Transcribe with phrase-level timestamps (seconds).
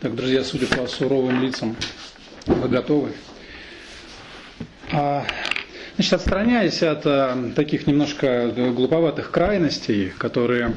[0.00, 1.76] Так, друзья, судя по суровым лицам,
[2.46, 3.12] вы готовы?
[4.92, 5.26] А,
[5.96, 10.72] значит, отстраняясь от а, таких немножко глуповатых крайностей, которые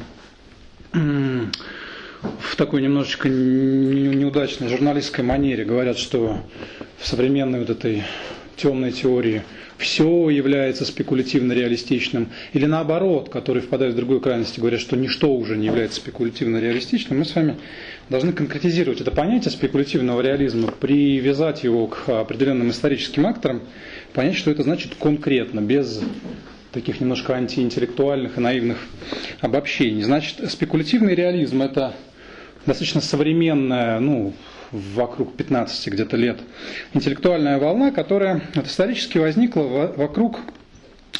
[0.91, 6.43] в такой немножечко неудачной журналистской манере говорят, что
[6.99, 8.03] в современной вот этой
[8.55, 9.43] темной теории.
[9.77, 15.57] Все является спекулятивно-реалистичным, или наоборот, которые впадают в другую крайность и говорят, что ничто уже
[15.57, 17.57] не является спекулятивно-реалистичным, мы с вами
[18.09, 23.61] должны конкретизировать это понятие спекулятивного реализма, привязать его к определенным историческим акторам,
[24.13, 26.01] понять, что это значит конкретно, без
[26.71, 28.77] таких немножко антиинтеллектуальных и наивных
[29.41, 30.01] обобщений.
[30.01, 31.93] Значит, спекулятивный реализм– это
[32.65, 34.33] достаточно современная, ну,
[34.73, 36.39] вокруг 15 где-то лет,
[36.93, 40.39] интеллектуальная волна, которая вот, исторически возникла вокруг,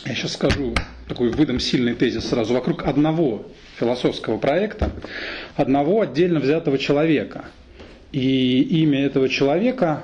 [0.05, 0.73] я сейчас скажу,
[1.07, 3.45] такой выдам сильный тезис сразу, вокруг одного
[3.79, 4.91] философского проекта,
[5.55, 7.45] одного отдельно взятого человека.
[8.11, 10.03] И имя этого человека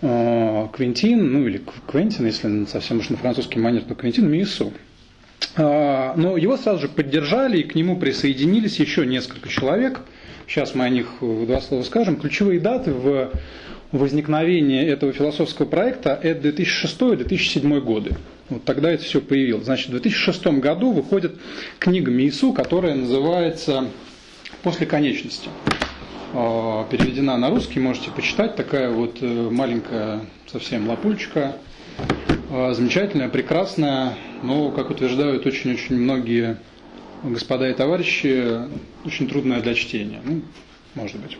[0.00, 4.72] э, Квинтин, ну или Квентин, если совсем уж на французский манер, то Квинтин Миссу.
[5.56, 10.00] Э, но его сразу же поддержали, и к нему присоединились еще несколько человек–
[10.46, 12.16] Сейчас мы о них два слова скажем.
[12.16, 13.30] Ключевые даты в
[13.92, 18.16] возникновении этого философского проекта– это 2006 и 2007 годы.
[18.48, 19.64] Вот тогда это все появилось.
[19.64, 21.36] Значит, в 2006 году выходит
[21.78, 23.88] книга Мису, которая называется
[24.62, 25.48] «После конечности».
[26.34, 28.56] А, переведена на русский, можете почитать.
[28.56, 31.56] Такая вот э, маленькая совсем лапульчика.
[32.50, 36.58] А, замечательная, прекрасная, но, как утверждают очень-очень многие
[37.32, 38.68] господа и товарищи,
[39.04, 40.20] очень трудное для чтения.
[40.24, 40.42] Ну,
[40.94, 41.38] может быть.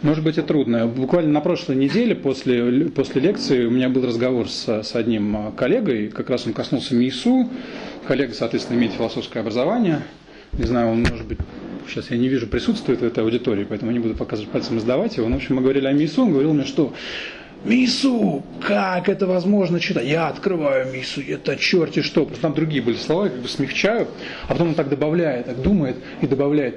[0.00, 0.86] Может быть и трудное.
[0.86, 6.08] Буквально на прошлой неделе после, после лекции у меня был разговор с, с одним коллегой,
[6.08, 7.48] как раз он коснулся МИСУ.
[8.06, 10.02] Коллега, соответственно, имеет философское образование.
[10.52, 11.38] Не знаю, он, может быть,
[11.88, 15.16] сейчас я не вижу, присутствует в этой аудитории, поэтому не буду показывать пальцем и сдавать
[15.16, 15.28] его.
[15.28, 16.94] В общем, мы говорили о МИСУ, он говорил мне, что
[17.64, 20.06] Мису, как это возможно читать?
[20.06, 22.24] Я открываю Мису, это черти что.
[22.24, 24.08] Просто там другие были слова, я как бы смягчаю,
[24.48, 26.76] а потом он так добавляет, так думает и добавляет.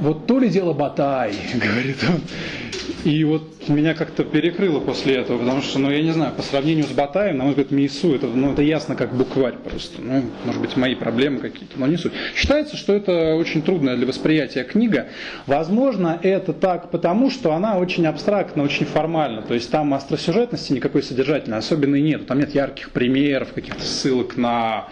[0.00, 2.20] Вот то ли дело Батай, говорит он.
[3.04, 6.86] И вот меня как-то перекрыло после этого, потому что, ну, я не знаю, по сравнению
[6.86, 10.02] с Батаем, на мой взгляд, Мису, это, ну, это ясно как букварь просто.
[10.02, 12.12] Ну, может быть, мои проблемы какие-то, но не суть.
[12.34, 15.06] Считается, что это очень трудная для восприятия книга.
[15.46, 19.42] Возможно, это так потому, что она очень абстрактна, очень формальна.
[19.42, 22.26] То есть там остросюжетности никакой содержательной особенно и нет.
[22.26, 24.88] Там нет ярких примеров, каких-то ссылок на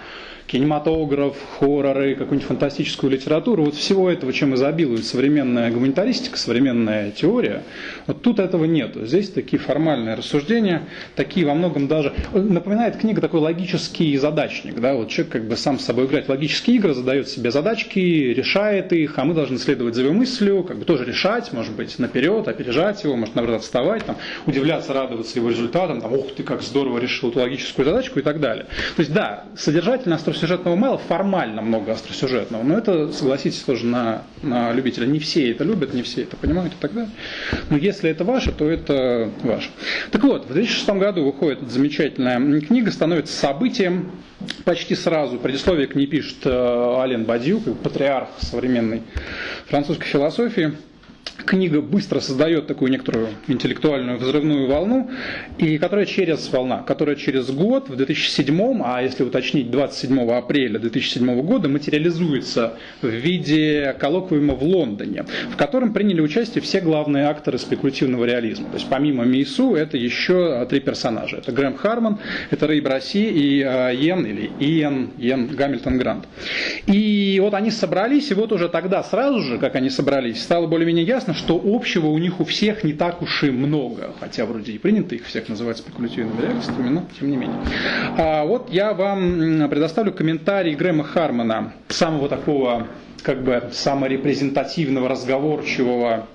[0.47, 7.63] кинематограф, хорроры, какую-нибудь фантастическую литературу, вот всего этого, чем изобилует современная гуманитаристика, современная теория,
[8.07, 8.95] вот тут этого нет.
[8.95, 10.83] Здесь такие формальные рассуждения,
[11.17, 12.13] такие во многом даже...
[12.33, 16.77] Напоминает книга такой логический задачник, да, вот человек как бы сам с собой играет логические
[16.77, 20.85] игры, задает себе задачки, решает их, а мы должны следовать за его мыслью, как бы
[20.85, 24.17] тоже решать, может быть, наперед, опережать его, может, наоборот, отставать, там,
[24.47, 28.41] удивляться, радоваться его результатам, там, ух ты, как здорово решил эту логическую задачку и так
[28.41, 28.67] далее.
[28.97, 34.73] То есть, да, содержательно остросюжетного мало, формально много остросюжетного, но это, согласитесь, тоже на, на
[34.73, 35.07] любителя.
[35.07, 37.11] Не все это любят, не все это понимают и так далее.
[37.71, 39.71] Но если это ваше, то это ваше.
[40.11, 44.11] Так вот, в 2006 году выходит замечательная книга, становится событием
[44.65, 45.39] почти сразу.
[45.39, 49.03] Предисловие к ней пишет э, Ален Бадью, патриарх современной
[49.67, 50.73] французской философии
[51.45, 55.11] книга быстро создает такую некоторую интеллектуальную взрывную волну,
[55.59, 61.41] и которая через волна, которая через год, в 2007, а если уточнить, 27 апреля 2007
[61.43, 68.25] года, материализуется в виде коллоквиума в Лондоне, в котором приняли участие все главные акторы спекулятивного
[68.25, 68.69] реализма.
[68.71, 71.37] То есть помимо Мейсу это еще три персонажа.
[71.39, 72.19] Это Грэм Харман,
[72.51, 76.27] это Рэй Браси и э, Йен, или Иен, Йен Гамильтон Грант.
[76.87, 81.05] И вот они собрались, и вот уже тогда сразу же, как они собрались, стало более-менее
[81.15, 84.79] ясно, что общего у них у всех не так уж и много, хотя вроде и
[84.79, 87.57] принято их всех называть спекулятивными реальностями, но тем не менее.
[88.19, 92.89] А вот я вам предоставлю комментарий Грэма Хармана, самого такого
[93.23, 96.27] как бы саморепрезентативного, разговорчивого,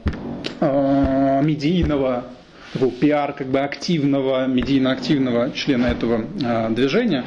[0.59, 2.23] э, медийного
[2.73, 7.25] такого пиар как бы активного, медийно-активного члена этого э, движения.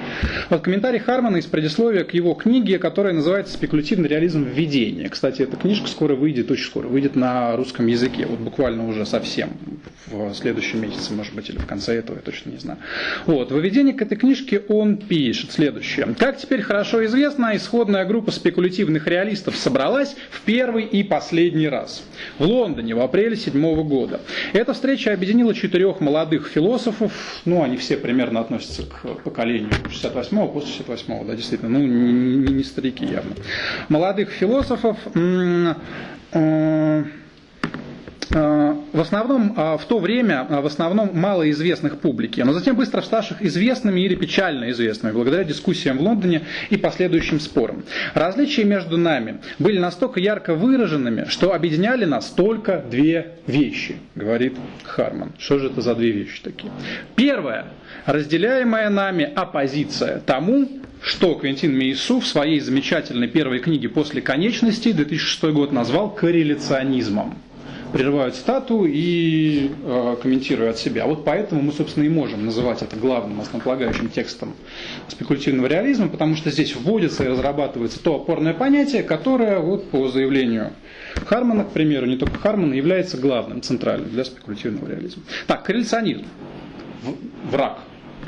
[0.51, 5.09] Вот комментарий Хармана из предисловия к его книге, которая называется «Спекулятивный реализм введения».
[5.09, 9.51] Кстати, эта книжка скоро выйдет, очень скоро, выйдет на русском языке, вот буквально уже совсем,
[10.07, 12.79] в следующем месяце, может быть, или в конце этого, я точно не знаю.
[13.27, 16.15] Вот, в введении к этой книжке он пишет следующее.
[16.19, 22.05] Как теперь хорошо известно, исходная группа спекулятивных реалистов собралась в первый и последний раз
[22.39, 24.21] в Лондоне в апреле седьмого года.
[24.53, 27.13] Эта встреча объединила объединила четырех молодых философов,
[27.47, 32.65] ну, они все примерно относятся к поколению 68-го, после 68-го, да, действительно, ну, не, не
[32.65, 33.35] старики явно.
[33.89, 35.75] Молодых философов, э,
[38.33, 43.43] в основном а, в то время а, в основном малоизвестных публике, но затем быстро ставших
[43.43, 47.85] известными или печально известными, благодаря дискуссиям в Лондоне и последующим спорам.
[48.15, 55.33] Различия между нами были настолько ярко выраженными, что объединяли нас только две вещи, говорит Харман.
[55.39, 56.73] Что же это за две вещи такие?
[57.17, 57.67] Первое.
[58.07, 60.69] Разделяемая нами оппозиция тому,
[61.03, 67.37] что Квентин Мейсу в своей замечательной первой книге «После конечности» 2006 год назвал корреляционизмом
[67.93, 71.07] прерывают стату и э, комментируют себя.
[71.07, 74.55] Вот поэтому мы, собственно, и можем называть это главным основополагающим текстом
[75.09, 80.73] спекулятивного реализма, потому что здесь вводится и разрабатывается то опорное понятие, которое, вот, по заявлению
[81.27, 85.23] Хармана, к примеру, не только Хармана, является главным, центральным для спекулятивного реализма.
[85.47, 86.25] Так, корреляционизм.
[87.51, 87.79] Враг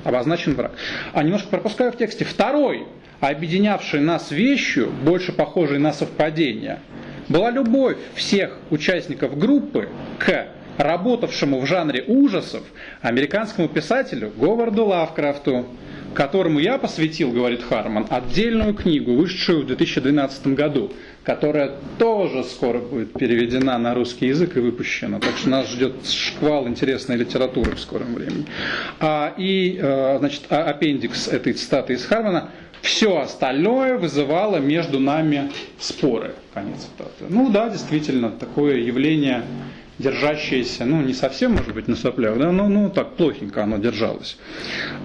[0.05, 0.73] обозначен враг.
[1.13, 2.25] А немножко пропускаю в тексте.
[2.25, 2.87] Второй,
[3.21, 6.81] объединявший нас вещью, больше похожей на совпадение,
[7.29, 9.89] была любовь всех участников группы
[10.19, 10.49] к
[10.79, 12.63] работавшему в жанре ужасов
[13.01, 15.67] американскому писателю Говарду Лавкрафту,
[16.15, 20.93] которому я посвятил, говорит Харман, отдельную книгу, вышедшую в 2012 году,
[21.25, 25.19] которая тоже скоро будет переведена на русский язык и выпущена.
[25.21, 28.47] Так что нас ждет шквал интересной литературы в скором времени.
[29.01, 32.51] А, и, э, значит, а, аппендикс этой цитаты из Хармана
[32.85, 36.35] все остальное вызывало между нами споры.
[36.53, 37.25] Конец цитаты.
[37.31, 39.43] Ну да, действительно, такое явление
[39.99, 44.37] держащееся, ну не совсем, может быть, на соплях, да, но ну, так плохенько оно держалось.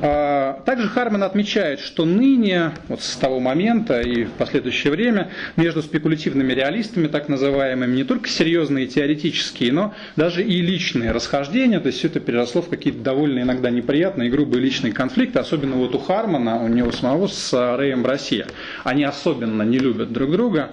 [0.02, 5.82] А, также Харман отмечает, что ныне, вот с того момента и в последующее время, между
[5.82, 12.00] спекулятивными реалистами, так называемыми, не только серьезные теоретические, но даже и личные расхождения, то есть
[12.00, 16.00] все это переросло в какие-то довольно иногда неприятные и грубые личные конфликты, особенно вот у
[16.00, 18.48] Хармана, у него самого с Рэем Броссье.
[18.84, 20.72] Они особенно не любят друг друга.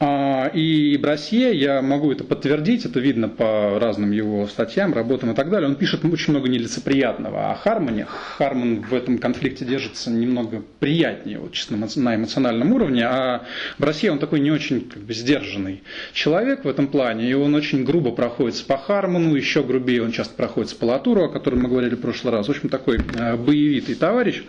[0.00, 5.34] А, и Брасье, я могу это подтвердить, это видно по разным его статьям, работам и
[5.34, 8.06] так далее, он пишет очень много нелицеприятного о Хармоне.
[8.06, 13.42] Хармон в этом конфликте держится немного приятнее, вот, чисто на эмоциональном уровне, а
[13.78, 17.82] Брасье, он такой не очень как бы, сдержанный человек в этом плане, и он очень
[17.82, 21.96] грубо проходится по Хармону, еще грубее он часто проходится по Латуру, о котором мы говорили
[21.96, 22.46] в прошлый раз.
[22.46, 24.42] В общем, такой э, боевитый товарищ.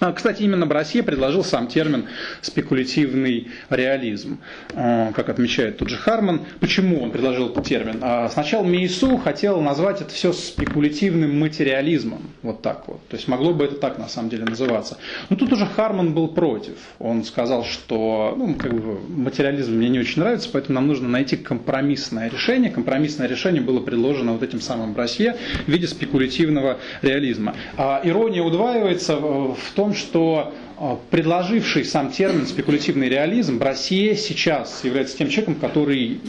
[0.00, 2.06] А, кстати, именно Брассье предложил сам термин
[2.40, 4.38] спекулятивный реализм,
[4.74, 6.42] а, как отмечает тот же Харман.
[6.60, 7.98] Почему он предложил этот термин?
[8.00, 13.06] А, сначала Мейсу хотел назвать это все спекулятивным материализмом, вот так вот.
[13.08, 14.98] То есть могло бы это так на самом деле называться.
[15.30, 16.76] Но тут уже Харман был против.
[16.98, 21.36] Он сказал, что ну, как бы, материализм мне не очень нравится, поэтому нам нужно найти
[21.36, 22.70] компромиссное решение.
[22.70, 25.36] Компромиссное решение было предложено вот этим самым Брассье
[25.66, 27.54] в виде спекулятивного реализма.
[27.76, 35.28] Ирония удваивается в том, что а, предложивший сам термин спекулятивный реализм, Брассие сейчас является тем
[35.28, 36.20] человеком, который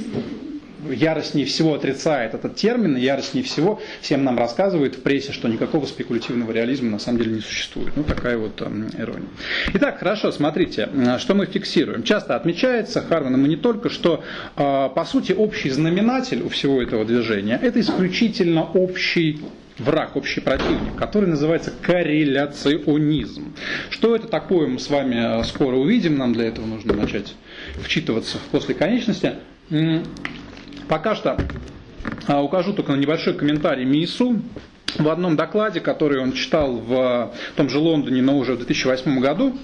[0.87, 6.51] яростнее всего отрицает этот термин, яростнее всего всем нам рассказывает в прессе, что никакого спекулятивного
[6.51, 7.93] реализма на самом деле не существует.
[7.95, 8.65] Ну, такая вот э,
[8.99, 9.27] ирония.
[9.73, 10.87] Итак, хорошо, смотрите,
[11.17, 12.03] что мы фиксируем.
[12.03, 14.23] Часто отмечается Харваном и не только, что,
[14.57, 19.39] э, по сути, общий знаменатель у всего этого движения– это исключительно общий
[19.79, 23.55] враг, общий противник, который называется корреляционизм.
[23.89, 27.35] Что это такое, мы с вами э, скоро увидим, нам для этого нужно начать
[27.81, 29.33] вчитываться после конечности.
[30.87, 31.37] Пока что
[32.27, 34.41] а, укажу только на небольшой комментарий Мису
[34.97, 39.55] в одном докладе, который он читал в том же Лондоне, но уже в 2008 году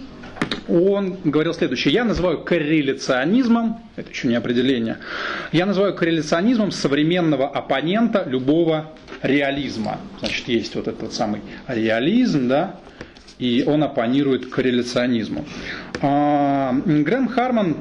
[0.68, 1.94] он говорил следующее.
[1.94, 4.98] Я называю корреляционизмом, это еще не определение,
[5.52, 10.00] я называю корреляционизмом современного оппонента любого реализма.
[10.20, 12.80] Значит, есть вот этот самый реализм, да,
[13.38, 15.46] и он оппонирует корреляционизму.
[16.02, 17.78] А, Грэм Харман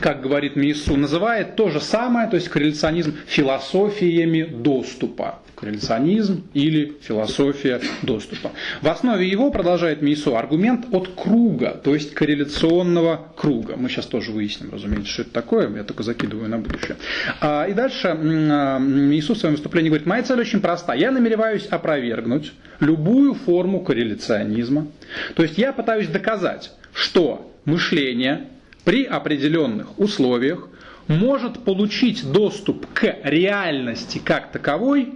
[0.00, 7.80] как говорит Миссу, называет то же самое, то есть корреляционизм, философиями доступа корреляционизм или философия
[8.02, 8.52] доступа.
[8.82, 13.76] В основе его, продолжает Мейсо, аргумент от круга, то есть корреляционного круга.
[13.76, 16.96] Мы сейчас тоже выясним, разумеется, что это такое, я только закидываю на будущее.
[17.40, 20.94] А, и дальше Мейсо в своем выступлении говорит, моя цель очень проста.
[20.94, 24.88] Я намереваюсь опровергнуть любую форму корреляционизма.
[25.34, 28.44] То есть я пытаюсь доказать, что мышление
[28.84, 30.68] при определенных условиях
[31.08, 35.12] может получить доступ к реальности как таковой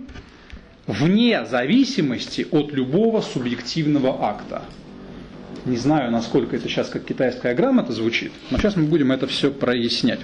[0.91, 4.63] вне зависимости от любого субъективного акта.
[5.65, 9.51] Не знаю, насколько это сейчас как китайская грамота звучит, но сейчас мы будем это все
[9.51, 10.21] прояснять.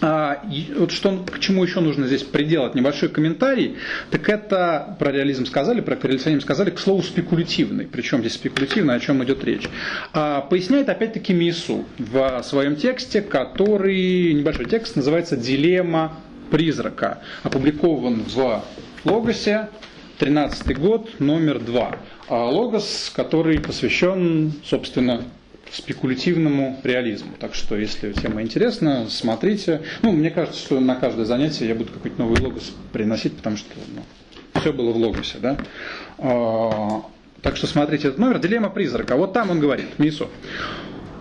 [0.00, 0.44] А,
[0.76, 3.76] вот что, к чему еще нужно здесь приделать небольшой комментарий,
[4.10, 7.86] так это про реализм сказали, про корреляционизм сказали, к слову спекулятивный.
[7.86, 9.68] Причем здесь спекулятивный, о чем идет речь.
[10.12, 16.12] А, поясняет опять-таки Мису в своем тексте, который, небольшой текст, называется «Дилемма
[16.50, 18.62] призрака» опубликован в
[19.04, 19.68] Логосе,
[20.18, 21.96] 13 год, номер 2.
[22.28, 25.22] А Логос, который посвящен, собственно,
[25.70, 27.32] спекулятивному реализму.
[27.38, 29.82] Так что, если тема интересна, смотрите.
[30.02, 33.70] Ну, мне кажется, что на каждое занятие я буду какой-то новый логос приносить, потому что
[33.94, 34.02] ну,
[34.60, 35.38] все было в логосе.
[35.40, 35.56] Да?
[36.18, 37.02] А,
[37.42, 38.38] так что смотрите этот номер.
[38.38, 39.16] Дилемма призрака.
[39.16, 40.28] Вот там он говорит, Мисо.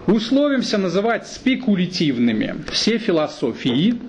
[0.08, 4.00] Условимся называть спекулятивными все философии,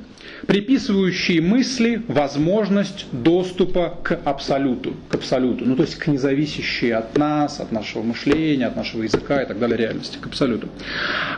[0.49, 7.61] приписывающие мысли возможность доступа к абсолюту, к абсолюту, ну то есть к независящей от нас,
[7.61, 10.71] от нашего мышления, от нашего языка и так далее реальности, к абсолюту.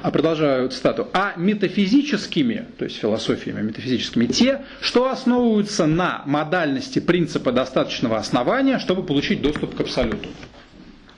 [0.01, 1.09] А продолжаю цитату.
[1.13, 9.03] А метафизическими, то есть философиями метафизическими, те, что основываются на модальности принципа достаточного основания, чтобы
[9.03, 10.29] получить доступ к абсолюту.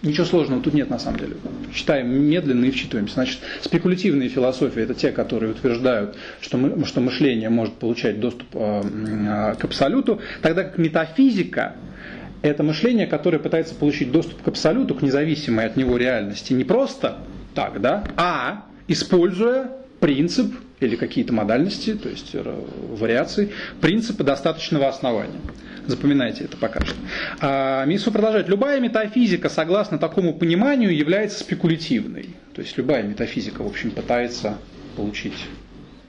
[0.02, 1.36] Ничего сложного тут нет на самом деле.
[1.72, 3.14] Читаем медленно и вчитываемся.
[3.14, 9.54] Значит, спекулятивные философии– это те, которые утверждают, что, мы, что мышление может получать доступ э,
[9.58, 11.76] к абсолюту, тогда как метафизика–
[12.42, 17.18] это мышление, которое пытается получить доступ к абсолюту, к независимой от него реальности, не просто
[17.54, 25.38] так, да, а используя принцип или какие-то модальности, то есть вариации, принципа достаточного основания.
[25.86, 26.94] Запоминайте это пока что.
[27.40, 28.48] А, Мису продолжает.
[28.48, 32.30] Любая метафизика, согласно такому пониманию, является спекулятивной.
[32.54, 34.58] То есть любая метафизика, в общем, пытается
[34.96, 35.46] получить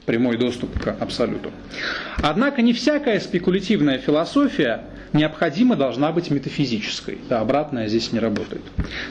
[0.06, 1.52] прямой доступ к абсолюту.
[2.18, 4.84] Однако не всякая спекулятивная философия
[5.14, 7.20] необходимо должна быть метафизической.
[7.30, 8.62] Да, обратная здесь не работает.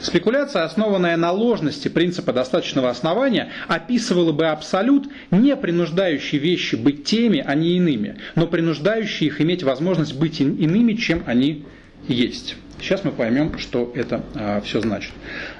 [0.01, 7.43] Спекуляция, основанная на ложности принципа достаточного основания, описывала бы абсолют, не принуждающий вещи быть теми,
[7.45, 11.65] а не иными, но принуждающий их иметь возможность быть иными, чем они
[12.07, 12.55] есть.
[12.83, 15.13] Сейчас мы поймем, что это а, все значит.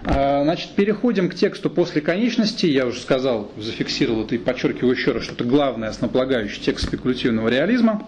[0.03, 2.65] А, значит, переходим к тексту после конечности.
[2.65, 7.47] Я уже сказал, зафиксировал это и подчеркиваю еще раз, что это главный основополагающий текст спекулятивного
[7.47, 8.05] реализма.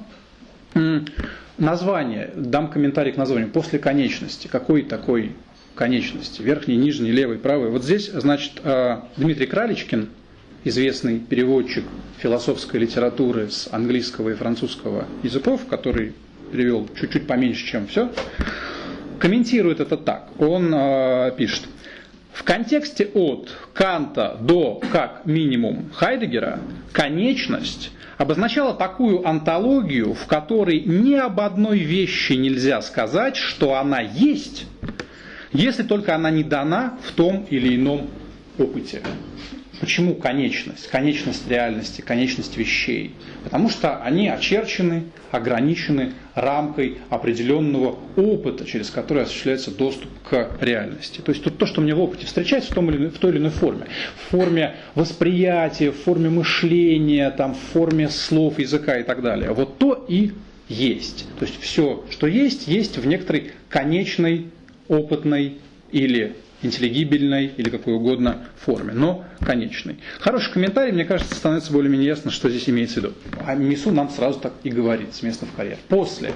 [1.57, 4.47] Название, дам комментарий к названию, после конечности.
[4.47, 5.31] Какой такой
[5.75, 6.41] конечности?
[6.41, 7.69] Верхний, нижний, левый, правый.
[7.69, 10.09] Вот здесь, значит, а, Дмитрий Краличкин,
[10.65, 11.85] известный переводчик
[12.17, 16.11] философской литературы с английского и французского языков, который
[16.51, 18.11] перевел чуть-чуть поменьше, чем все,
[19.19, 20.29] комментирует это так.
[20.39, 21.63] Он э, пишет.
[22.33, 26.59] В контексте от Канта до, как минимум, Хайдегера,
[26.91, 34.65] конечность обозначала такую антологию, в которой ни об одной вещи нельзя сказать, что она есть,
[35.53, 38.09] если только она не дана в том или ином
[38.57, 39.01] опыте.
[39.79, 40.87] Почему конечность?
[40.89, 43.13] Конечность реальности, конечность вещей.
[43.43, 51.21] Потому что они очерчены, ограничены рамкой определенного опыта, через который осуществляется доступ к реальности.
[51.21, 53.39] То есть тут то, что мне в опыте встречается в, том или, в той или
[53.39, 53.87] иной форме.
[54.15, 59.51] В форме восприятия, в форме мышления, там, в форме слов, языка и так далее.
[59.51, 60.31] Вот то и
[60.67, 61.25] есть.
[61.39, 64.47] То есть все, что есть, есть в некоторой конечной,
[64.87, 65.57] опытной
[65.91, 69.97] или интеллигибельной или какой угодно форме, но конечной.
[70.19, 73.13] Хороший комментарий, мне кажется, становится более-менее ясно, что здесь имеется в виду.
[73.45, 75.77] А Мису нам сразу так и говорит с места в карьер.
[75.87, 76.33] После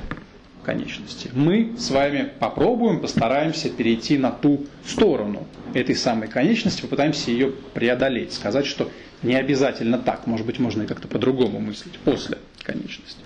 [0.64, 1.32] конечности.
[1.34, 8.34] Мы с вами попробуем, постараемся перейти на ту сторону этой самой конечности, попытаемся ее преодолеть,
[8.34, 8.92] сказать, что
[9.24, 13.20] не обязательно так, может быть, можно и как-то по-другому мыслить после конечности.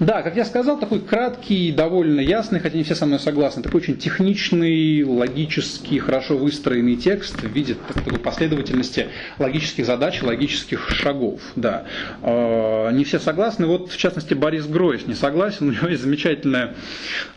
[0.00, 3.80] Да, как я сказал, такой краткий, довольно ясный, хотя не все со мной согласны, такой
[3.80, 9.08] очень техничный, логический, хорошо выстроенный текст в виде такой последовательности
[9.40, 11.40] логических задач, логических шагов.
[11.56, 11.84] Да.
[12.22, 13.66] А, не все согласны.
[13.66, 15.68] Вот, в частности, Борис Гройс не согласен.
[15.68, 16.74] У него есть замечательное,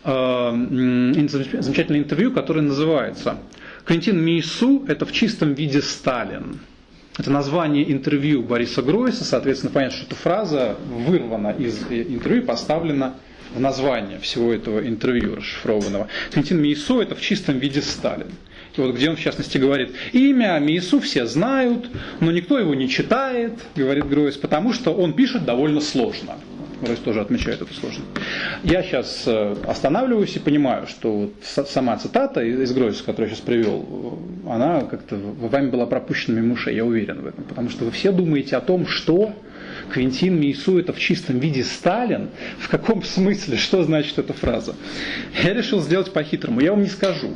[0.03, 3.37] а, замечательное интервью, которое называется
[3.85, 6.59] «Квентин Мейсу– это в чистом виде Сталин».
[7.17, 13.15] Это название интервью Бориса Гройса, соответственно, понятно, что эта фраза вырвана из интервью, поставлена
[13.53, 16.07] в название всего этого интервью расшифрованного.
[16.31, 18.31] Квентин Мейсо– это в чистом виде Сталин.
[18.77, 21.89] И вот где он, в частности, говорит, имя Мейсу все знают,
[22.21, 26.35] но никто его не читает, говорит Гройс, потому что он пишет довольно сложно.
[26.81, 28.07] Ройс тоже отмечает эту сложность.
[28.63, 33.45] Я сейчас э, останавливаюсь и понимаю, что вот сама цитата из Гройса, которую я сейчас
[33.45, 37.43] привел, она как-то вами была пропущена мимо ушей, я уверен в этом.
[37.43, 39.33] Потому что вы все думаете о том, что
[39.91, 42.29] Квинтин Мейсу это в чистом виде Сталин.
[42.59, 43.57] В каком смысле?
[43.57, 44.75] Что значит эта фраза?
[45.43, 46.61] Я решил сделать по-хитрому.
[46.61, 47.33] Я вам не скажу,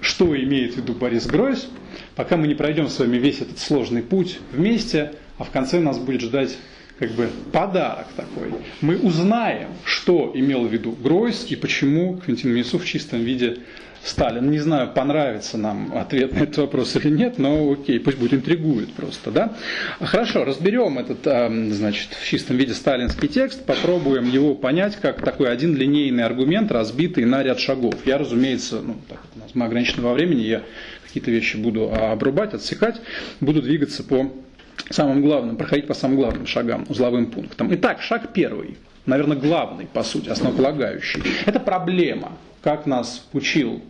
[0.00, 1.68] что имеет в виду Борис Гройс,
[2.14, 5.98] пока мы не пройдем с вами весь этот сложный путь вместе, а в конце нас
[5.98, 6.56] будет ждать
[6.98, 8.54] как бы подарок такой.
[8.80, 13.58] Мы узнаем, что имел в виду Гройс и почему Квинтин Мису в чистом виде
[14.04, 14.50] Сталин.
[14.50, 18.92] Не знаю, понравится нам ответ на этот вопрос или нет, но окей, пусть будет интригует
[18.92, 19.30] просто.
[19.30, 19.56] Да?
[19.98, 21.24] Хорошо, разберем этот
[21.74, 27.24] значит, в чистом виде сталинский текст, попробуем его понять как такой один линейный аргумент, разбитый
[27.24, 27.94] на ряд шагов.
[28.04, 30.62] Я, разумеется, ну, так, у нас мы ограничены во времени, я
[31.06, 33.00] какие-то вещи буду обрубать, отсекать,
[33.40, 34.30] буду двигаться по
[34.90, 37.72] самым главным, проходить по самым главным шагам, узловым пунктам.
[37.74, 38.76] Итак, шаг первый,
[39.06, 41.22] наверное, главный, по сути, основополагающий.
[41.46, 43.82] Это проблема, как нас учил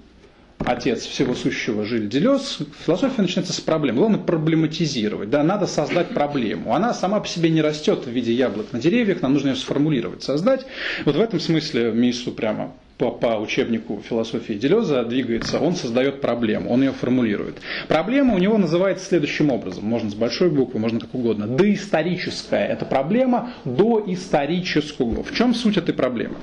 [0.58, 3.96] отец всего сущего Жиль Делес, философия начинается с проблем.
[3.96, 5.30] Главное проблематизировать.
[5.30, 6.74] Да, надо создать проблему.
[6.74, 10.22] Она сама по себе не растет в виде яблок на деревьях, нам нужно ее сформулировать,
[10.22, 10.64] создать.
[11.04, 16.70] Вот в этом смысле Мису прямо по, по учебнику философии Делеза двигается, он создает проблему,
[16.70, 17.56] он ее формулирует.
[17.88, 21.46] Проблема у него называется следующим образом, можно с большой буквы, можно как угодно.
[21.48, 25.24] Доисторическая– это проблема доисторического.
[25.24, 26.36] В чем суть этой проблемы?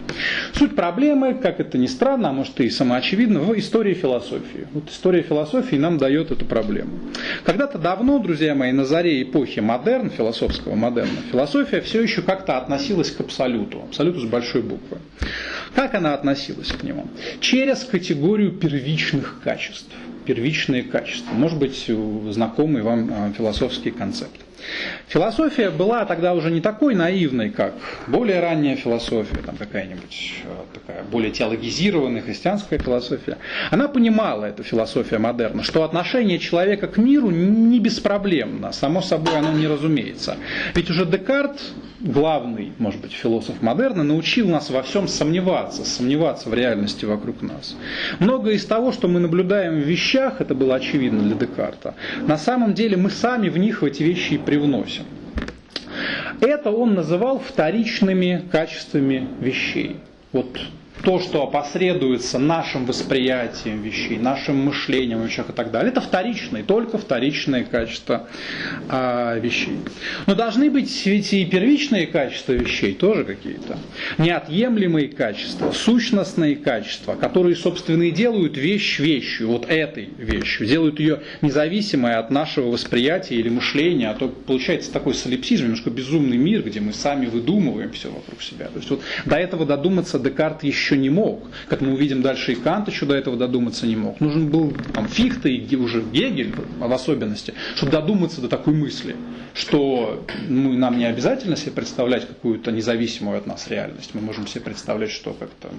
[0.54, 4.68] Суть проблемы, как это ни странно, а может и самоочевидно, в истории философии.
[4.74, 6.92] Вот история философии нам дает эту проблему.
[7.46, 13.12] Когда-то давно, друзья мои, на заре эпохи модерн, философского модерна, философия все еще как-то относилась
[13.12, 14.98] к абсолюту, абсолюту с большой буквы.
[15.74, 17.08] Как она относилась к нему?
[17.40, 19.90] Через категорию первичных качеств.
[20.26, 21.34] Первичные качества.
[21.34, 21.90] Может быть,
[22.30, 24.40] знакомый вам а, философский концепт.
[25.08, 27.74] Философия была тогда уже не такой наивной, как
[28.08, 33.38] более ранняя философия, там какая-нибудь э, такая более теологизированная христианская философия.
[33.72, 39.52] Она понимала, эта философия модерна, что отношение человека к миру не беспроблемно, само собой оно
[39.52, 40.38] не разумеется.
[40.76, 41.62] Ведь уже Декарт,
[42.00, 47.76] главный, может быть, философ модерна, научил нас во всем сомневаться, сомневаться в реальности вокруг нас.
[48.20, 51.96] Многое из того, что мы наблюдаем в вещах, это было очевидно для Декарта,
[52.28, 55.06] на самом деле мы сами в них в эти вещи и привносим.
[56.42, 59.96] Это он называл вторичными качествами вещей.
[60.34, 60.60] Вот
[61.04, 66.98] то, что опосредуется нашим восприятием вещей, нашим мышлением вещах и так далее, это вторичные, только
[66.98, 68.28] вторичные качества
[68.90, 69.78] а, вещей.
[70.28, 73.78] Но должны быть ведь и первичные качества вещей тоже какие-то.
[74.18, 81.22] Неотъемлемые качества, сущностные качества, которые, собственно, и делают вещь вещью, вот этой вещью, делают ее
[81.42, 86.80] независимой от нашего восприятия или мышления, а то получается такой солипсизм, немножко безумный мир, где
[86.80, 88.68] мы сами выдумываем все вокруг себя.
[88.68, 91.44] То есть вот до этого додуматься Декарт еще еще не мог.
[91.68, 94.20] Как мы увидим дальше, и Кант еще до этого додуматься не мог.
[94.20, 99.16] Нужен был там, Фихта и уже Гегель в особенности, чтобы додуматься до такой мысли,
[99.54, 104.12] что ну, нам не обязательно себе представлять какую-то независимую от нас реальность.
[104.14, 105.70] Мы можем себе представлять, что как-то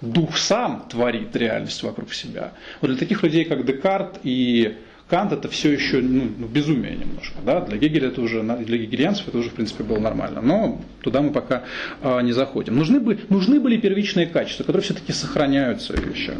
[0.00, 2.52] дух сам творит реальность вокруг себя.
[2.80, 4.76] Вот для таких людей, как Декарт и
[5.08, 7.38] Кант это все еще ну, ну, безумие немножко.
[7.44, 7.60] Да?
[7.62, 10.42] Для Гегеля это уже, для гегельянцев это уже в принципе было нормально.
[10.42, 11.64] Но туда мы пока
[12.02, 12.76] а, не заходим.
[12.76, 16.34] Нужны, бы, нужны были первичные качества, которые все-таки сохраняются еще.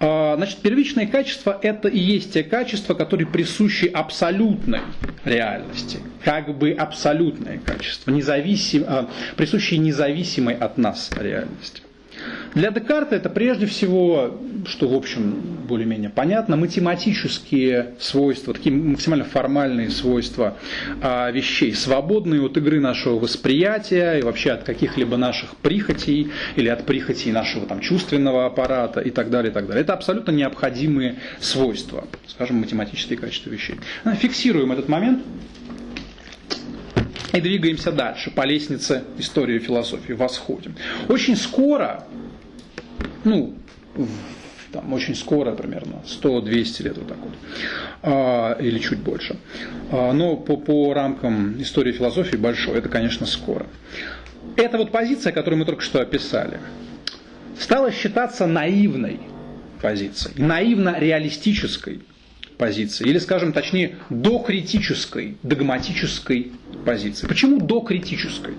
[0.00, 4.80] А, значит, первичные качества это и есть те качества, которые присущи абсолютной
[5.24, 6.00] реальности.
[6.24, 11.82] Как бы абсолютные качества, независим, а, присущие независимой от нас реальности.
[12.54, 19.90] Для Декарта это прежде всего, что в общем более-менее понятно, математические свойства, такие максимально формальные
[19.90, 20.56] свойства
[21.02, 26.84] а, вещей, свободные от игры нашего восприятия и вообще от каких-либо наших прихотей или от
[26.84, 29.82] прихотей нашего там, чувственного аппарата и так далее, и так далее.
[29.82, 33.76] Это абсолютно необходимые свойства, скажем, математические качества вещей.
[34.20, 35.22] Фиксируем этот момент
[37.32, 40.74] и двигаемся дальше по лестнице истории философии, восходим.
[41.08, 42.04] Очень скоро,
[43.24, 43.54] ну,
[44.72, 47.32] там, очень скоро, примерно 100-200 лет вот так вот,
[48.02, 49.36] а, или чуть больше.
[49.90, 53.66] А, но по, по рамкам истории философии большой, это, конечно, скоро.
[54.56, 56.60] Эта вот позиция, которую мы только что описали,
[57.58, 59.20] стала считаться наивной
[59.80, 62.02] позицией, наивно-реалистической
[62.58, 66.52] позиции, или, скажем точнее, докритической, догматической
[66.84, 67.26] позиции.
[67.26, 68.54] Почему докритической?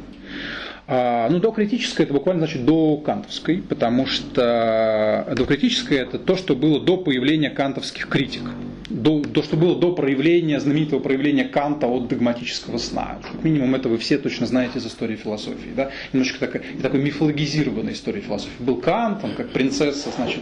[0.92, 6.80] А, ну, докритическая это буквально значит до кантовской, потому что докритическая это то, что было
[6.84, 8.42] до появления кантовских критик,
[8.90, 13.20] до, то, что было до проявления, знаменитого проявления Канта от догматического сна.
[13.22, 15.70] Как минимум это вы все точно знаете из истории философии.
[15.76, 15.92] Да?
[16.12, 18.52] Немножко такой, такой мифологизированной истории философии.
[18.58, 20.42] Был Кант, он как принцесса, значит,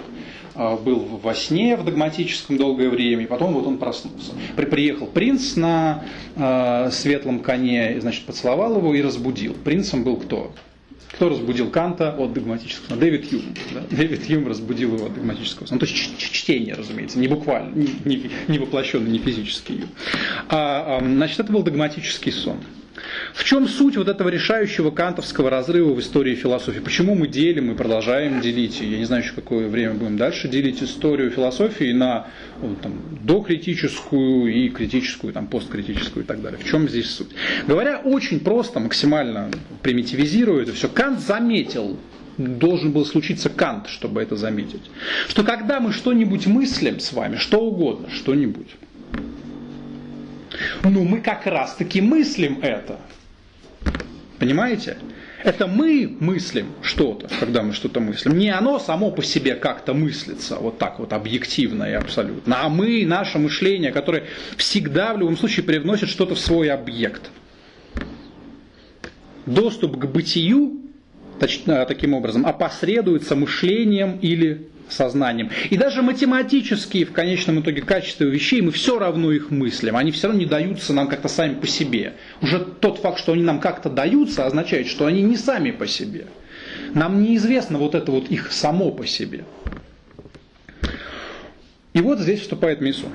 [0.58, 4.32] был во сне в догматическом долгое время, и потом вот он проснулся.
[4.56, 6.04] При, приехал принц на
[6.36, 9.54] э, светлом коне, значит, поцеловал его и разбудил.
[9.54, 10.54] Принцем был кто?
[11.14, 12.96] Кто разбудил Канта от догматического сна?
[12.98, 13.42] Дэвид Юм.
[13.74, 13.84] Да?
[13.90, 15.76] Дэвид Юм разбудил его от догматического сна.
[15.76, 19.90] Ну, то есть чтение, разумеется, не буквально, не, не, не воплощенный, не физический Юм.
[20.50, 22.58] А, а, значит, это был догматический сон.
[23.34, 26.80] В чем суть вот этого решающего кантовского разрыва в истории философии?
[26.80, 28.80] Почему мы делим и продолжаем делить?
[28.82, 32.28] Я не знаю, еще какое время будем дальше делить историю философии на
[32.60, 36.60] вот, там, докритическую и критическую, там, посткритическую и так далее.
[36.60, 37.30] В чем здесь суть?
[37.68, 39.50] Говоря очень просто, максимально
[39.82, 41.98] примитивизируя это все, Кант заметил,
[42.38, 44.84] должен был случиться Кант, чтобы это заметить,
[45.28, 48.68] что когда мы что-нибудь мыслим с вами, что угодно, что-нибудь,
[50.84, 53.00] ну мы как раз таки мыслим это.
[54.40, 54.98] Понимаете?
[55.44, 58.38] Это мы мыслим что-то, когда мы что-то мыслим.
[58.38, 62.64] Не оно само по себе как-то мыслится, вот так вот объективно и абсолютно.
[62.64, 64.26] А мы, наше мышление, которое
[64.58, 67.30] всегда в любом случае привносит что-то в свой объект.
[69.46, 70.82] Доступ к бытию
[71.40, 75.50] точно, таким образом опосредуется мышлением или сознанием.
[75.70, 79.96] И даже математические, в конечном итоге, качества вещей, мы все равно их мыслим.
[79.96, 82.14] Они все равно не даются нам как-то сами по себе.
[82.42, 86.28] Уже тот факт, что они нам как-то даются, означает, что они не сами по себе.
[86.94, 89.46] Нам неизвестно вот это вот их само по себе.
[91.94, 93.08] И вот здесь вступает Мису.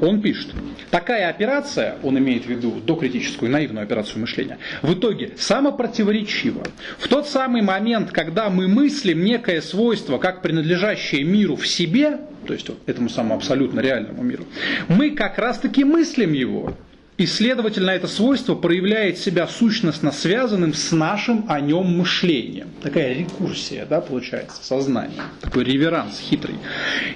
[0.00, 0.54] Он пишет,
[0.90, 6.62] такая операция, он имеет в виду докритическую наивную операцию мышления, в итоге самопротиворечива.
[6.98, 12.54] В тот самый момент, когда мы мыслим некое свойство, как принадлежащее миру в себе, то
[12.54, 14.44] есть вот этому самому абсолютно реальному миру,
[14.88, 16.74] мы как раз-таки мыслим его,
[17.20, 22.68] и, следовательно, это свойство проявляет себя сущностно связанным с нашим о нем мышлением.
[22.82, 25.20] Такая рекурсия, да, получается, сознание.
[25.42, 26.54] Такой реверанс хитрый.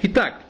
[0.03, 0.41] Итак,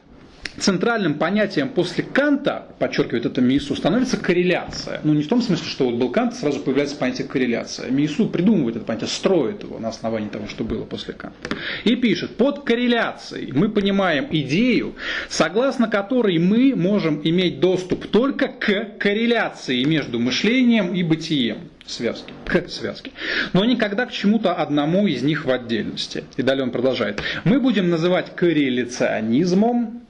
[0.58, 5.02] центральным понятием после Канта, подчеркивает это Миису, становится корреляция.
[5.04, 7.90] Ну, не в том смысле, что вот был Кант, сразу появляется понятие корреляция.
[7.90, 11.50] Миису придумывает это понятие, строит его на основании того, что было после Канта.
[11.84, 14.96] И пишет, под корреляцией мы понимаем идею,
[15.30, 22.68] согласно которой мы можем иметь доступ только к корреляции между мышлением и бытием связки, к
[22.70, 23.12] связке,
[23.54, 26.24] но никогда к чему-то одному из них в отдельности.
[26.38, 27.22] И далее он продолжает.
[27.44, 30.05] Мы будем называть корреляционизмом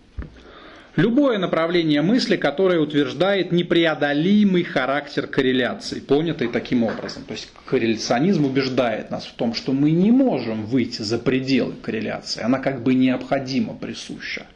[0.95, 7.23] Любое направление мысли, которое утверждает непреодолимый характер корреляции, понятый таким образом.
[7.25, 12.41] То есть корреляционизм убеждает нас в том, что мы не можем выйти за пределы корреляции.
[12.41, 14.47] Она как бы необходимо присуща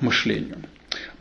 [0.00, 0.58] мышлению.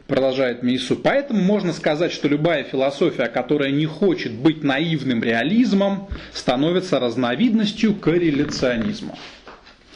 [0.08, 0.98] Продолжает Мейсу.
[0.98, 9.18] Поэтому можно сказать, что любая философия, которая не хочет быть наивным реализмом, становится разновидностью корреляционизма.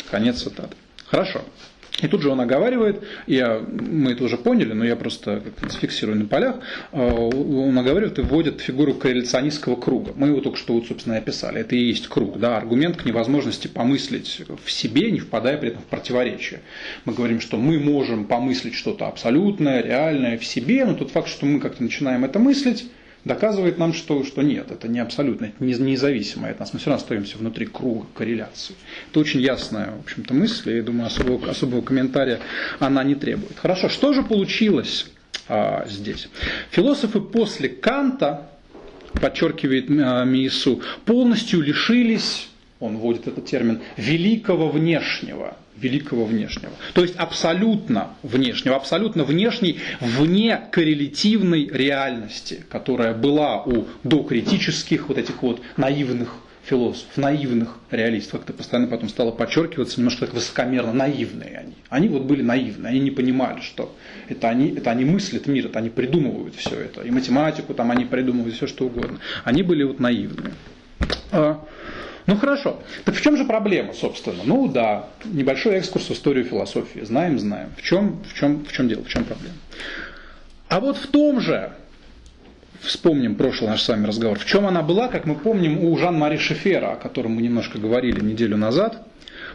[0.09, 0.77] Конец цитаты.
[1.07, 1.41] Хорошо.
[2.01, 6.25] И тут же он оговаривает, я, мы это уже поняли, но я просто зафиксирую на
[6.25, 6.57] полях,
[6.91, 10.11] э, он оговаривает и вводит фигуру корреляционистского круга.
[10.15, 11.61] Мы его только что, вот, собственно, и описали.
[11.61, 15.83] Это и есть круг, да, аргумент к невозможности помыслить в себе, не впадая при этом
[15.83, 16.61] в противоречие.
[17.05, 21.45] Мы говорим, что мы можем помыслить что-то абсолютное, реальное в себе, но тот факт, что
[21.45, 22.89] мы как-то начинаем это мыслить,
[23.25, 26.71] доказывает нам, что, что нет, это не абсолютно, это независимо от нас.
[26.73, 28.75] Мы все равно остаемся внутри круга корреляции.
[29.09, 32.39] Это очень ясная, в общем-то, мысль, и, я думаю, особого, особого комментария
[32.79, 33.57] она не требует.
[33.57, 35.07] Хорошо, что же получилось
[35.49, 36.29] а, здесь?
[36.69, 38.49] Философы после Канта,
[39.13, 42.47] подчеркивает а, Миису, полностью лишились,
[42.79, 46.71] он вводит этот термин, великого внешнего– великого внешнего.
[46.93, 55.41] То есть абсолютно внешнего, абсолютно внешней, вне коррелятивной реальности, которая была у докритических вот этих
[55.41, 56.35] вот наивных
[56.65, 61.73] философов, наивных реалистов, как-то постоянно потом стало подчеркиваться, немножко так высокомерно, наивные они.
[61.89, 63.95] Они вот были наивны, они не понимали, что
[64.27, 68.05] это они, это они мыслят мир, это они придумывают все это, и математику там они
[68.05, 69.19] придумывают, все что угодно.
[69.43, 70.53] Они были вот наивные.
[72.27, 72.79] Ну хорошо.
[73.03, 74.41] Так в чем же проблема, собственно?
[74.43, 77.01] Ну да, небольшой экскурс в историю философии.
[77.01, 77.69] Знаем, знаем.
[77.77, 79.55] В чем, в чем, в чем дело, в чем проблема?
[80.67, 81.71] А вот в том же,
[82.79, 86.37] вспомним прошлый наш с вами разговор, в чем она была, как мы помним, у Жан-Мари
[86.37, 89.07] Шефера, о котором мы немножко говорили неделю назад.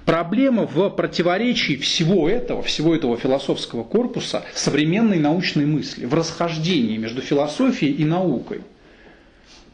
[0.04, 7.20] Проблема в противоречии всего этого, всего этого философского корпуса современной научной мысли, в расхождении между
[7.20, 8.62] философией и наукой.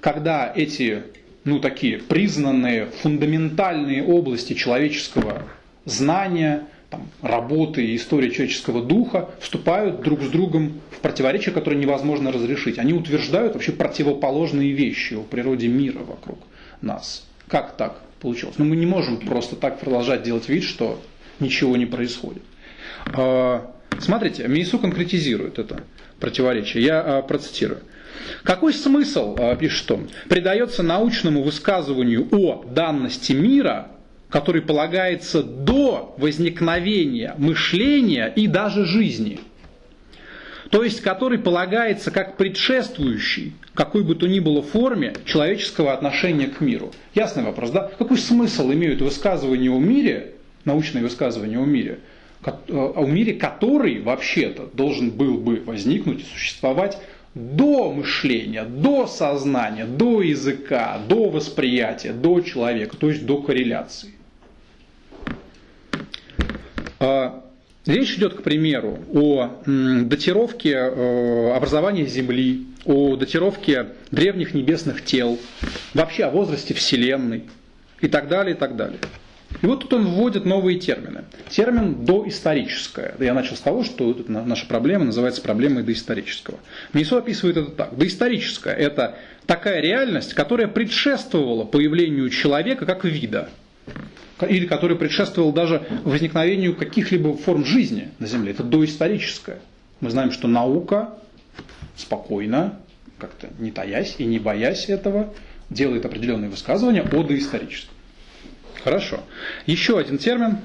[0.01, 1.03] Когда эти
[1.47, 5.45] ну, такие признанные фундаментальные области человеческого
[5.85, 12.33] знания, там, работы и истории человеческого духа вступают друг с другом в противоречие, которое невозможно
[12.33, 12.79] разрешить.
[12.79, 16.39] Они утверждают вообще противоположные вещи о природе мира вокруг
[16.83, 17.25] нас.
[17.47, 18.57] Как так получилось?
[18.59, 21.01] Но ну, мы не можем просто так продолжать делать вид, что
[21.39, 22.43] ничего не происходит.
[23.15, 25.85] А, смотрите, Мейсу конкретизирует это
[26.19, 26.83] противоречие.
[26.83, 27.83] Я а, процитирую.
[28.43, 33.89] Какой смысл, а, пишет он, придается научному высказыванию о данности мира,
[34.29, 39.41] который полагается до возникновения мышления и даже жизни?
[40.71, 46.61] то есть который полагается как предшествующий какой бы то ни было форме человеческого отношения к
[46.61, 46.93] миру.
[47.15, 47.91] Ясный вопрос, да?
[47.99, 50.33] Какой смысл имеют высказывания о мире,
[50.65, 52.01] научные высказывания о мире,
[52.45, 56.99] э, о мире, который вообще-то должен был бы возникнуть и существовать
[57.37, 64.15] до мышления, до сознания, до языка, до восприятия, до человека, то есть до корреляции.
[66.99, 67.45] А,
[67.85, 75.39] речь идет, к примеру, о датировке э, образования Земли, о датировке древних небесных тел,
[75.93, 77.45] вообще о возрасте Вселенной
[78.01, 78.99] и так далее, и так далее.
[79.63, 81.25] И вот тут он вводит новые термины.
[81.49, 83.15] Термин доисторическое.
[83.19, 86.59] Я начал с того, что наша проблема называется проблемой доисторического.
[86.93, 87.97] Мисо описывает это так.
[87.97, 89.17] Доисторическое– это
[89.47, 93.49] такая реальность, которая предшествовала появлению человека как вида.
[94.47, 98.53] Или которая предшествовала даже возникновению каких-либо форм жизни на Земле.
[98.53, 99.61] Это доисторическое.
[100.01, 101.15] Мы знаем, что наука
[101.97, 102.79] спокойно,
[103.19, 105.33] как-то не таясь и не боясь этого,
[105.71, 107.96] делает определенные высказывания о доисторическом.
[108.87, 109.19] Хорошо.
[109.67, 110.59] Еще один термин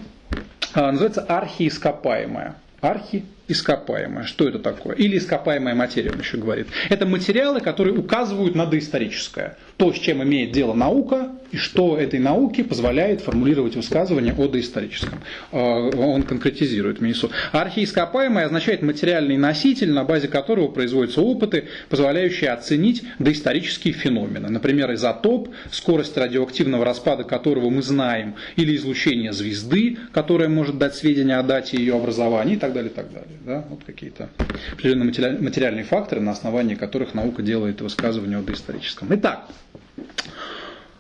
[0.76, 2.54] а, называется архиископаемая.
[2.80, 4.24] Архи ископаемое.
[4.24, 4.96] Что это такое?
[4.96, 6.68] Или ископаемая материя, он еще говорит.
[6.90, 9.58] Это материалы, которые указывают на доисторическое.
[9.78, 15.20] То, с чем имеет дело наука, и что этой науке позволяет формулировать высказывания о доисторическом.
[15.52, 17.30] А, он конкретизирует Минису.
[17.52, 24.50] Архиископаемое означает материальный носитель, на базе которого производятся опыты, позволяющие оценить доисторические феномены.
[24.50, 31.38] Например, изотоп, скорость радиоактивного распада которого мы знаем, или излучение звезды, которое может дать сведения
[31.38, 32.92] о дате ее образования и так далее.
[32.92, 34.30] И так далее да, вот какие-то
[34.74, 39.08] определенные материальные факторы, на основании которых наука делает высказывание о доисторическом.
[39.12, 39.48] Итак,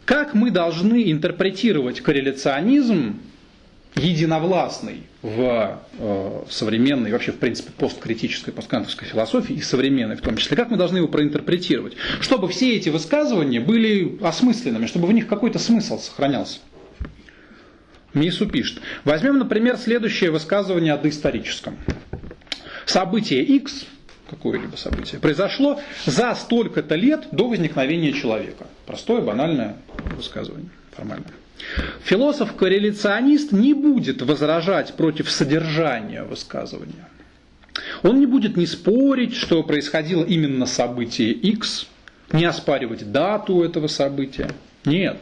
[0.05, 3.19] как мы должны интерпретировать корреляционизм
[3.95, 10.57] единовластный в э, современной, вообще в принципе посткритической, посткантовской философии и современной в том числе,
[10.57, 15.59] как мы должны его проинтерпретировать, чтобы все эти высказывания были осмысленными, чтобы в них какой-то
[15.59, 16.59] смысл сохранялся.
[18.13, 18.81] Мису пишет.
[19.03, 21.77] Возьмем, например, следующее высказывание о доисторическом
[22.85, 23.85] событие X,
[24.29, 28.67] какое-либо событие, произошло за столько-то лет до возникновения человека.
[28.85, 29.77] Простое, банальное
[30.15, 31.31] высказывание, формальное.
[32.03, 37.07] Философ-корреляционист не будет возражать против содержания высказывания.
[38.03, 41.87] Он не будет не спорить, что происходило именно событие X,
[42.31, 44.49] не оспаривать дату этого события.
[44.85, 45.17] Нет.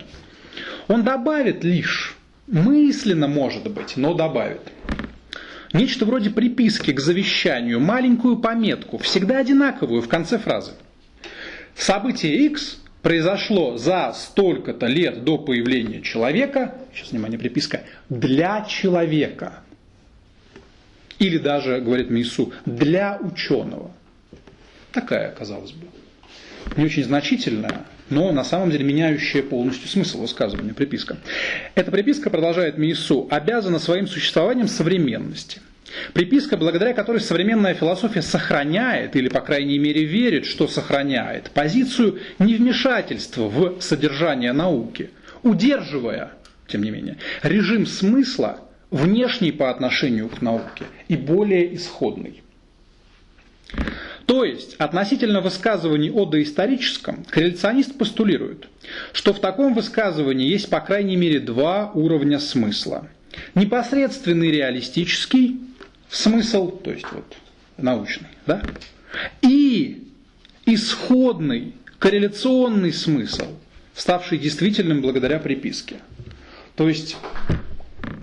[0.87, 2.15] Он добавит лишь,
[2.47, 4.61] мысленно может быть, но добавит–
[5.73, 10.71] Нечто вроде приписки к завещанию, маленькую пометку, всегда одинаковую в конце фразы.
[11.75, 19.63] Событие X произошло за столько-то лет до появления человека, сейчас внимание, приписка, для человека.
[21.19, 23.91] Или даже, говорит Мейсу, для ученого.
[24.91, 25.85] Такая, казалось бы,
[26.77, 31.17] не очень значительная, но на самом деле меняющая полностью смысл высказывания приписка.
[31.75, 35.61] Эта приписка, продолжает Миису, обязана своим существованием современности.
[36.13, 43.47] Приписка, благодаря которой современная философия сохраняет, или по крайней мере верит, что сохраняет, позицию невмешательства
[43.47, 45.09] в содержание науки,
[45.41, 46.33] удерживая,
[46.67, 48.59] тем не менее, режим смысла
[48.91, 52.43] внешний по отношению к науке и более исходный.
[54.29, 58.67] То есть, относительно высказываний о доисторическом, корреляционист постулирует,
[59.11, 63.07] что в таком высказывании есть по крайней мере два уровня смысла.
[63.55, 65.59] Непосредственный реалистический
[66.11, 67.25] смысл, то есть вот
[67.77, 68.61] научный, да,
[69.41, 70.07] и
[70.67, 73.47] исходный корреляционный смысл,
[73.95, 75.95] ставший действительным благодаря приписке.
[76.75, 77.17] То есть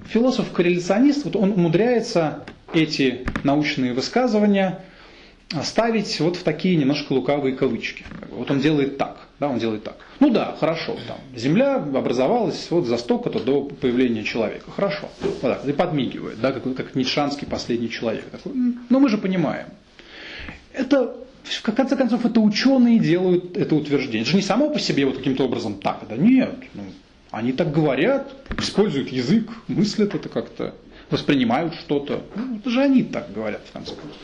[0.09, 4.85] философ-корреляционист, вот он умудряется эти научные высказывания
[5.63, 8.05] ставить вот в такие немножко лукавые кавычки.
[8.31, 9.97] Вот он делает так, да, он делает так.
[10.19, 14.71] Ну да, хорошо, там, Земля образовалась вот за столько-то до появления человека.
[14.71, 15.09] Хорошо.
[15.21, 18.25] Вот так, и подмигивает, да, как, как Ницшанский последний человек.
[18.31, 18.53] Такой,
[18.89, 19.69] но мы же понимаем.
[20.73, 24.23] Это, в конце концов, это ученые делают это утверждение.
[24.23, 26.57] Это же не само по себе вот каким-то образом так, да, нет.
[26.75, 26.83] Ну,
[27.31, 30.75] они так говорят, используют язык, мыслят это как-то,
[31.09, 32.25] воспринимают что-то.
[32.35, 34.19] Ну, это же они так говорят, в конце концов.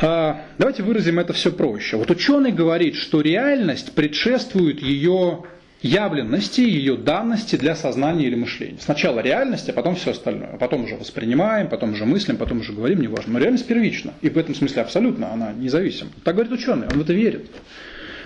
[0.00, 1.96] А, давайте выразим это все проще.
[1.96, 5.44] Вот ученый говорит, что реальность предшествует ее
[5.82, 8.78] явленности, ее данности для сознания или мышления.
[8.80, 10.50] Сначала реальность, а потом все остальное.
[10.54, 13.34] А потом уже воспринимаем, потом уже мыслим, потом уже говорим, неважно.
[13.34, 14.14] Но реальность первична.
[14.22, 16.10] И в этом смысле абсолютно она независима.
[16.24, 17.46] Так говорит ученый, он в это верит.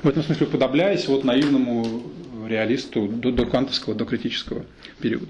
[0.02, 2.02] В этом смысле подобляясь вот наивному
[2.48, 4.64] реалисту до, до кантовского, до критического
[5.00, 5.26] периода.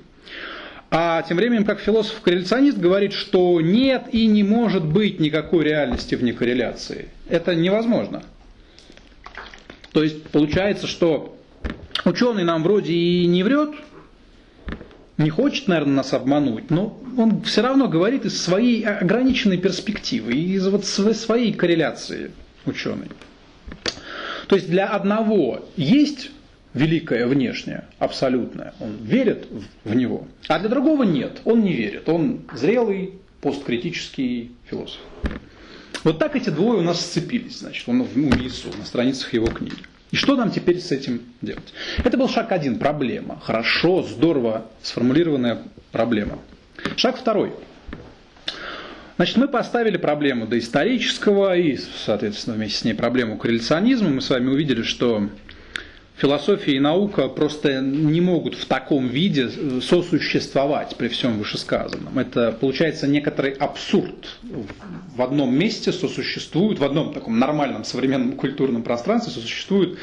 [0.91, 6.33] А тем временем, как философ-корреляционист говорит, что нет и не может быть никакой реальности вне
[6.33, 7.09] корреляции.
[7.29, 8.25] Это невозможно.
[9.93, 11.39] То есть получается, что
[12.05, 13.71] ученый нам вроде и не врет,
[15.17, 20.67] не хочет, наверное, нас обмануть, но он все равно говорит из своей ограниченной перспективы, из
[20.67, 22.33] вот своей корреляции
[22.67, 23.09] ученый.
[24.49, 26.31] То есть для одного есть
[26.75, 29.49] великое внешнее, абсолютное, он верит
[29.85, 35.01] в него, а для другого нет, он не верит, он зрелый посткритический философ.
[36.05, 39.77] Вот так эти двое у нас сцепились, значит, он в Иису на страницах его книги.
[40.11, 41.73] И что нам теперь с этим делать?
[41.99, 43.39] Это был шаг один, проблема.
[43.41, 46.39] Хорошо, здорово сформулированная проблема.
[46.97, 47.53] Шаг второй.
[49.17, 54.09] Значит, мы поставили проблему доисторического и, соответственно, вместе с ней проблему корреляционизма.
[54.09, 55.29] Мы с вами увидели, что
[56.21, 59.49] философия и наука просто не могут в таком виде
[59.81, 62.19] сосуществовать при всем вышесказанном.
[62.19, 64.37] Это получается некоторый абсурд.
[65.17, 69.97] В одном месте сосуществуют, в одном таком нормальном современном культурном пространстве сосуществуют э,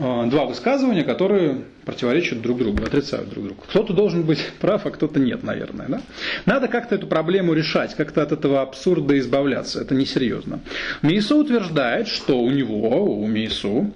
[0.00, 3.60] два высказывания, которые противоречат друг другу, отрицают друг друга.
[3.68, 5.86] Кто-то должен быть прав, а кто-то нет, наверное.
[5.88, 6.00] Да?
[6.46, 9.80] Надо как-то эту проблему решать, как-то от этого абсурда избавляться.
[9.82, 10.60] Это несерьезно.
[11.02, 13.92] Мейсу утверждает, что у него, у Мейсу,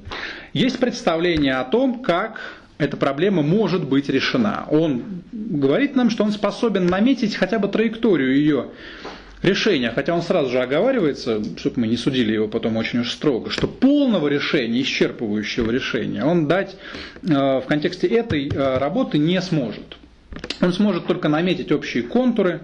[0.52, 2.38] есть представление о том, как
[2.76, 4.66] эта проблема может быть решена.
[4.70, 8.66] Он говорит нам, что он способен наметить хотя бы траекторию ее
[9.44, 13.50] решения, хотя он сразу же оговаривается, чтобы мы не судили его потом очень уж строго,
[13.50, 16.76] что полного решения, исчерпывающего решения он дать
[17.22, 19.98] э, в контексте этой э, работы не сможет.
[20.60, 22.62] Он сможет только наметить общие контуры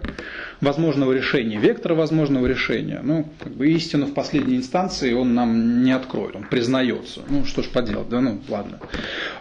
[0.60, 3.00] возможного решения, вектора возможного решения.
[3.02, 7.20] Ну, как бы истину в последней инстанции он нам не откроет, он признается.
[7.28, 8.80] Ну, что ж поделать, да, ну, ладно.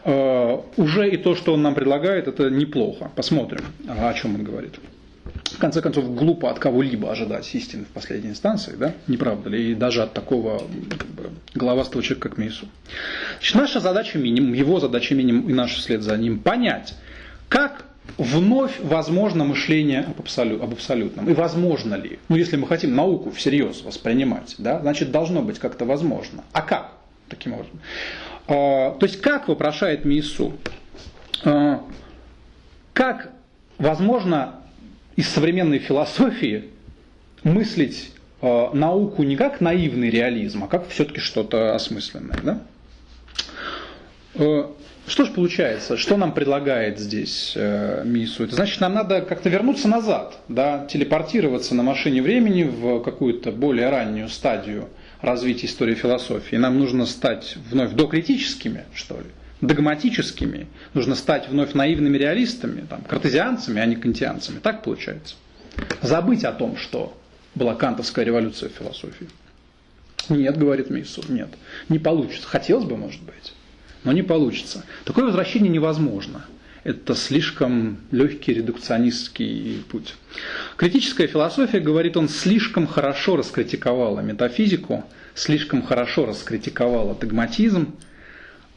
[0.03, 3.11] Э, уже и то, что он нам предлагает, это неплохо.
[3.15, 4.75] Посмотрим, о чем он говорит.
[5.59, 8.93] В конце концов, глупо от кого-либо ожидать истины в последней инстанции, да?
[9.07, 9.73] Не правда ли?
[9.73, 10.63] И даже от такого
[11.53, 12.69] как человека, как Мейсу.
[13.39, 16.95] Значит, наша задача минимум, его задача минимум и наш вслед за ним понять,
[17.49, 17.83] как
[18.17, 21.29] вновь возможно мышление об, абсолют, об абсолютном.
[21.29, 22.19] И возможно ли?
[22.29, 26.45] Ну, если мы хотим науку всерьез воспринимать, да, значит, должно быть как-то возможно.
[26.53, 26.93] А как?
[27.27, 27.81] Таким образом.
[28.47, 30.53] А, то есть, как вопрошает Миису?
[31.43, 31.83] А,
[32.93, 33.31] как
[33.77, 34.58] возможно
[35.19, 36.69] из современной философии
[37.43, 42.39] мыслить а, науку не как наивный реализм, а как все-таки что-то осмысленное.
[42.41, 42.61] Да?
[44.35, 44.73] А,
[45.07, 45.97] что же получается?
[45.97, 48.45] Что нам предлагает здесь э, Мису?
[48.45, 53.89] Это значит, нам надо как-то вернуться назад, да, телепортироваться на машине времени в какую-то более
[53.89, 54.87] раннюю стадию
[55.19, 56.55] развития истории философии.
[56.55, 59.25] Нам нужно стать вновь докритическими, что ли,
[59.61, 60.67] догматическими.
[60.93, 64.59] Нужно стать вновь наивными реалистами, там, картезианцами, а не кантианцами.
[64.59, 65.35] Так получается.
[66.01, 67.17] Забыть о том, что
[67.55, 69.27] была кантовская революция в философии.
[70.29, 71.49] Нет, говорит Мису, нет.
[71.89, 72.47] Не получится.
[72.47, 73.53] Хотелось бы, может быть
[74.03, 74.85] но не получится.
[75.05, 76.45] Такое возвращение невозможно.
[76.83, 80.15] Это слишком легкий редукционистский путь.
[80.77, 85.03] Критическая философия, говорит он, слишком хорошо раскритиковала метафизику,
[85.35, 87.95] слишком хорошо раскритиковала догматизм.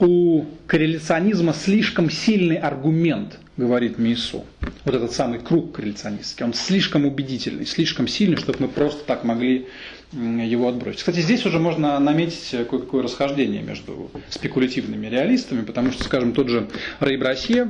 [0.02, 4.44] У корреляционизма слишком сильный аргумент, говорит Мису.
[4.84, 6.44] Вот этот самый круг корреляционистский.
[6.44, 9.68] Он слишком убедительный, слишком сильный, чтобы мы просто так могли
[10.10, 10.98] его отбросить.
[10.98, 16.68] Кстати, здесь уже можно наметить кое-какое расхождение между спекулятивными реалистами, потому что, скажем, тот же
[16.98, 17.68] Рэй Брасье,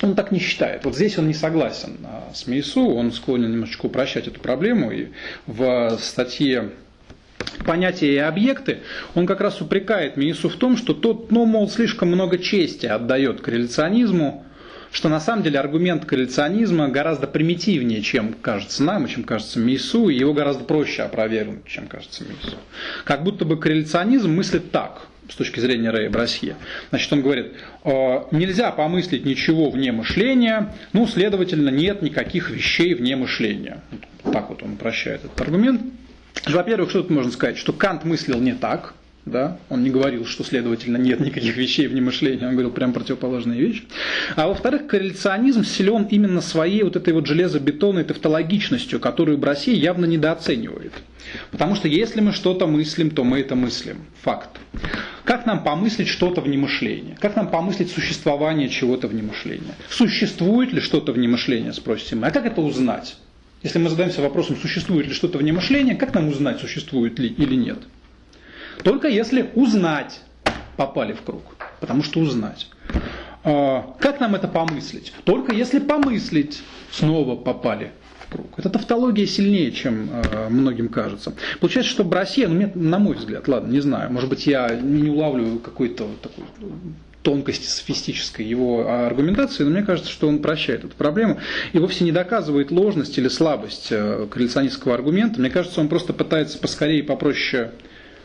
[0.00, 0.86] он так не считает.
[0.86, 4.92] Вот здесь он не согласен а, с Мейсу, он склонен немножечко упрощать эту проблему.
[4.92, 5.08] И
[5.46, 6.70] в статье
[7.64, 8.78] понятия и объекты,
[9.14, 13.40] он как раз упрекает Мейсу в том, что тот, ну, мол, слишком много чести отдает
[13.40, 14.44] корреляционизму,
[14.92, 20.08] что на самом деле аргумент корреляционизма гораздо примитивнее, чем кажется нам, и чем кажется Мейсу,
[20.08, 22.56] и его гораздо проще опровергнуть, чем кажется Мейсу.
[23.04, 26.56] Как будто бы корреляционизм мыслит так, с точки зрения Рэя Брасье.
[26.90, 27.52] Значит, он говорит,
[27.84, 33.80] «Э, нельзя помыслить ничего вне мышления, ну, следовательно, нет никаких вещей вне мышления.
[34.24, 35.82] Так вот он упрощает этот аргумент.
[36.46, 37.58] Во-первых, что тут можно сказать?
[37.58, 38.94] Что Кант мыслил не так,
[39.26, 39.58] да?
[39.68, 43.84] Он не говорил, что, следовательно, нет никаких вещей вне мышления, он говорил прям противоположные вещи.
[44.34, 50.92] А во-вторых, корреляционизм силен именно своей вот этой вот железобетонной тавтологичностью, которую Броссей явно недооценивает.
[51.50, 53.98] Потому что если мы что-то мыслим, то мы это мыслим.
[54.22, 54.48] Факт.
[55.24, 57.16] Как нам помыслить что-то вне мышления?
[57.20, 59.74] Как нам помыслить существование чего-то вне мышления?
[59.90, 62.28] Существует ли что-то вне мышления, спросим мы.
[62.28, 63.16] А как это узнать?
[63.62, 67.54] Если мы задаемся вопросом, существует ли что-то вне мышления, как нам узнать, существует ли или
[67.54, 67.78] нет?
[68.82, 70.20] Только если узнать
[70.76, 71.42] попали в круг.
[71.80, 72.68] Потому что узнать.
[73.44, 75.12] А, как нам это помыслить?
[75.24, 78.58] Только если помыслить, снова попали в круг.
[78.58, 81.34] Эта тавтология сильнее, чем э, многим кажется.
[81.60, 85.58] Получается, что Россия, ну, на мой взгляд, ладно, не знаю, может быть, я не улавливаю
[85.58, 86.44] какой-то такой
[87.22, 91.38] тонкости софистической его аргументации, но мне кажется, что он прощает эту проблему
[91.72, 95.40] и вовсе не доказывает ложность или слабость э, корреляционистского аргумента.
[95.40, 97.72] Мне кажется, он просто пытается поскорее и попроще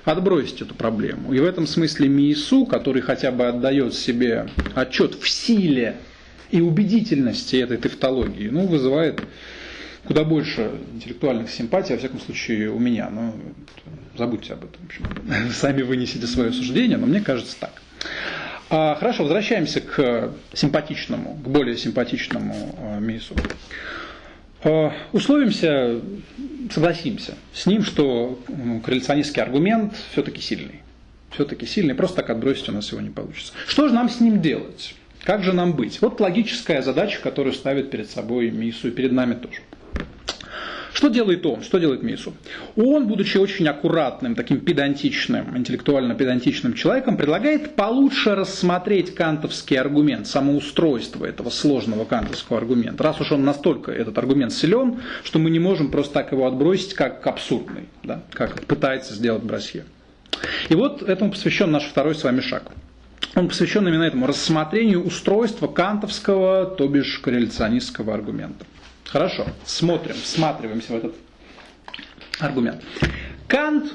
[0.05, 1.33] отбросить эту проблему.
[1.33, 5.97] И в этом смысле Миису, который хотя бы отдает себе отчет в силе
[6.51, 9.21] и убедительности этой тавтологии, ну, вызывает
[10.05, 13.09] куда больше интеллектуальных симпатий, во всяком случае, у меня.
[13.09, 13.33] Но
[14.17, 14.79] забудьте об этом.
[14.83, 15.51] В общем.
[15.53, 17.81] Сами вынесите свое суждение, но мне кажется так.
[18.69, 23.35] А, хорошо, возвращаемся к симпатичному, к более симпатичному а, Мису.
[24.63, 26.01] А, условимся,
[26.71, 30.81] согласимся с ним, что ну, корреляционистский аргумент все-таки сильный.
[31.29, 33.53] Все-таки сильный, просто так отбросить у нас его не получится.
[33.67, 34.95] Что же нам с ним делать?
[35.23, 36.01] Как же нам быть?
[36.01, 39.59] Вот логическая задача, которую ставит перед собой Мису и перед нами тоже.
[40.95, 41.61] Что делает он?
[41.61, 42.33] Что делает Мису?
[42.77, 51.49] Он, будучи очень аккуратным, таким педантичным, интеллектуально-педантичным человеком, предлагает получше рассмотреть кантовский аргумент, самоустройство этого
[51.49, 53.03] сложного кантовского аргумента.
[53.03, 56.93] Раз уж он настолько, этот аргумент силен, что мы не можем просто так его отбросить
[56.93, 59.83] как абсурдный, да, как пытается сделать Брасье.
[60.69, 62.71] И вот этому посвящен наш второй с вами шаг.
[63.35, 68.65] Он посвящен именно этому рассмотрению устройства кантовского, то бишь корреляционистского аргумента.
[69.05, 71.15] Хорошо, смотрим, всматриваемся в этот
[72.39, 72.81] аргумент.
[73.47, 73.93] Кант,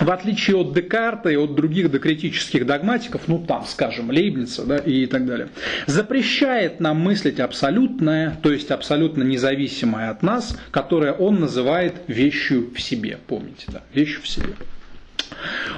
[0.00, 5.06] в отличие от Декарта и от других докритических догматиков, ну там, скажем, Лейбница да, и
[5.06, 5.48] так далее,
[5.86, 12.80] запрещает нам мыслить абсолютное, то есть абсолютно независимое от нас, которое он называет вещью в
[12.80, 13.18] себе.
[13.26, 14.54] Помните, да, вещью в себе.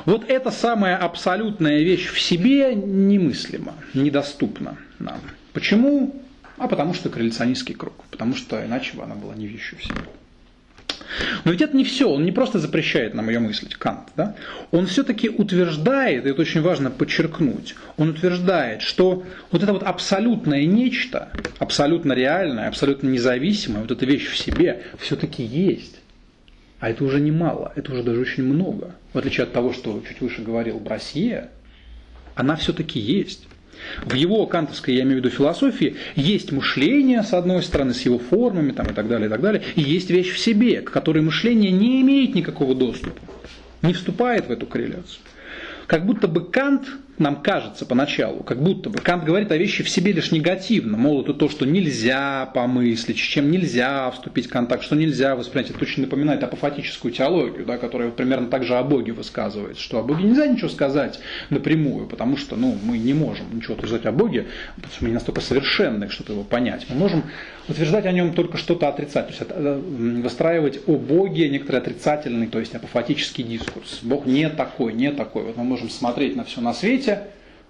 [0.05, 5.21] Вот эта самая абсолютная вещь в себе немыслима, недоступна нам.
[5.53, 6.23] Почему?
[6.57, 10.01] А потому что корреляционистский круг, потому что иначе бы она была не вещью в себе.
[11.45, 14.35] Но ведь это не все, он не просто запрещает нам ее мыслить, Кант, да?
[14.71, 20.65] он все-таки утверждает, и это очень важно подчеркнуть, он утверждает, что вот это вот абсолютное
[20.67, 25.97] нечто, абсолютно реальное, абсолютно независимое, вот эта вещь в себе все-таки есть.
[26.79, 28.95] А это уже немало, это уже даже очень много.
[29.15, 31.49] В отличие от того, что чуть выше говорил Брасье,
[32.35, 33.49] она все-таки есть.
[34.05, 38.19] В его кантовской, я имею в виду, философии есть мышление, с одной стороны, с его
[38.19, 41.23] формами там, и так далее, и так далее, и есть вещь в себе, к которой
[41.23, 43.21] мышление не имеет никакого доступа,
[43.83, 45.21] не вступает в эту корреляцию.
[45.87, 46.89] Как будто бы Кант
[47.19, 51.23] нам кажется поначалу, как будто бы Кант говорит о вещи в себе лишь негативно, мол,
[51.23, 55.71] это то, что нельзя помыслить, с чем нельзя вступить в контакт, что нельзя воспринять.
[55.71, 59.99] Это очень напоминает апофатическую теологию, да, которая вот примерно так же о Боге высказывается, что
[59.99, 61.19] о Боге нельзя ничего сказать
[61.51, 64.47] напрямую, потому что ну, мы не можем ничего утверждать о Боге,
[64.77, 66.87] потому что мы не настолько совершенны, чтобы его понять.
[66.91, 67.25] Мы можем
[67.69, 69.81] утверждать о нем только что-то отрицать, то есть э,
[70.23, 74.01] выстраивать о Боге некоторый отрицательный, то есть апофатический дискурс.
[74.03, 75.45] Бог не такой, не такой.
[75.45, 77.23] Вот мы можем смотреть на все на свете, свете,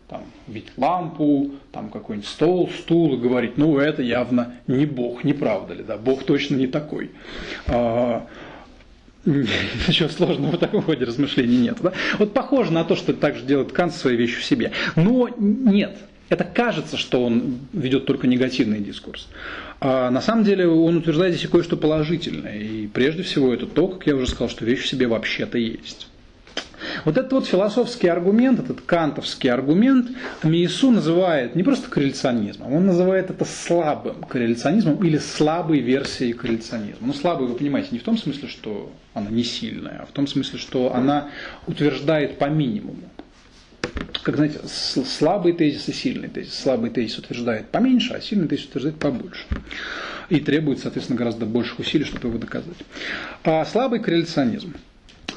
[0.09, 5.33] там, видеть лампу, там какой-нибудь стол, стул и говорить, ну это явно не Бог, не
[5.33, 7.11] правда ли, да, Бог точно не такой.
[7.67, 8.27] А,
[9.25, 11.79] ничего сложного в таком ходе размышлений нет.
[11.83, 11.93] Да?
[12.19, 14.71] Вот похоже на то, что так же делает Кант свои вещи в себе.
[14.95, 15.97] Но нет,
[16.29, 19.27] это кажется, что он ведет только негативный дискурс.
[19.81, 22.59] А на самом деле он утверждает здесь кое-что положительное.
[22.59, 26.07] И прежде всего это то, как я уже сказал, что вещь в себе вообще-то есть.
[27.05, 30.11] Вот этот вот философский аргумент, этот кантовский аргумент
[30.43, 37.07] Миесу называет не просто корреляционизмом, он называет это слабым корреляционизмом или слабой версией корреляционизма.
[37.07, 40.27] Ну, слабый, вы понимаете, не в том смысле, что она не сильная, а в том
[40.27, 41.29] смысле, что она
[41.67, 43.03] утверждает по минимуму.
[44.23, 46.59] Как знаете, слабый тезис и сильный тезис.
[46.59, 49.45] Слабый тезис утверждает поменьше, а сильный тезис утверждает побольше.
[50.29, 52.77] И требует, соответственно, гораздо больших усилий, чтобы его доказать.
[53.45, 54.75] А слабый корреляционизм.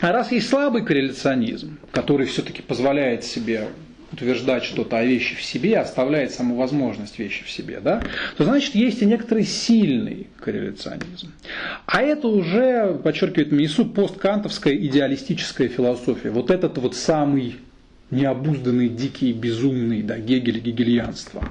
[0.02, 3.68] А раз есть слабый корреляционизм, который все-таки позволяет себе
[4.12, 8.02] утверждать что-то о вещи в себе, оставляет саму возможность вещи в себе, да,
[8.38, 11.32] то значит есть и некоторый сильный корреляционизм.
[11.86, 16.32] А это уже, подчеркивает Мису, посткантовская идеалистическая философия.
[16.32, 17.58] Вот этот вот самый
[18.10, 21.48] необузданный, дикий, безумный, да, Гегель, гегельянство.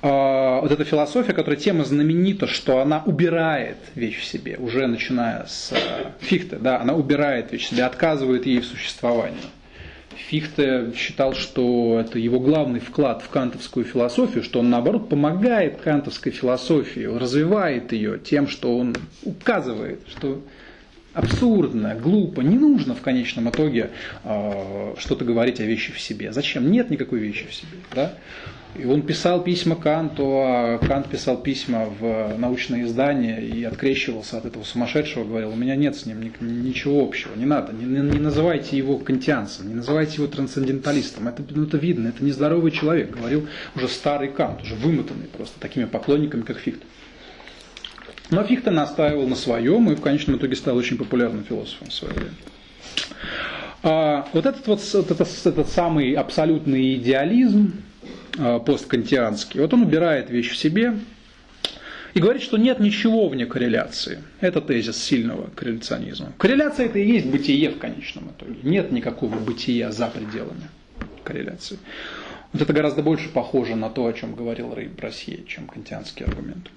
[0.00, 5.44] А, вот эта философия, которая тема знаменита, что она убирает вещь в себе, уже начиная
[5.46, 9.38] с э, Фихте, да, она убирает вещь в себе, отказывает ей в существовании.
[10.28, 16.32] Фихте считал, что это его главный вклад в кантовскую философию, что он, наоборот, помогает кантовской
[16.32, 18.94] философии, развивает ее тем, что он
[19.24, 20.42] указывает, что
[21.12, 23.90] абсурдно, глупо, не нужно в конечном итоге
[24.22, 26.32] э, что-то говорить о вещи в себе.
[26.32, 26.70] Зачем?
[26.70, 27.78] Нет никакой вещи в себе.
[27.94, 28.14] Да?
[28.76, 34.44] И он писал письма Канту, а Кант писал письма в научное издание и открещивался от
[34.44, 38.76] этого сумасшедшего, говорил, у меня нет с ним ничего общего, не надо, не, не называйте
[38.76, 43.88] его кантианцем, не называйте его трансценденталистом, это, ну, это видно, это нездоровый человек, говорил уже
[43.88, 46.82] старый Кант, уже вымотанный просто такими поклонниками, как Фихт.
[48.30, 52.14] Но Фихте настаивал на своем и в конечном итоге стал очень популярным философом в свое
[52.14, 52.34] время.
[53.82, 57.72] А вот этот вот этот, этот самый абсолютный идеализм,
[58.36, 59.60] посткантианский.
[59.60, 60.94] Вот он убирает вещь в себе
[62.14, 64.22] и говорит, что нет ничего вне корреляции.
[64.40, 66.32] Это тезис сильного корреляционизма.
[66.38, 68.56] Корреляция это и есть бытие в конечном итоге.
[68.62, 70.68] Нет никакого бытия за пределами
[71.24, 71.78] корреляции.
[72.52, 76.70] Вот это гораздо больше похоже на то, о чем говорил Рей Брасье, чем кантианский аргумент.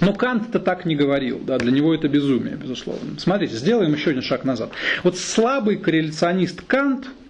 [0.00, 3.18] Но Кант это так не говорил, да, для него это безумие, безусловно.
[3.18, 4.70] Смотрите, сделаем еще один шаг назад.
[5.02, 7.08] Вот слабый корреляционист Кант–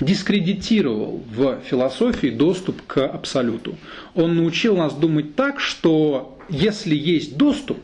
[0.00, 3.76] дискредитировал в философии доступ к абсолюту.
[4.14, 7.78] Он научил нас думать так, что если есть доступ,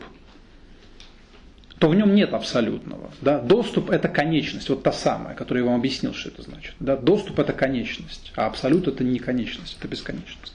[1.79, 3.09] то в нем нет абсолютного.
[3.21, 3.39] Да?
[3.39, 6.75] Доступ– это конечность, вот та самая, которую я вам объяснил, что это значит.
[6.79, 6.95] Да?
[6.95, 10.53] Доступ– это конечность, а абсолют– это не конечность, это бесконечность.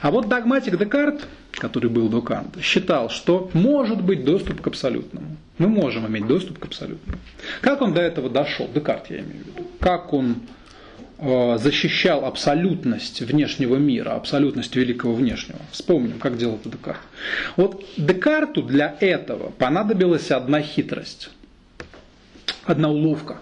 [0.00, 5.36] А вот догматик Декарт, который был до Канта, считал, что может быть доступ к абсолютному.
[5.58, 7.18] Мы можем иметь доступ к абсолютному.
[7.60, 8.68] Как он до этого дошел?
[8.72, 9.68] Декарт я имею в виду.
[9.80, 10.36] Как он
[11.18, 15.58] защищал абсолютность внешнего мира, абсолютность великого внешнего.
[15.72, 17.00] Вспомним, как делал это Декарт.
[17.56, 21.30] Вот Декарту для этого понадобилась одна хитрость,
[22.64, 23.38] одна уловка.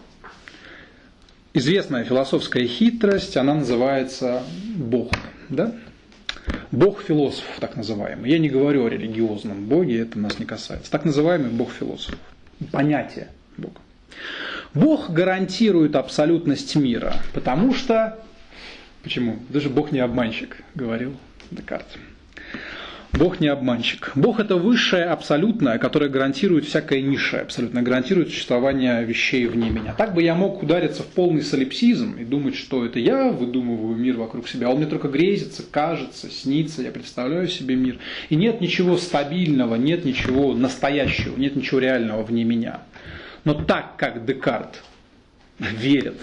[1.53, 4.43] Известная философская хитрость, она называется
[4.77, 5.13] Бог.
[5.49, 5.73] Да?
[6.73, 8.31] Бог философов, так называемый.
[8.31, 10.91] Я не говорю о религиозном Боге, это нас не касается.
[10.91, 12.19] Так называемый Бог философов.
[12.73, 13.81] Понятие Бога.
[14.75, 18.19] Бог гарантирует абсолютность мира, потому что...
[19.03, 19.39] Почему?
[19.49, 21.15] Даже Бог не обманщик, говорил
[21.51, 21.87] Декарт.
[23.13, 24.11] Бог не обманщик.
[24.17, 29.95] Бог это высшее абсолютное, которое гарантирует всякое низшее, абсолютно гарантирует существование вещей вне меня.
[29.97, 34.17] Так бы я мог удариться в полный солипсизм и думать, что это я выдумываю мир
[34.17, 34.69] вокруг себя.
[34.69, 37.99] Он мне только грезится, кажется, снится, я представляю себе мир.
[38.31, 42.81] И нет ничего стабильного, нет ничего настоящего, нет ничего реального вне меня.
[43.45, 44.83] Но так как Декарт
[45.59, 46.19] верит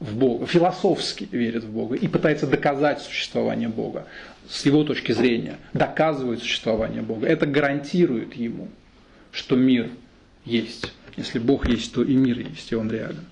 [0.00, 4.06] в Бога, философски верит в Бога и пытается доказать существование Бога,
[4.48, 8.68] с его точки зрения, доказывает существование Бога, это гарантирует ему,
[9.32, 9.90] что мир
[10.44, 10.92] есть.
[11.16, 13.24] Если Бог есть, то и мир есть, и он реален.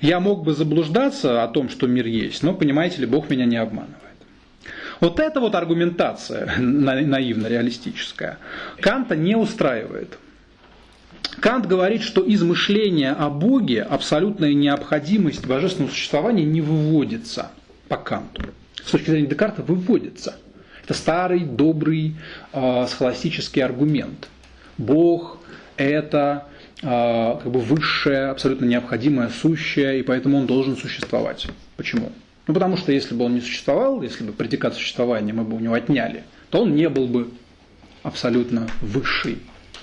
[0.00, 3.56] Я мог бы заблуждаться о том, что мир есть, но, понимаете ли, Бог меня не
[3.56, 3.98] обманывает.
[5.00, 8.38] Вот эта вот аргументация наивно-реалистическая
[8.80, 10.18] Канта не устраивает–
[11.38, 17.50] Кант говорит, что из мышления о Боге абсолютная необходимость божественного существования не выводится
[17.88, 18.42] по Канту.
[18.84, 20.36] С точки зрения Декарта выводится.
[20.84, 22.16] Это старый, добрый,
[22.52, 24.28] э, схоластический аргумент.
[24.76, 25.38] Бог–
[25.76, 26.48] это
[26.82, 31.46] э, как бы высшее, абсолютно необходимое, сущее, и поэтому он должен существовать.
[31.76, 32.10] Почему?
[32.46, 35.60] Ну, потому что если бы он не существовал, если бы предикат существования мы бы у
[35.60, 37.30] него отняли, то он не был бы
[38.02, 39.38] абсолютно высший,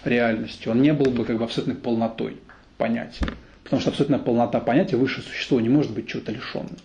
[0.07, 2.37] реальностью, он не был бы как бы абсолютной полнотой
[2.77, 3.27] понятия.
[3.63, 6.77] Потому что абсолютная полнота понятия, высшее существо не может быть чего-то лишенным.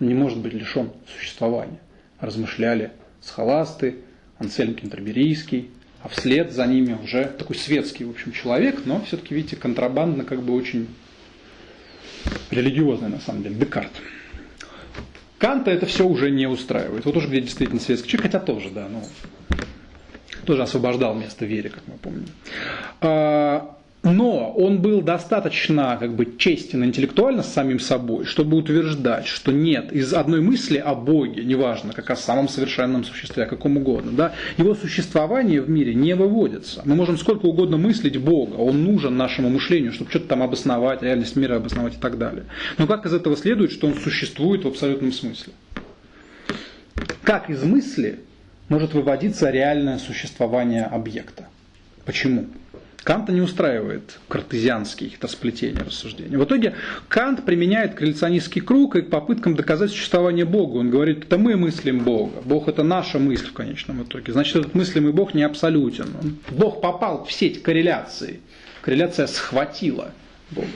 [0.00, 1.80] Он не может быть лишен существования.
[2.20, 3.96] Размышляли схоласты,
[4.38, 5.70] Ансельм Кентерберийский,
[6.02, 10.42] а вслед за ними уже такой светский, в общем, человек, но все-таки, видите, контрабандно как
[10.42, 10.88] бы очень
[12.50, 13.90] религиозный на самом деле, Декарт.
[15.38, 17.04] Канта это все уже не устраивает.
[17.04, 19.02] Вот уже где действительно светский человек, хотя тоже, да, ну,
[20.50, 22.26] тоже освобождал место вере, как мы помним.
[23.00, 29.52] А, но он был достаточно как бы, честен интеллектуально с самим собой, чтобы утверждать, что
[29.52, 34.10] нет, из одной мысли о Боге, неважно, как о самом совершенном существе, о каком угодно,
[34.10, 36.82] да, его существование в мире не выводится.
[36.84, 41.36] Мы можем сколько угодно мыслить Бога, он нужен нашему мышлению, чтобы что-то там обосновать, реальность
[41.36, 42.46] мира обосновать и так далее.
[42.76, 45.52] Но как из этого следует, что он существует в абсолютном смысле?
[47.22, 48.18] Как из мысли
[48.70, 51.48] может выводиться реальное существование объекта.
[52.06, 52.46] Почему?
[53.02, 56.36] Канта не устраивает картезианские это сплетения рассуждений.
[56.36, 56.74] В итоге
[57.08, 60.78] Кант применяет корреляционистский круг и к попыткам доказать существование Бога.
[60.78, 62.42] Он говорит, это мы мыслим Бога.
[62.44, 64.32] Бог это наша мысль в конечном итоге.
[64.32, 66.38] Значит, этот мыслимый Бог не абсолютен.
[66.50, 68.40] Бог попал в сеть корреляции.
[68.82, 70.12] Корреляция схватила
[70.50, 70.68] Бога.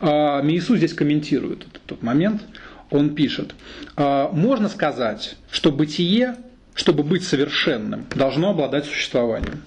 [0.00, 2.42] А, Миису здесь комментирует этот, этот момент
[2.90, 3.54] он пишет,
[3.96, 6.36] «А, можно сказать, что бытие,
[6.74, 9.62] чтобы быть совершенным, должно обладать существованием.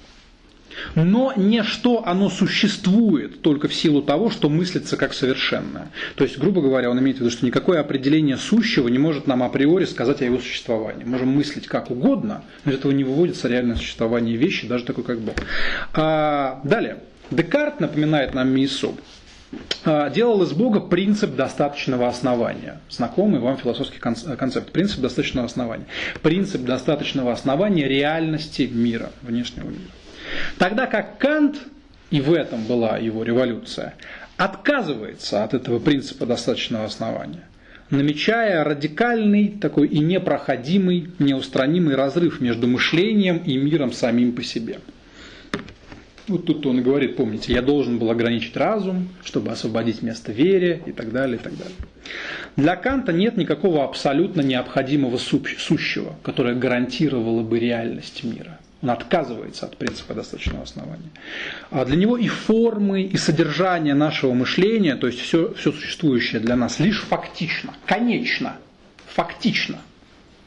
[0.95, 5.91] но не что оно существует только в силу того, что мыслится как совершенное.
[6.15, 9.43] То есть, грубо говоря, он имеет в виду, что никакое определение сущего не может нам
[9.43, 11.03] априори сказать о его существовании.
[11.03, 15.19] Можем мыслить как угодно, но из этого не выводится реальное существование вещи, даже такой как
[15.19, 15.35] Бог.
[15.93, 16.97] А, далее.
[17.29, 18.97] Декарт напоминает нам Миису,
[19.85, 22.79] делал из Бога принцип достаточного основания.
[22.89, 24.71] Знакомый вам философский концепт.
[24.71, 25.85] Принцип достаточного основания.
[26.21, 29.91] Принцип достаточного основания реальности мира, внешнего мира.
[30.57, 31.57] Тогда как Кант,
[32.11, 33.95] и в этом была его революция,
[34.37, 37.43] отказывается от этого принципа достаточного основания,
[37.89, 44.79] намечая радикальный такой и непроходимый, неустранимый разрыв между мышлением и миром самим по себе.
[46.27, 50.81] Вот тут он и говорит, помните, я должен был ограничить разум, чтобы освободить место вере
[50.85, 51.75] и так далее, и так далее.
[52.55, 58.59] Для Канта нет никакого абсолютно необходимого сущего, которое гарантировало бы реальность мира.
[58.81, 61.09] Он отказывается от принципа достаточного основания.
[61.71, 66.55] А для него и формы, и содержание нашего мышления, то есть все, все существующее для
[66.55, 68.57] нас, лишь фактично, конечно,
[69.07, 69.79] фактично.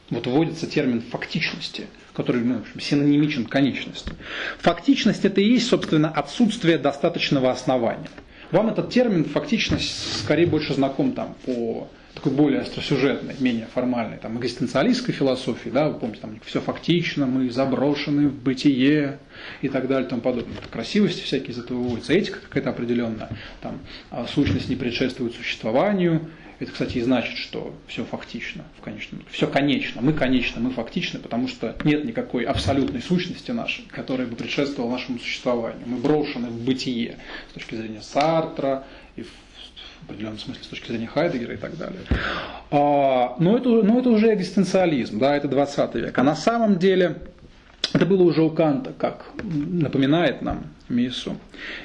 [0.09, 4.11] Вот вводится термин фактичности, который ну, синонимичен конечности.
[4.59, 8.09] Фактичность это и есть, собственно, отсутствие достаточного основания.
[8.51, 14.39] Вам этот термин фактичность скорее больше знаком там, по такой более остросюжетной, менее формальной, там,
[14.39, 19.19] экзистенциалистской философии, да, вы помните, там все фактично, мы заброшены в бытие
[19.61, 20.57] и так далее тому подобное.
[20.57, 23.29] Это красивости всякие из этого выводятся, этика какая-то определенная,
[23.61, 23.79] там,
[24.09, 26.27] а сущность не предшествует существованию,
[26.59, 30.01] это, кстати, и значит, что все фактично в конечном Все конечно.
[30.01, 35.19] Мы конечно, мы фактичны, потому что нет никакой абсолютной сущности нашей, которая бы предшествовала нашему
[35.19, 35.83] существованию.
[35.85, 37.17] Мы брошены в бытие
[37.51, 38.85] с точки зрения Сартра
[39.15, 39.31] и в
[40.01, 41.99] в определенном смысле с точки зрения Хайдегера и так далее.
[42.71, 46.17] А, но, это, но это уже экзистенциализм, да, это 20 век.
[46.17, 47.17] А на самом деле
[47.93, 51.37] это было уже у Канта, как напоминает нам Мису.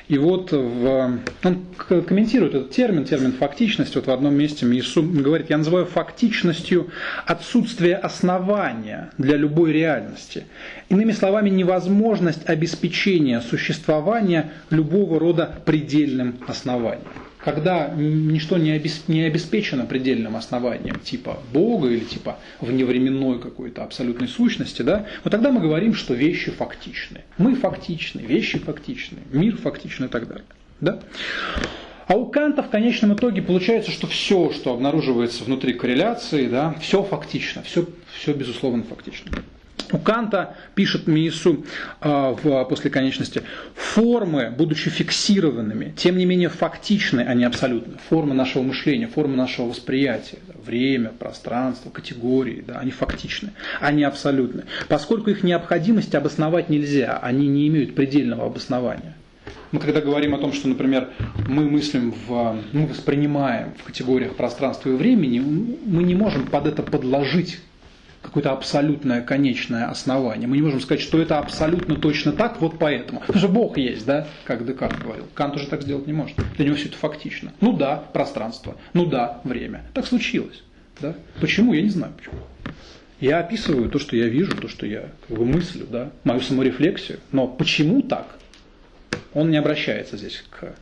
[0.09, 1.65] И вот в, он
[2.07, 6.91] комментирует этот термин, термин фактичность, вот в одном месте Мису говорит, я называю фактичностью
[7.27, 10.45] отсутствие основания для любой реальности.
[10.89, 21.01] Иными словами, невозможность обеспечения существования любого рода предельным основанием когда ничто не обеспечено предельным основанием
[21.01, 26.51] типа Бога или типа вневременной какой-то абсолютной сущности, да, вот тогда мы говорим, что вещи
[26.51, 27.23] фактичны.
[27.39, 30.45] Мы фактичны, вещи фактичны, мир фактичный и так далее.
[30.81, 31.01] Да?
[32.07, 37.03] А у Канта в конечном итоге получается, что все, что обнаруживается внутри корреляции, да, все
[37.03, 39.31] фактично, все, все безусловно фактично.
[39.91, 41.65] У Канта, пишет Миису
[42.01, 43.43] э, в, после конечности,
[43.75, 47.95] формы, будучи фиксированными, тем не менее фактичны, а не абсолютны.
[48.09, 54.65] Формы нашего мышления, формы нашего восприятия, время, пространство, категории, да, они фактичны, они абсолютны.
[54.89, 59.17] Поскольку их необходимость обосновать нельзя, они не имеют предельного обоснования.
[59.73, 61.09] Мы когда говорим о том, что, например,
[61.49, 66.83] мы мыслим, в, мы воспринимаем в категориях пространства и времени, мы не можем под это
[66.83, 67.59] подложить
[68.23, 70.49] какое-то абсолютное конечное основание.
[70.49, 73.21] Мы не можем сказать, что это абсолютно точно так, вот поэтому.
[73.21, 75.27] Потому что Бог есть, да, как Декарт говорил.
[75.35, 76.37] Кант уже так сделать не может.
[76.57, 77.53] Для него все это фактично.
[77.61, 78.77] Ну да, пространство.
[78.95, 79.85] Ну да, время.
[79.93, 80.63] Так случилось.
[81.01, 81.15] Да?
[81.41, 81.73] Почему?
[81.73, 82.37] Я не знаю почему.
[83.21, 87.21] Я описываю то, что я вижу, то, что я как бы мыслю, да, мою саморефлексию.
[87.31, 88.27] Но почему так?
[89.35, 90.75] Он не обращается здесь к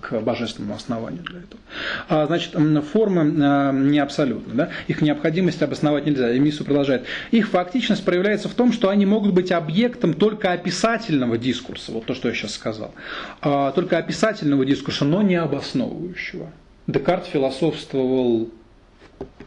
[0.00, 1.60] к божественному основанию для этого.
[2.08, 2.54] А, значит,
[2.92, 4.54] формы а, не абсолютны.
[4.54, 4.70] Да?
[4.86, 6.32] Их необходимость обосновать нельзя.
[6.32, 7.04] И Мису продолжает.
[7.30, 11.92] Их фактичность проявляется в том, что они могут быть объектом только описательного дискурса.
[11.92, 12.94] Вот то, что я сейчас сказал.
[13.40, 16.50] А, только описательного дискурса, но не обосновывающего.
[16.86, 18.50] Декарт философствовал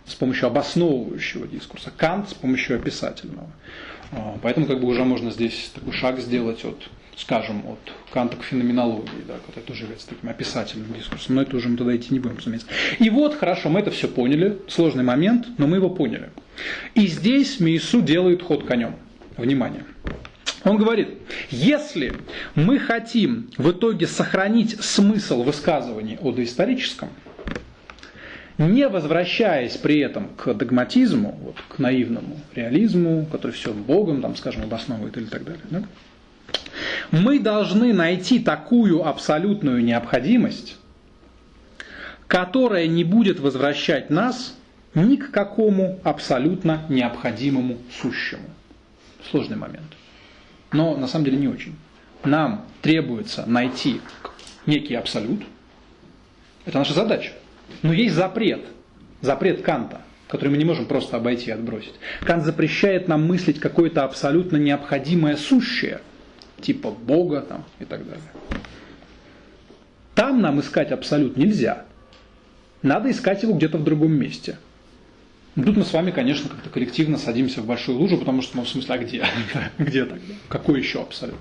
[0.05, 3.47] с помощью обосновывающего дискурса, Кант с помощью описательного.
[4.41, 6.77] Поэтому как бы уже можно здесь такой шаг сделать от
[7.15, 7.79] скажем, от
[8.13, 11.95] Канта к феноменологии, да, который тоже является таким описательным дискурсом, но это уже мы туда
[11.95, 12.67] идти не будем, разумеется.
[12.99, 16.29] И вот, хорошо, мы это все поняли, сложный момент, но мы его поняли.
[16.95, 18.95] И здесь Миису делает ход конем.
[19.37, 19.85] Внимание.
[20.63, 21.09] Он говорит,
[21.49, 22.13] если
[22.53, 27.09] мы хотим в итоге сохранить смысл высказываний о доисторическом,
[28.57, 34.63] не возвращаясь при этом к догматизму, вот, к наивному реализму, который все Богом, там, скажем,
[34.63, 35.83] обосновывает или так далее, да?
[37.11, 40.77] Мы должны найти такую абсолютную необходимость,
[42.27, 44.57] которая не будет возвращать нас
[44.93, 48.49] ни к какому абсолютно необходимому сущему.
[49.29, 49.91] Сложный момент.
[50.71, 51.75] Но на самом деле не очень.
[52.23, 53.99] Нам требуется найти
[54.65, 55.43] некий абсолют.
[56.65, 57.33] Это наша задача.
[57.81, 58.61] Но есть запрет.
[59.19, 61.93] Запрет Канта, который мы не можем просто обойти и отбросить.
[62.21, 65.99] Кант запрещает нам мыслить какое-то абсолютно необходимое сущее–
[66.61, 68.23] типа Бога там, и так далее.
[70.15, 71.85] Там нам искать абсолют нельзя.
[72.81, 74.57] Надо искать его где-то в другом месте.
[75.55, 78.69] Тут мы с вами, конечно, как-то коллективно садимся в большую лужу, потому что, ну, в
[78.69, 79.25] смысле, а где?
[79.77, 80.33] где тогда?
[80.47, 81.39] Какой еще абсолют?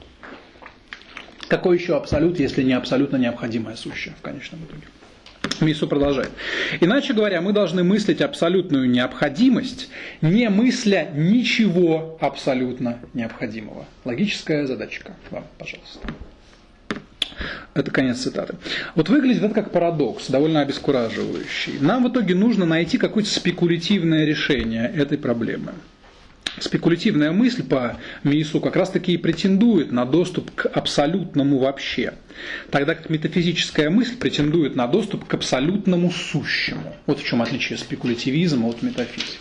[1.49, 4.83] Какой еще абсолют, если не абсолютно необходимое сущее в конечном итоге?
[5.61, 6.31] Мису продолжает.
[6.81, 9.89] Иначе говоря, мы должны мыслить абсолютную необходимость,
[10.21, 13.87] не мысля ничего абсолютно необходимого.
[14.05, 16.09] Логическая задачка вам, пожалуйста.
[17.75, 18.57] Это конец цитаты.
[18.95, 21.79] Вот выглядит это как парадокс, довольно обескураживающий.
[21.81, 25.73] Нам в итоге нужно найти какое-то спекулятивное решение этой проблемы.
[26.59, 32.15] Спекулятивная мысль по Миису как раз-таки и претендует на доступ к абсолютному вообще,
[32.71, 36.95] тогда как метафизическая мысль претендует на доступ к абсолютному сущему.
[37.07, 39.39] Вот в чем отличие спекулятивизма от метафизики.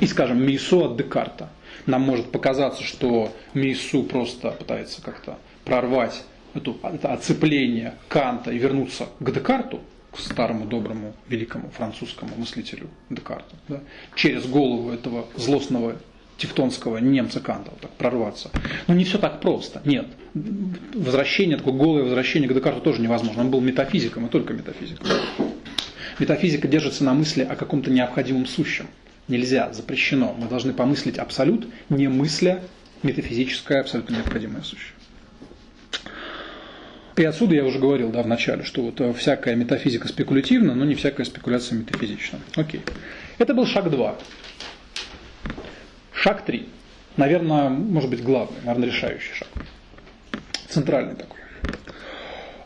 [0.00, 1.50] И, скажем, Миису от Декарта.
[1.86, 6.24] Нам может показаться, что Миису просто пытается как-то прорвать
[6.54, 9.80] это оцепление Канта и вернуться к Декарту,
[10.20, 13.80] старому доброму великому французскому мыслителю Декарту, да,
[14.14, 15.96] через голову этого злостного
[16.38, 18.50] тевтонского немца Канта, вот так прорваться.
[18.86, 19.80] Но не все так просто.
[19.84, 20.06] Нет.
[20.94, 23.42] Возвращение, такое голое возвращение к Декарту тоже невозможно.
[23.42, 25.08] Он был метафизиком и только метафизиком.
[26.18, 28.86] Метафизика держится на мысли о каком-то необходимом сущем.
[29.28, 30.34] Нельзя, запрещено.
[30.38, 32.62] Мы должны помыслить абсолют, не мысля
[33.02, 34.95] метафизическое абсолютно необходимое сущее.
[37.16, 40.84] И отсюда я уже говорил да, в начале, что вот э, всякая метафизика спекулятивна, но
[40.84, 42.40] не всякая спекуляция метафизична.
[42.56, 42.82] Окей.
[43.38, 44.16] Это был шаг 2.
[46.12, 46.68] Шаг 3.
[47.16, 49.48] Наверное, может быть главный, наверное, решающий шаг.
[50.68, 51.38] Центральный такой.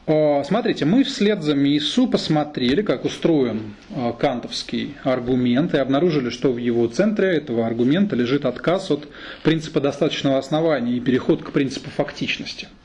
[0.07, 6.51] Э, смотрите, мы вслед за Миису посмотрели, как устроен э, кантовский аргумент, и обнаружили, что
[6.51, 9.07] в его центре этого аргумента лежит отказ от
[9.45, 12.67] принципа достаточного основания и переход к принципу фактичности–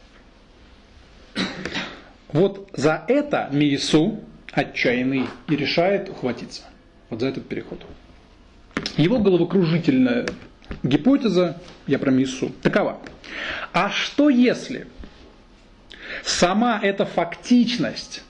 [2.29, 4.19] вот за это Миису
[4.51, 6.63] отчаянный и решает ухватиться.
[7.09, 7.85] Вот за этот переход.
[8.97, 10.27] Его головокружительная
[10.83, 12.99] гипотеза, я про Миису, такова.
[13.73, 14.87] А что если
[16.23, 18.23] сама эта фактичность,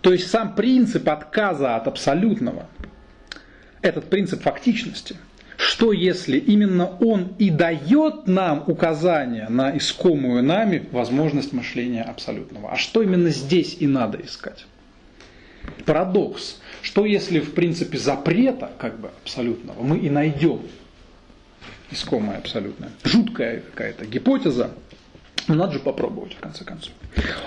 [0.00, 2.66] то есть сам принцип отказа от абсолютного,
[3.82, 5.16] этот принцип фактичности–
[5.58, 12.70] что если именно он и дает нам указание на искомую нами возможность мышления абсолютного?
[12.70, 14.66] А что именно здесь и надо искать?
[15.84, 16.60] Парадокс.
[16.80, 20.62] Что если в принципе запрета как бы абсолютного мы и найдем
[21.90, 22.90] искомое абсолютное?
[23.02, 24.70] Жуткая какая-то гипотеза,
[25.48, 26.92] но надо же попробовать в конце концов.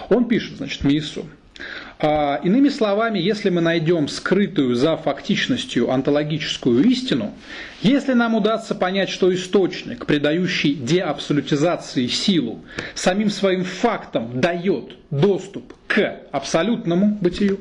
[0.10, 1.26] Он пишет, значит, Миису.
[2.04, 7.36] А, иными словами, если мы найдем скрытую за фактичностью онтологическую истину,
[7.84, 16.22] если нам удастся понять, что источник, придающий деабсолютизации силу, самим своим фактом дает доступ к
[16.32, 17.60] абсолютному бытию,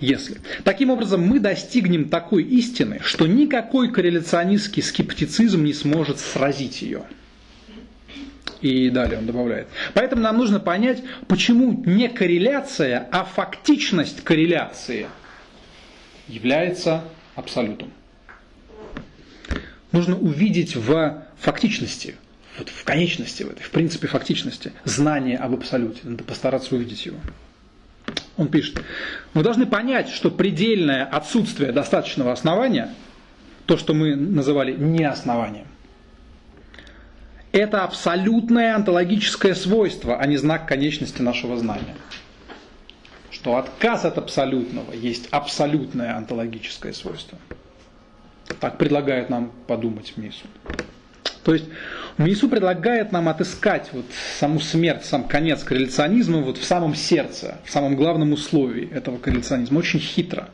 [0.00, 0.40] если.
[0.64, 7.02] Таким образом, мы достигнем такой истины, что никакой корреляционистский скептицизм не сможет сразить ее.
[8.62, 9.66] И далее он добавляет.
[9.92, 15.08] Поэтому нам нужно понять, почему не корреляция, а фактичность корреляции
[16.28, 17.02] является
[17.34, 17.90] абсолютом.
[19.90, 22.14] Нужно увидеть в фактичности,
[22.56, 26.00] вот в конечности, в, этой, в принципе фактичности, знание об абсолюте.
[26.04, 27.18] Надо постараться увидеть его.
[28.36, 28.80] Он пишет,
[29.34, 32.94] мы должны понять, что предельное отсутствие достаточного основания,
[33.66, 35.66] то, что мы называли неоснованием,
[37.52, 41.94] это абсолютное онтологическое свойство, а не знак конечности нашего знания.
[43.30, 47.38] Что отказ от абсолютного есть абсолютное онтологическое свойство.
[48.60, 50.46] Так предлагает нам подумать Мису.
[51.44, 51.66] То есть
[52.18, 54.04] Мису предлагает нам отыскать вот
[54.38, 59.78] саму смерть, сам конец корреляционизма вот в самом сердце, в самом главном условии этого корреляционизма.
[59.78, 60.48] Очень хитро.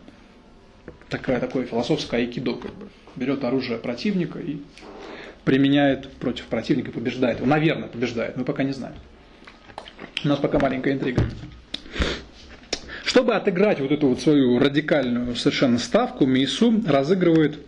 [1.09, 2.89] Такое, такое философское айкидо как бы.
[3.17, 4.59] Берет оружие противника и
[5.49, 7.47] применяет против противника, побеждает его.
[7.47, 8.97] Наверное, побеждает, мы пока не знаем.
[10.23, 11.23] У нас пока маленькая интрига.
[13.03, 17.61] Чтобы отыграть вот эту вот свою радикальную совершенно ставку, Мейсу разыгрывает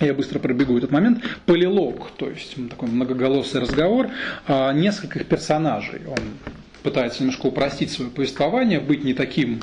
[0.00, 4.08] я быстро пробегу этот момент, полилог, то есть такой многоголосый разговор
[4.46, 6.00] а, нескольких персонажей.
[6.08, 6.18] Он
[6.82, 9.60] пытается немножко упростить свое повествование, быть не таким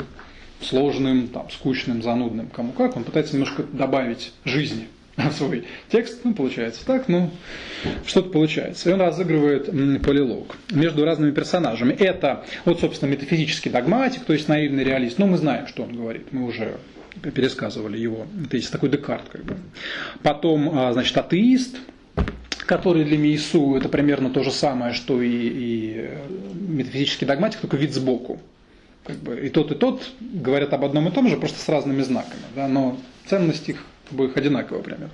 [0.61, 2.95] сложным, там, скучным, занудным, кому как.
[2.95, 4.89] Он пытается немножко добавить жизни
[5.38, 7.32] свой текст, ну, получается так, ну,
[8.05, 8.89] что-то получается.
[8.89, 9.66] И он разыгрывает
[10.01, 11.93] полилог между разными персонажами.
[11.93, 15.18] Это, вот, собственно, метафизический догматик, то есть наивный реалист.
[15.18, 16.78] Но мы знаем, что он говорит, мы уже
[17.36, 18.26] пересказывали его.
[18.45, 19.57] Это есть такой Декарт, как бы.
[20.24, 21.78] Потом, а, значит, атеист,
[22.66, 26.09] который для Мейсу это примерно то же самое, что и, и
[26.53, 28.39] метафизический догматик, только вид сбоку.
[29.03, 32.01] Как бы и тот, и тот говорят об одном и том же, просто с разными
[32.01, 32.43] знаками.
[32.55, 35.09] Да, но ценность их обоих одинаковая примерно.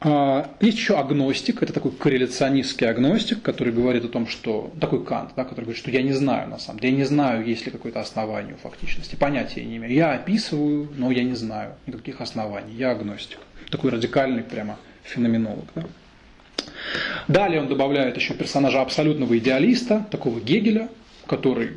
[0.00, 5.32] А, есть еще агностик, это такой корреляционистский агностик, который говорит о том, что такой Кант,
[5.34, 7.72] да, который говорит, что я не знаю на самом деле, я не знаю, есть ли
[7.72, 9.92] какое-то основание у фактичности, понятия не имею.
[9.92, 13.38] Я описываю, но я не знаю никаких оснований, я агностик.
[13.70, 15.64] Такой радикальный прямо феноменолог.
[15.74, 15.84] Да.
[17.26, 20.88] Далее он добавляет еще персонажа абсолютного идеалиста, такого Гегеля,
[21.26, 21.72] который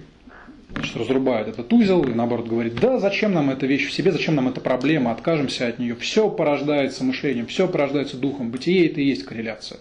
[0.73, 4.35] значит, разрубает этот узел и наоборот говорит, да, зачем нам эта вещь в себе, зачем
[4.35, 9.05] нам эта проблема, откажемся от нее, все порождается мышлением, все порождается духом, бытие это и
[9.05, 9.79] есть корреляция.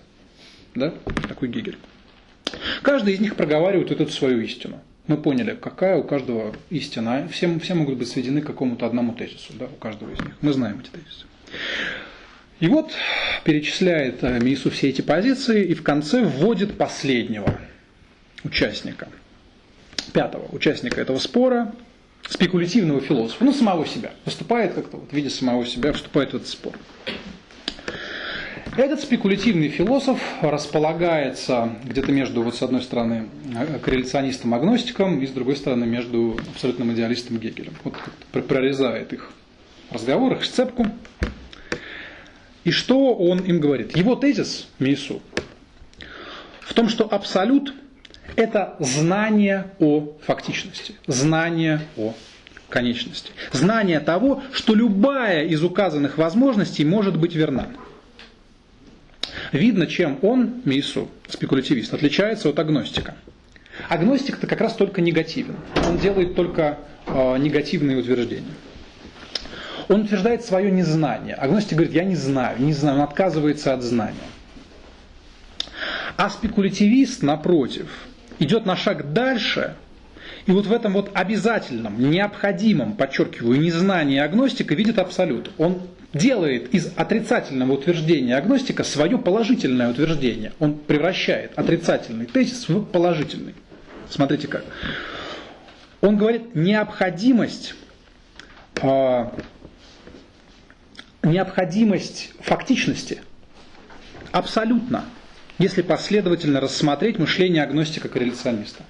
[0.74, 0.93] Да?
[1.28, 1.78] Такой Гегель.
[2.82, 4.80] Каждый из них проговаривает вот эту свою истину.
[5.07, 7.28] Мы поняли, какая у каждого истина.
[7.32, 10.36] Все, все могут быть сведены к какому-то одному тезису, да, у каждого из них.
[10.41, 11.26] Мы знаем эти тезисы.
[12.61, 12.93] И вот
[13.45, 17.59] перечисляет э, Мису все эти позиции и в конце вводит последнего
[18.45, 19.09] участника–
[20.01, 21.74] пятого участника этого спора,
[22.28, 26.48] спекулятивного философа, ну, самого себя, выступает как-то вот в виде самого себя, вступает в этот
[26.48, 26.74] спор.
[28.76, 33.28] Этот спекулятивный философ располагается где-то между, вот с одной стороны,
[33.82, 37.74] корреляционистом-агностиком и с другой стороны, между абсолютным идеалистом Гегелем.
[37.82, 37.94] Вот
[38.46, 39.32] прорезает их
[39.90, 40.86] разговор, их сцепку.
[42.62, 43.96] И что он им говорит?
[43.96, 45.20] Его тезис, Мейсу,
[46.61, 47.74] в том, что абсолют
[48.37, 52.14] это знание о фактичности, знание о
[52.68, 57.68] конечности, знание того, что любая из указанных возможностей может быть верна.
[59.53, 63.14] Видно, чем он, Мису, спекулятивист, отличается от агностика.
[63.89, 65.57] Агностик-то как раз только негативен.
[65.89, 68.53] Он делает только э, негативные утверждения.
[69.89, 71.35] Он утверждает свое незнание.
[71.35, 74.14] Агностик говорит, я не знаю, не знаю, он отказывается от знания.
[76.16, 77.89] А спекулятивист, напротив,
[78.41, 79.76] идет на шаг дальше,
[80.47, 85.53] и вот в этом вот обязательном, необходимом, подчеркиваю, незнании агностика видит абсолют.
[85.59, 85.82] Он
[86.12, 90.53] делает из отрицательного утверждения агностика свое положительное утверждение.
[90.59, 93.55] Он превращает отрицательный тезис в положительный.
[94.09, 94.64] Смотрите как.
[96.01, 97.74] Он говорит, необходимость,
[98.82, 99.26] э,
[101.22, 103.22] необходимость фактичности
[104.32, 105.05] абсолютно
[105.61, 108.83] если последовательно рассмотреть мышление агностика-корреляциониста.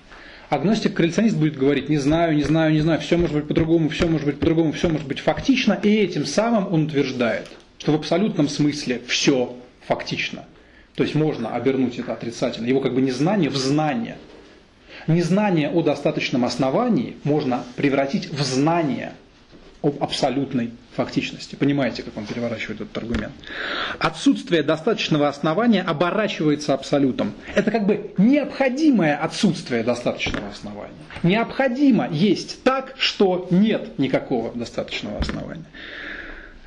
[0.51, 4.25] Агностик-корреляционист будет говорить, не знаю, не знаю, не знаю, все может быть по-другому, все может
[4.25, 7.49] быть по-другому, все может быть фактично, и этим самым он утверждает,
[7.79, 9.57] что в абсолютном смысле все
[9.87, 10.45] фактично.
[10.95, 12.67] То есть можно обернуть это отрицательно.
[12.67, 14.17] Его как бы незнание в знание.
[15.09, 19.15] Незнание о достаточном основании можно превратить в знание
[19.83, 21.55] об абсолютной фактичности.
[21.55, 23.33] Понимаете, как он переворачивает этот аргумент?
[23.99, 27.33] Отсутствие достаточного основания оборачивается абсолютом.
[27.55, 30.93] Это как бы необходимое отсутствие достаточного основания.
[31.23, 35.65] Необходимо есть так, что нет никакого достаточного основания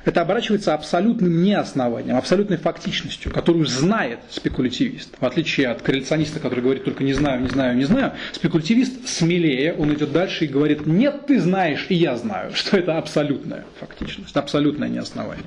[0.04, 5.16] это оборачивается абсолютным неоснованием, абсолютной фактичностью, которую знает спекулятивист.
[5.18, 9.72] В отличие от корреляциониста, который говорит только не знаю, не знаю, не знаю, спекулятивист смелее,
[9.74, 14.36] он идет дальше и говорит, нет, ты знаешь, и я знаю, что это абсолютная фактичность,
[14.36, 15.46] абсолютное неоснование.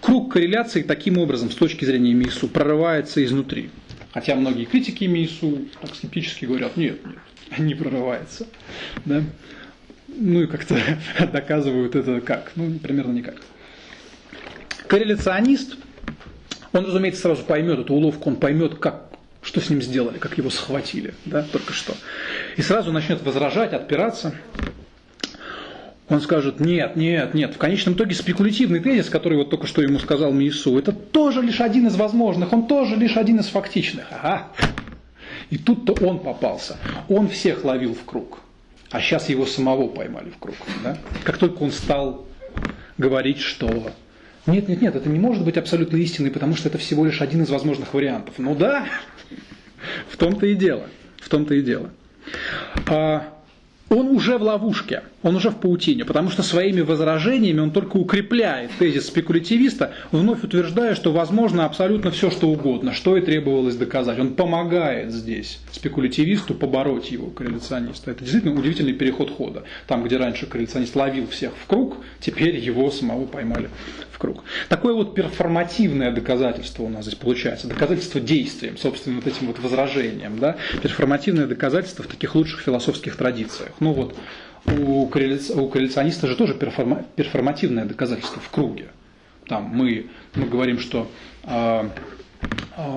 [0.00, 3.70] Круг корреляции таким образом, с точки зрения МИСУ, прорывается изнутри.
[4.12, 7.18] Хотя многие критики МИСУ так скептически говорят, нет, нет,
[7.58, 8.46] не прорывается.
[9.04, 9.22] Да?
[10.08, 10.76] Ну и как-то
[11.32, 12.52] доказывают это как?
[12.56, 13.36] Ну, примерно никак.
[14.90, 15.76] Корреляционист,
[16.72, 19.04] он, разумеется, сразу поймет эту уловку, он поймет, как,
[19.40, 21.94] что с ним сделали, как его схватили, да, только что.
[22.56, 24.34] И сразу начнет возражать, отпираться.
[26.08, 27.54] Он скажет, нет, нет, нет.
[27.54, 31.60] В конечном итоге спекулятивный тезис, который вот только что ему сказал Миису, это тоже лишь
[31.60, 34.06] один из возможных, он тоже лишь один из фактичных.
[34.10, 34.48] Ага.
[35.50, 36.78] И тут-то он попался.
[37.08, 38.40] Он всех ловил в круг.
[38.90, 40.56] А сейчас его самого поймали в круг.
[40.82, 40.98] Да?
[41.22, 42.26] Как только он стал
[42.98, 43.92] говорить, что
[44.46, 47.42] нет, нет, нет, это не может быть абсолютно истиной, потому что это всего лишь один
[47.42, 48.34] из возможных вариантов.
[48.38, 48.86] Ну да,
[50.08, 50.86] в том-то и дело.
[51.18, 51.90] В том-то и дело.
[52.88, 53.34] А,
[53.88, 58.70] он уже в ловушке, он уже в паутине, потому что своими возражениями он только укрепляет
[58.78, 64.18] тезис спекулятивиста, вновь утверждая, что возможно абсолютно все, что угодно, что и требовалось доказать.
[64.18, 68.10] Он помогает здесь спекулятивисту побороть его, корреляциониста.
[68.10, 69.64] Это действительно удивительный переход хода.
[69.86, 73.68] Там, где раньше корреляционист ловил всех в круг, теперь его самого поймали
[74.10, 74.42] в круг.
[74.68, 80.38] Такое вот перформативное доказательство у нас здесь получается, доказательство действием, собственно, вот этим вот возражением,
[80.38, 80.56] да?
[80.82, 83.72] перформативное доказательство в таких лучших философских традициях.
[83.80, 84.14] Ну вот,
[84.66, 85.52] у, корреляци...
[85.54, 87.04] у корреляциониста же тоже перформа...
[87.16, 88.88] перформативное доказательство в круге.
[89.46, 91.10] Там мы, мы говорим, что
[91.44, 91.88] э,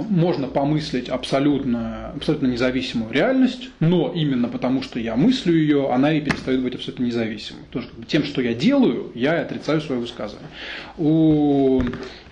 [0.09, 6.21] можно помыслить абсолютно, абсолютно независимую реальность, но именно потому, что я мыслю ее, она и
[6.21, 7.63] перестает быть абсолютно независимой.
[7.71, 10.49] Как бы тем, что я делаю, я отрицаю свое высказывание.
[10.97, 11.81] У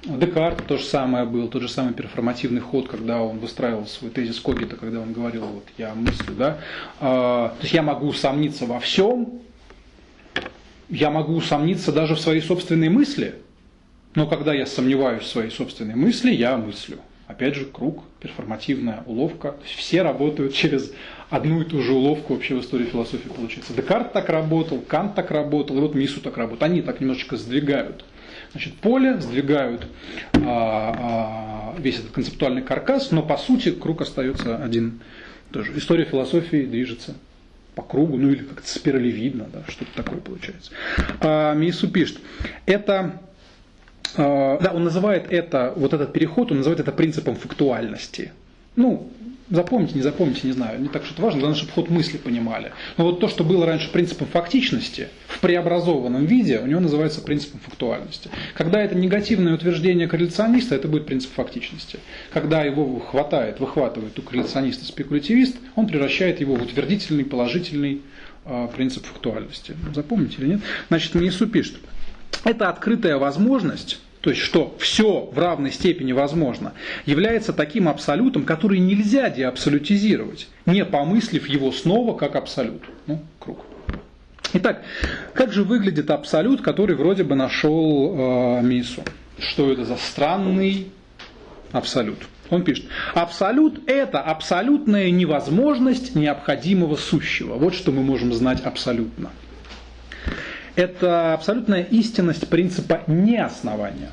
[0.03, 4.39] Декарта то же самое был, тот же самый перформативный ход, когда он выстраивал свой тезис
[4.39, 6.59] Когита, когда он говорил, вот я мыслю, да.
[6.99, 9.41] А, то есть я могу усомниться во всем,
[10.89, 13.35] я могу усомниться даже в своей собственной мысли,
[14.15, 16.97] но когда я сомневаюсь в своей собственной мысли, я мыслю.
[17.27, 19.55] Опять же, круг, перформативная уловка.
[19.63, 20.91] Все работают через
[21.29, 23.73] одну и ту же уловку вообще в истории философии получается.
[23.73, 26.63] Декарт так работал, Кант так работал, и вот Мису так работает.
[26.63, 28.03] Они так немножечко сдвигают
[28.51, 29.87] значит, поле, сдвигают
[30.33, 34.99] а, а, весь этот концептуальный каркас, но по сути круг остается один
[35.51, 35.71] тоже.
[35.77, 37.15] История философии движется
[37.75, 40.71] по кругу, ну или как-то спиралевидно, да, что-то такое получается.
[41.21, 42.19] А, Мису пишет,
[42.65, 43.21] это
[44.17, 48.31] да, он называет это, вот этот переход, он называет это принципом фактуальности.
[48.75, 49.11] Ну,
[49.51, 52.71] запомните, не запомните, не знаю, не так что это важно, главное, чтобы ход мысли понимали.
[52.97, 57.59] Но вот то, что было раньше принципом фактичности, в преобразованном виде, у него называется принципом
[57.59, 58.29] фактуальности.
[58.53, 61.99] Когда это негативное утверждение корреляциониста, это будет принцип фактичности.
[62.31, 68.01] Когда его хватает, выхватывает у корреляциониста спекулятивист, он превращает его в утвердительный, положительный
[68.45, 69.75] э, принцип фактуальности.
[69.93, 70.61] Запомните или нет?
[70.87, 71.75] Значит, Минису пишет,
[72.43, 76.73] это открытая возможность, то есть что все в равной степени возможно,
[77.05, 82.83] является таким абсолютом, который нельзя деабсолютизировать, не помыслив его снова как абсолют.
[83.07, 83.65] Ну, круг.
[84.53, 84.83] Итак,
[85.33, 88.15] как же выглядит абсолют, который вроде бы нашел
[88.59, 89.01] э, Мису?
[89.39, 90.87] Что это за странный
[91.71, 92.19] абсолют?
[92.49, 97.55] Он пишет, абсолют– это абсолютная невозможность необходимого сущего.
[97.55, 99.31] Вот что мы можем знать абсолютно
[100.75, 104.09] это абсолютная истинность принципа неоснования.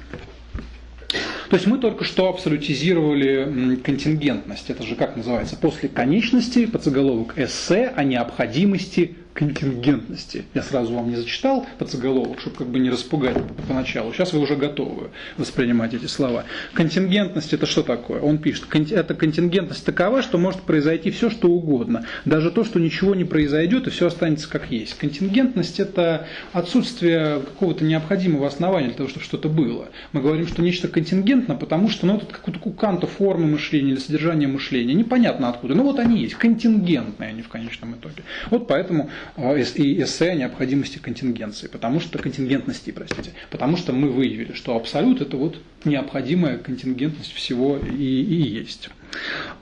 [1.48, 4.68] То есть мы только что абсолютизировали контингентность.
[4.68, 5.56] Это же как называется?
[5.56, 10.46] После конечности подзаголовок эссе о необходимости контингентности.
[10.52, 13.36] Я сразу вам не зачитал подзаголовок, чтобы как бы не распугать
[13.68, 14.12] поначалу.
[14.12, 16.44] Сейчас вы уже готовы воспринимать эти слова.
[16.72, 18.20] Контингентность это что такое?
[18.20, 22.04] Он пишет, это контингентность такова, что может произойти все, что угодно.
[22.24, 24.94] Даже то, что ничего не произойдет, и все останется как есть.
[24.94, 29.88] Контингентность это отсутствие какого-то необходимого основания для того, чтобы что-то было.
[30.12, 34.00] Мы говорим, что нечто контингентно, потому что ну, это какую-то у Канта формы мышления или
[34.00, 34.94] содержание мышления.
[34.94, 35.76] Непонятно откуда.
[35.76, 38.24] Но вот они есть, контингентные они в конечном итоге.
[38.50, 44.52] Вот поэтому и эссе о необходимости контингенции, потому что контингентности, простите, потому что мы выявили,
[44.52, 48.90] что абсолют это вот необходимая контингентность всего и, и есть.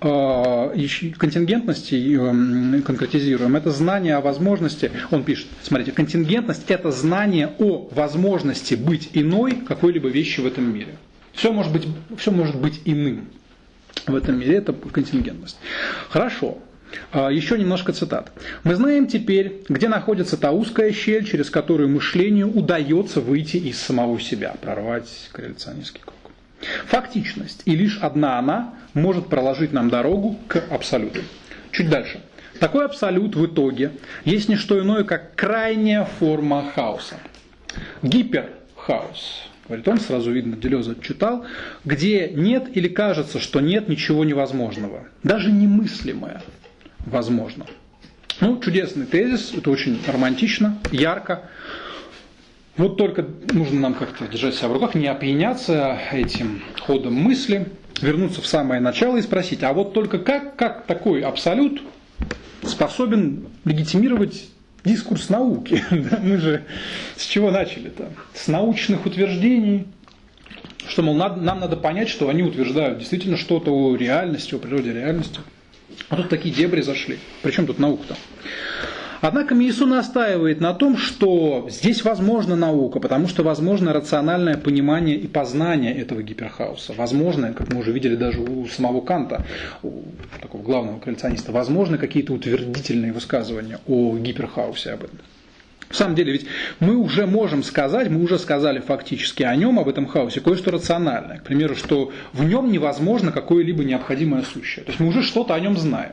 [0.00, 0.72] А,
[1.18, 8.74] контингентность, эм, конкретизируем, это знание о возможности, он пишет, смотрите, контингентность это знание о возможности
[8.74, 10.96] быть иной какой-либо вещи в этом мире.
[11.32, 11.86] Все может быть,
[12.16, 13.28] все может быть иным
[14.06, 15.58] в этом мире, это контингентность.
[16.08, 16.75] Хорошо, а,
[17.12, 18.32] еще немножко цитат.
[18.64, 24.20] Мы знаем теперь, где находится та узкая щель, через которую мышлению удается выйти из самого
[24.20, 26.14] себя, прорвать корреляционистский круг.
[26.86, 31.20] Фактичность, и лишь одна она может проложить нам дорогу к абсолюту.
[31.70, 32.20] Чуть дальше.
[32.60, 33.92] Такой абсолют в итоге
[34.24, 37.16] есть не что иное, как крайняя форма хаоса.
[38.02, 41.44] Гиперхаос, говорит он, сразу видно, Делеза читал,
[41.84, 46.42] где нет или кажется, что нет ничего невозможного, даже немыслимое
[47.06, 47.66] возможно.
[48.40, 51.48] Ну, чудесный тезис, это очень романтично, ярко.
[52.76, 57.68] Вот только нужно нам как-то держать себя в руках, не опьяняться этим ходом мысли,
[58.02, 61.80] вернуться в самое начало и спросить, а вот только как, как такой абсолют
[62.62, 64.48] способен легитимировать
[64.84, 65.82] дискурс науки?
[65.90, 66.64] Мы же
[67.16, 68.10] с чего начали-то?
[68.34, 69.86] С научных утверждений,
[70.86, 75.40] что, мол, нам надо понять, что они утверждают действительно что-то о реальности, о природе реальности.
[76.08, 77.18] А тут такие дебри зашли.
[77.42, 78.16] Причем тут наука-то?
[79.20, 85.26] Однако Миесу настаивает на том, что здесь возможна наука, потому что возможно рациональное понимание и
[85.26, 86.92] познание этого гиперхауса.
[86.96, 89.44] Возможно, как мы уже видели даже у самого Канта,
[89.82, 90.02] у
[90.40, 95.18] такого главного коллекциониста, возможны какие-то утвердительные высказывания о гиперхаусе об этом.
[95.88, 96.46] В самом деле, ведь
[96.80, 101.38] мы уже можем сказать, мы уже сказали фактически о нем, об этом хаосе, кое-что рациональное.
[101.38, 104.84] К примеру, что в нем невозможно какое-либо необходимое сущее.
[104.84, 106.12] То есть мы уже что-то о нем знаем.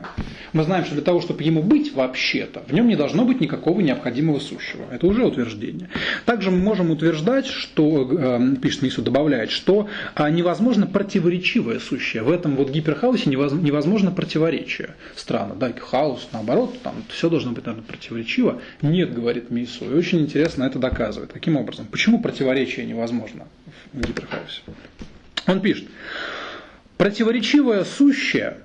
[0.52, 3.80] Мы знаем, что для того, чтобы ему быть вообще-то, в нем не должно быть никакого
[3.80, 4.84] необходимого сущего.
[4.92, 5.88] Это уже утверждение.
[6.24, 12.22] Также мы можем утверждать, что, э, пишет Мису, добавляет, что а, невозможно противоречивое сущее.
[12.22, 14.94] В этом вот гиперхаосе невозможно противоречие.
[15.16, 18.60] Странно, да, хаос, наоборот, там все должно быть, наверное, противоречиво.
[18.80, 19.90] Нет, говорит Мису Ису.
[19.90, 21.32] И очень интересно это доказывает.
[21.32, 21.86] Каким образом?
[21.86, 23.46] Почему противоречие невозможно
[23.92, 24.62] в гиперхаосе?
[25.46, 25.88] Он пишет,
[26.96, 28.58] Противоречивое сущее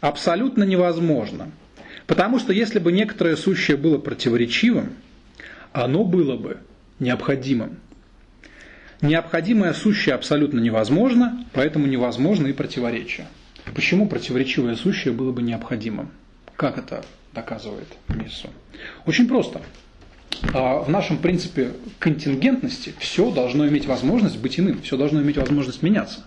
[0.00, 1.50] абсолютно невозможно.
[2.06, 4.94] Потому что если бы некоторое сущее было противоречивым,
[5.72, 6.58] оно было бы
[6.98, 7.78] необходимым.
[9.02, 13.26] Необходимое сущее абсолютно невозможно, поэтому невозможно и противоречие.
[13.74, 16.10] Почему противоречивое сущее было бы необходимым?
[16.54, 18.48] Как это доказывает Миссу?
[19.04, 19.60] Очень просто.
[20.52, 25.82] А, в нашем принципе контингентности все должно иметь возможность быть иным, все должно иметь возможность
[25.82, 26.24] меняться.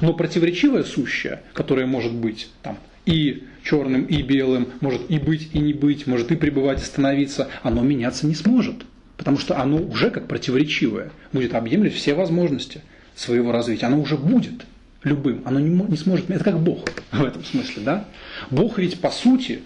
[0.00, 5.58] Но противоречивое сущее, которое может быть там, и черным, и белым, может и быть, и
[5.58, 8.76] не быть, может и пребывать, и становиться, оно меняться не сможет.
[9.16, 12.80] Потому что оно уже как противоречивое будет объемлять все возможности
[13.14, 13.86] своего развития.
[13.86, 14.64] Оно уже будет
[15.02, 18.08] любым, оно не, не сможет, это как Бог в этом смысле, да?
[18.50, 19.60] Бог ведь по сути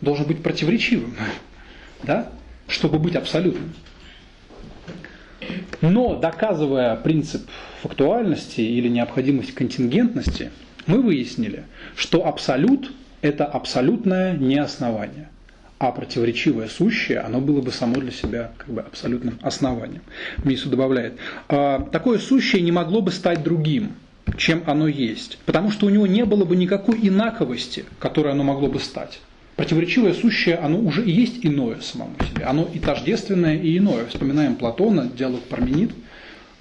[0.00, 1.14] должен быть противоречивым,
[2.02, 2.30] да?
[2.68, 3.72] Чтобы быть абсолютным.
[5.80, 7.48] Но доказывая принцип
[7.82, 10.50] фактуальности или необходимость контингентности,
[10.86, 11.64] мы выяснили,
[11.94, 12.92] что абсолют–
[13.22, 15.28] это абсолютное неоснование,
[15.78, 20.02] а противоречивое сущее, оно было бы само для себя как бы абсолютным основанием.
[20.44, 23.92] Мису добавляет, «А, такое сущее не могло бы стать другим,
[24.36, 28.68] чем оно есть, потому что у него не было бы никакой инаковости, которой оно могло
[28.68, 29.20] бы стать.
[29.56, 32.44] Противоречивое сущее, оно уже и есть иное самому себе.
[32.44, 34.04] Оно и тождественное, и иное.
[34.06, 35.92] Вспоминаем Платона, диалог Парменид,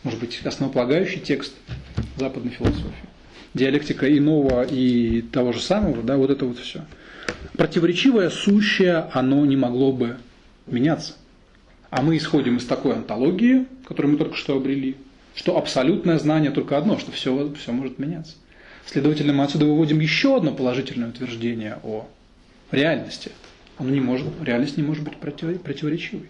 [0.03, 1.53] может быть, основополагающий текст
[2.15, 3.09] западной философии.
[3.53, 6.85] Диалектика иного и того же самого, да, вот это вот все.
[7.57, 10.17] Противоречивое сущее, оно не могло бы
[10.65, 11.13] меняться.
[11.89, 14.95] А мы исходим из такой антологии, которую мы только что обрели,
[15.35, 18.35] что абсолютное знание только одно, что все, все может меняться.
[18.85, 22.07] Следовательно, мы отсюда выводим еще одно положительное утверждение о
[22.71, 23.31] реальности.
[23.77, 26.29] Оно не может, реальность не может быть противоречивой.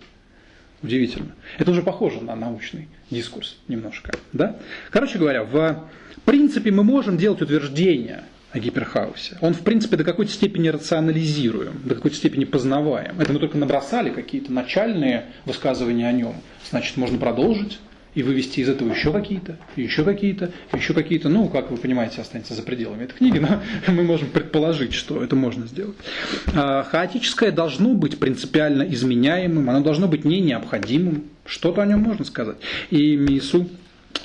[0.81, 1.33] Удивительно.
[1.57, 4.13] Это уже похоже на научный дискурс немножко.
[4.33, 4.57] Да?
[4.91, 5.83] Короче говоря, в
[6.25, 9.37] принципе мы можем делать утверждения о гиперхаусе.
[9.41, 13.19] Он, в принципе, до какой-то степени рационализируем, до какой-то степени познаваем.
[13.19, 16.35] Это мы только набросали какие-то начальные высказывания о нем.
[16.69, 17.79] Значит, можно продолжить
[18.15, 22.53] и вывести из этого еще какие-то, еще какие-то, еще какие-то, ну, как вы понимаете, останется
[22.53, 23.61] за пределами этой книги, но
[23.91, 25.97] мы можем предположить, что это можно сделать.
[26.55, 32.25] А, хаотическое должно быть принципиально изменяемым, оно должно быть не необходимым, что-то о нем можно
[32.25, 32.57] сказать.
[32.89, 33.69] И Мису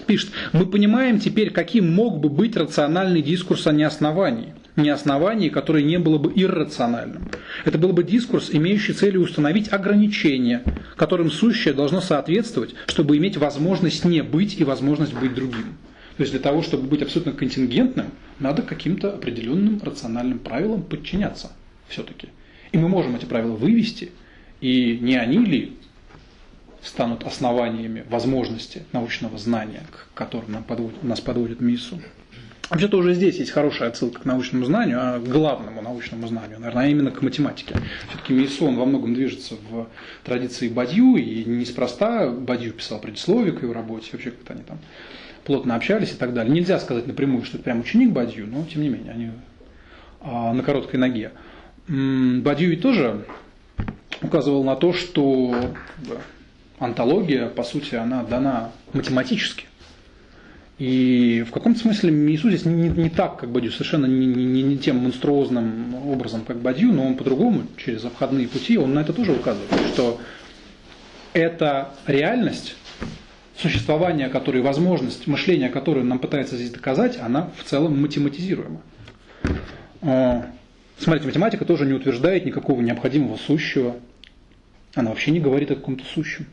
[0.06, 5.82] пишет, мы понимаем теперь, каким мог бы быть рациональный дискурс о неосновании не основании, которое
[5.82, 7.28] не было бы иррациональным.
[7.64, 10.62] Это был бы дискурс, имеющий целью установить ограничения,
[10.96, 15.76] которым сущее должно соответствовать, чтобы иметь возможность не быть и возможность быть другим.
[16.16, 21.52] То есть для того, чтобы быть абсолютно контингентным, надо каким-то определенным рациональным правилам подчиняться
[21.88, 22.28] все-таки.
[22.72, 24.12] И мы можем эти правила вывести,
[24.60, 25.72] и не они ли
[26.82, 32.00] станут основаниями возможности научного знания, к которым нам подводит, нас подводит МИСУ.
[32.70, 36.84] Вообще-то уже здесь есть хорошая отсылка к научному знанию, а к главному научному знанию, наверное,
[36.84, 37.74] а именно к математике.
[38.08, 39.88] Все-таки Мейсон во многом движется в
[40.22, 44.78] традиции Бадью, и неспроста Бадью писал предисловие к его работе, вообще как-то они там
[45.44, 46.54] плотно общались и так далее.
[46.54, 49.30] Нельзя сказать напрямую, что это прям ученик Бадью, но тем не менее, они
[50.20, 51.32] а, на короткой ноге.
[51.88, 53.24] Бадью тоже
[54.22, 55.72] указывал на то, что
[56.78, 59.66] антология, по сути, она дана математически.
[60.80, 64.78] И в каком-то смысле Иисус здесь не, не так, как Бадью, совершенно не, не, не
[64.78, 69.32] тем монструозным образом, как Бадью, но он по-другому, через обходные пути, он на это тоже
[69.32, 70.18] указывает, что
[71.34, 72.76] эта реальность,
[73.58, 78.80] существование которой, возможность мышления которой нам пытается здесь доказать, она в целом математизируема.
[80.00, 83.96] Смотрите, математика тоже не утверждает никакого необходимого сущего.
[84.94, 86.46] Она вообще не говорит о каком-то сущем.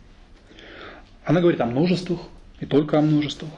[1.24, 2.20] Она говорит о множествах
[2.60, 3.52] и только о множествах.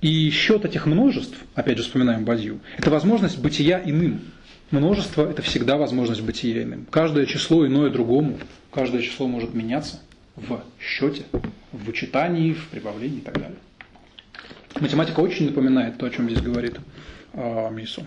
[0.00, 4.20] И счет этих множеств, опять же вспоминаем Бадью, это возможность бытия иным.
[4.70, 6.86] Множество– это всегда возможность бытия иным.
[6.90, 8.38] Каждое число иное другому,
[8.72, 10.00] каждое число может меняться
[10.34, 11.22] в счете,
[11.72, 13.56] в вычитании, в прибавлении и так далее.
[14.80, 16.78] Математика очень напоминает то, о чем здесь говорит
[17.32, 18.06] э, Мису.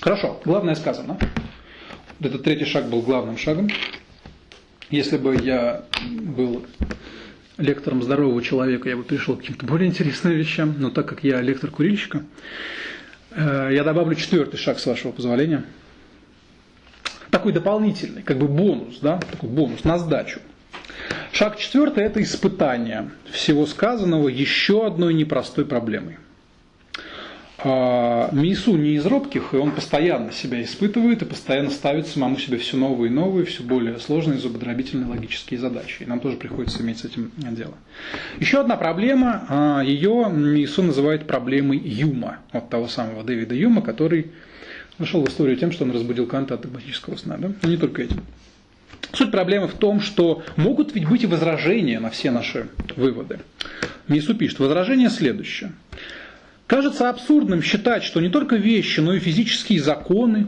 [0.00, 1.18] Хорошо, главное сказано.
[2.20, 3.68] Этот третий шаг был главным шагом.
[4.90, 6.64] Если бы я был
[7.60, 11.40] лектором здорового человека, я бы пришел к каким-то более интересным вещам, но так как я
[11.40, 12.24] лектор курильщика,
[13.30, 15.64] э, я добавлю четвертый шаг, с вашего позволения.
[17.30, 20.40] Такой дополнительный, как бы бонус, да, такой бонус на сдачу.
[21.32, 26.18] Шаг четвертый– это испытание всего сказанного еще одной непростой проблемой.
[27.64, 32.58] А, Мису не из робких, и он постоянно себя испытывает и постоянно ставит самому себе
[32.58, 36.02] все новые и новые, все более сложные, зубодробительные логические задачи.
[36.02, 37.74] И нам тоже приходится иметь с этим дело.
[38.38, 44.32] Еще одна проблема, а, ее Мису называет проблемой Юма, от того самого Дэвида Юма, который
[44.98, 47.36] вошел в историю тем, что он разбудил Канта от догматического сна.
[47.38, 47.52] Да?
[47.62, 48.22] Но не только этим.
[49.12, 53.40] Суть проблемы в том, что могут ведь быть и возражения на все наши выводы.
[54.08, 55.72] Мису пишет, возражение следующее.
[56.70, 60.46] Кажется абсурдным считать, что не только вещи, но и физические законы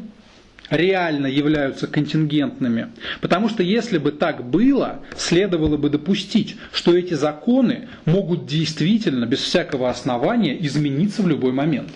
[0.70, 2.93] реально являются контингентными.
[3.20, 9.40] Потому что если бы так было, следовало бы допустить, что эти законы могут действительно, без
[9.40, 11.90] всякого основания, измениться в любой момент.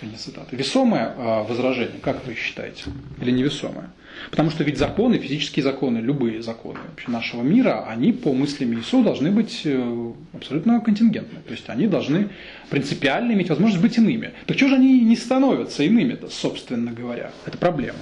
[0.00, 0.56] Конец цитаты.
[0.56, 2.84] Весомое а, возражение, как вы считаете?
[3.20, 3.90] Или невесомое?
[4.30, 9.02] Потому что ведь законы, физические законы, любые законы вообще нашего мира, они по мыслям Иисуса
[9.02, 11.38] должны быть э, абсолютно контингентны.
[11.46, 12.28] То есть они должны
[12.70, 14.32] принципиально иметь возможность быть иными.
[14.46, 17.30] Так чего же они не становятся иными-то, собственно говоря?
[17.46, 17.98] Это проблема.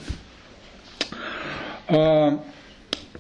[1.89, 2.43] А,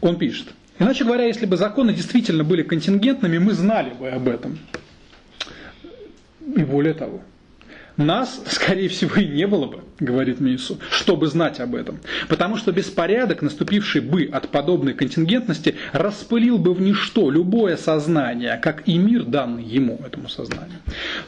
[0.01, 0.49] он пишет.
[0.79, 4.59] Иначе говоря, если бы законы действительно были контингентными, мы знали бы об этом.
[6.55, 7.23] И более того,
[7.97, 11.99] нас, скорее всего, и не было бы, говорит Мису, чтобы знать об этом.
[12.29, 18.87] Потому что беспорядок, наступивший бы от подобной контингентности, распылил бы в ничто любое сознание, как
[18.87, 20.79] и мир, данный ему, этому сознанию.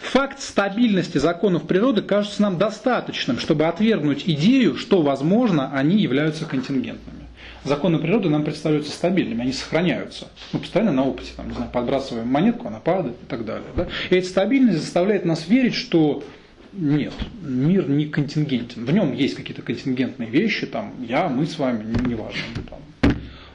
[0.01, 7.29] Факт стабильности законов природы кажется нам достаточным, чтобы отвергнуть идею, что, возможно, они являются контингентными
[7.65, 10.29] законы природы нам представляются стабильными, они сохраняются.
[10.53, 13.69] Мы постоянно на опыте, там, не знаю, подбрасываем монетку, она падает и так далее.
[13.77, 13.87] Да?
[14.11, 16.25] И эта стабильность заставляет нас верить, что
[16.73, 18.85] нет, мир не контингентен.
[18.85, 23.15] В нем есть какие-то контингентные вещи, там я, мы с вами, неважно, не там,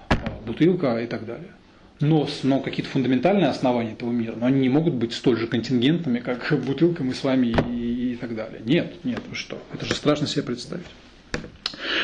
[0.10, 1.52] а, бутылка и так далее.
[2.00, 6.20] Но, но какие-то фундаментальные основания этого мира, но они не могут быть столь же контингентными,
[6.20, 8.62] как бутылка, мы с вами и, и так далее.
[8.66, 9.62] Нет, нет, вы что?
[9.74, 10.86] Это же страшно себе представить.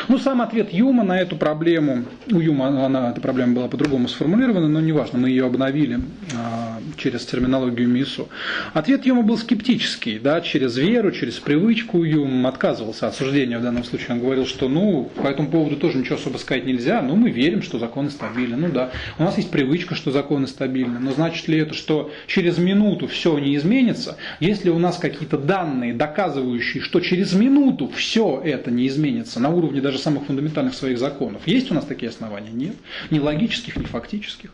[0.07, 4.67] Ну, сам ответ Юма на эту проблему, у Юма она, эта проблема была по-другому сформулирована,
[4.67, 5.99] но неважно, мы ее обновили
[6.35, 8.29] а, через терминологию МИСу.
[8.73, 13.83] Ответ Юма был скептический, да, через веру, через привычку Юм отказывался от суждения в данном
[13.83, 14.11] случае.
[14.11, 17.61] Он говорил, что ну, по этому поводу тоже ничего особо сказать нельзя, но мы верим,
[17.61, 18.57] что законы стабильны.
[18.57, 22.57] Ну да, у нас есть привычка, что законы стабильны, но значит ли это, что через
[22.57, 24.17] минуту все не изменится?
[24.39, 29.68] Если у нас какие-то данные, доказывающие, что через минуту все это не изменится на уровне
[29.79, 31.47] даже самых фундаментальных своих законов.
[31.47, 32.51] Есть у нас такие основания?
[32.51, 32.75] Нет.
[33.09, 34.51] Ни логических, ни фактических.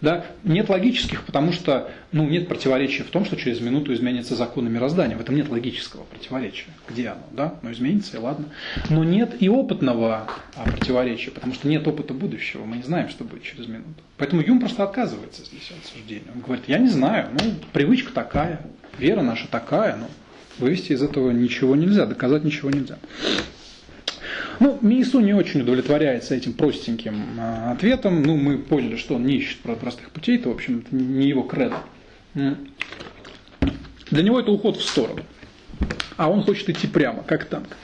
[0.00, 0.26] Да?
[0.44, 5.16] Нет логических, потому что ну, нет противоречия в том, что через минуту изменится законы мироздания.
[5.16, 6.68] В этом нет логического противоречия.
[6.88, 7.22] Где оно?
[7.32, 7.54] Да?
[7.62, 8.46] Ну, изменится, и ладно.
[8.90, 12.64] Но нет и опытного а, противоречия, потому что нет опыта будущего.
[12.64, 13.88] Мы не знаем, что будет через минуту.
[14.16, 16.30] Поэтому Юм просто отказывается здесь от суждения.
[16.32, 18.60] Он говорит, я не знаю, ну, привычка такая,
[18.98, 20.08] вера наша такая, но
[20.58, 22.98] вывести из этого ничего нельзя, доказать ничего нельзя.
[24.60, 28.22] Ну, Миису не очень удовлетворяется этим простеньким а, ответом.
[28.22, 31.42] Ну, мы поняли, что он не ищет простых путей, это, в общем, это не его
[31.42, 31.76] кредо.
[32.34, 35.22] Для него это уход в сторону.
[36.16, 37.76] А он хочет идти прямо, как танк.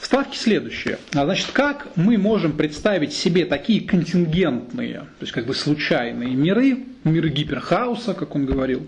[0.00, 0.98] Ставки следующие.
[1.14, 6.84] А, значит, как мы можем представить себе такие контингентные, то есть как бы случайные миры,
[7.02, 8.86] миры гиперхауса, как он говорил,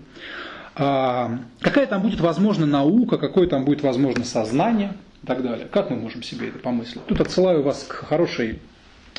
[0.75, 4.93] а, какая там будет возможна наука, какое там будет возможно сознание–
[5.27, 5.67] так далее.
[5.67, 7.05] Как мы можем себе это помыслить?
[7.05, 8.59] Тут отсылаю вас к хорошей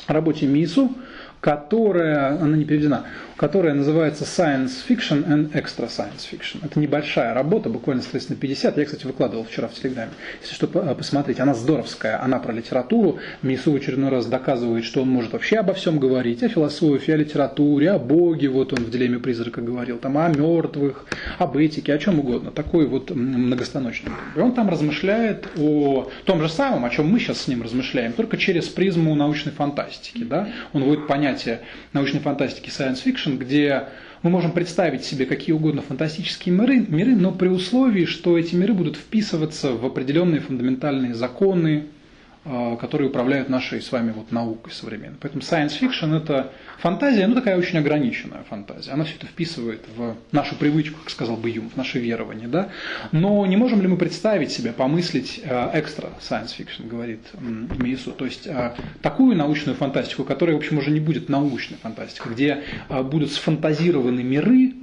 [0.07, 0.91] работе МИСУ,
[1.41, 3.05] которая, она не переведена,
[3.37, 6.59] которая называется Science Fiction and Extra Science Fiction.
[6.61, 8.77] Это небольшая работа, буквально страниц на 50.
[8.77, 10.11] Я, кстати, выкладывал вчера в Телеграме.
[10.41, 12.21] Если что, посмотреть, она здоровская.
[12.21, 13.19] Она про литературу.
[13.41, 16.43] Мису в очередной раз доказывает, что он может вообще обо всем говорить.
[16.43, 18.49] О философии, о литературе, о Боге.
[18.49, 19.97] Вот он в «Дилемме призрака» говорил.
[19.99, 21.05] Там о мертвых,
[21.37, 22.51] об этике, о чем угодно.
[22.51, 24.11] Такой вот многостаночный.
[24.35, 28.11] И он там размышляет о том же самом, о чем мы сейчас с ним размышляем,
[28.11, 30.25] только через призму научной фантастики.
[30.25, 30.49] Да?
[30.73, 31.61] Он вводит понятие
[31.93, 33.83] научной фантастики science fiction где
[34.23, 38.73] мы можем представить себе какие угодно фантастические миры, миры, но при условии, что эти миры
[38.73, 41.85] будут вписываться в определенные фундаментальные законы,
[42.43, 45.17] которые управляют нашей с вами вот наукой современной.
[45.19, 48.91] Поэтому science fiction это фантазия, ну такая очень ограниченная фантазия.
[48.91, 52.47] Она все это вписывает в нашу привычку, как сказал бы Юм, в наше верование.
[52.47, 52.69] Да?
[53.11, 58.47] Но не можем ли мы представить себе, помыслить экстра science fiction, говорит Миесу, то есть
[58.47, 64.23] а, такую научную фантастику, которая, в общем, уже не будет научной фантастикой, где будут сфантазированы
[64.23, 64.73] миры,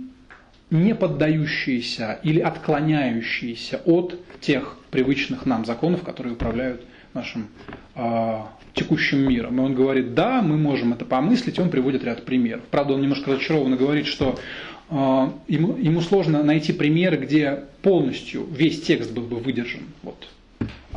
[0.71, 6.83] не поддающиеся или отклоняющиеся от тех привычных нам законов, которые управляют
[7.17, 7.49] нашим
[7.97, 8.41] э,
[8.75, 9.59] текущим миром.
[9.59, 12.63] И он говорит, да, мы можем это помыслить, и он приводит ряд примеров.
[12.71, 14.39] Правда, он немножко разочарованно говорит, что
[14.89, 19.83] а, ему, ему сложно найти примеры, где полностью весь текст был бы выдержан.
[20.03, 20.29] Вот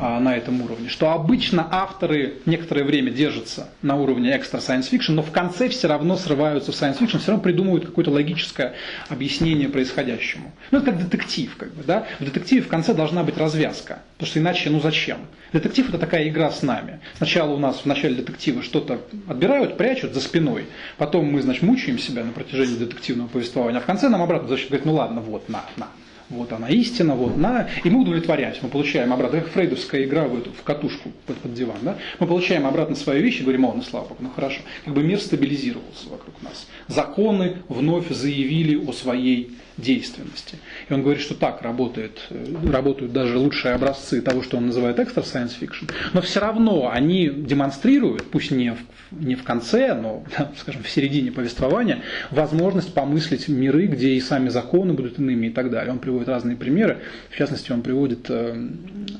[0.00, 0.88] на этом уровне.
[0.88, 5.88] Что обычно авторы некоторое время держатся на уровне экстра science fiction, но в конце все
[5.88, 8.74] равно срываются в science fiction, все равно придумывают какое-то логическое
[9.08, 10.52] объяснение происходящему.
[10.70, 12.06] Ну, это как детектив, как бы, да?
[12.18, 15.18] В детективе в конце должна быть развязка, потому что иначе, ну зачем?
[15.52, 17.00] Детектив это такая игра с нами.
[17.16, 20.66] Сначала у нас в начале детектива что-то отбирают, прячут за спиной,
[20.96, 24.68] потом мы, значит, мучаем себя на протяжении детективного повествования, а в конце нам обратно, значит,
[24.68, 25.88] говорят, ну ладно, вот, на, на,
[26.30, 30.38] вот она истина, вот на, и мы удовлетворяемся, мы получаем обратно, как фрейдовская игра в,
[30.38, 31.98] эту, в катушку под, под диван, да?
[32.18, 35.20] мы получаем обратно свои вещи, говорим, о, ну слава богу, ну хорошо, как бы мир
[35.20, 36.68] стабилизировался вокруг нас.
[36.86, 40.58] Законы вновь заявили о своей действенности.
[40.88, 44.98] И он говорит, что так работает, э, работают даже лучшие образцы того, что он называет
[44.98, 48.78] экстра science fiction, но все равно они демонстрируют, пусть не в,
[49.10, 50.24] не в конце, но,
[50.58, 55.70] скажем, в середине повествования, возможность помыслить миры, где и сами законы будут иными и так
[55.70, 55.92] далее.
[55.92, 56.98] Он приводит разные примеры,
[57.30, 58.68] в частности, он приводит э,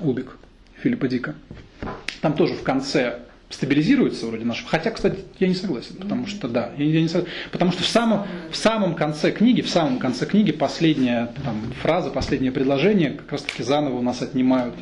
[0.01, 0.37] Убик
[0.83, 1.35] Филиппа Дика.
[2.21, 3.21] Там тоже в конце
[3.51, 4.69] стабилизируется вроде нашего.
[4.69, 7.87] Хотя, кстати, я не согласен, потому что да, я, я не согласен, потому что в
[7.87, 13.33] самом, в самом конце книги, в самом конце книги последняя там, фраза, последнее предложение как
[13.33, 14.75] раз таки заново у нас отнимают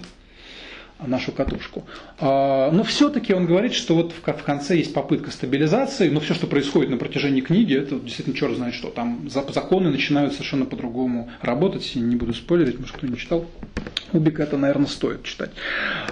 [1.07, 1.85] нашу катушку.
[2.19, 6.47] А, но все-таки он говорит, что вот в конце есть попытка стабилизации, но все, что
[6.47, 8.89] происходит на протяжении книги, это действительно черт знает что.
[8.89, 11.93] Там законы начинают совершенно по-другому работать.
[11.95, 13.47] Не буду спойлерить, может кто не читал.
[14.13, 15.51] Убика это, наверное, стоит читать.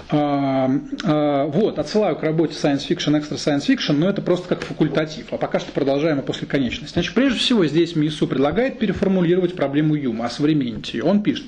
[0.09, 0.69] А,
[1.03, 5.27] а, вот, отсылаю к работе Science Fiction, Extra Science Fiction, но это просто как факультатив.
[5.31, 6.93] А пока что продолжаем после конечности.
[6.93, 11.03] Значит, прежде всего, здесь Мису предлагает переформулировать проблему Юма, осовременить ее.
[11.03, 11.45] Он пишет,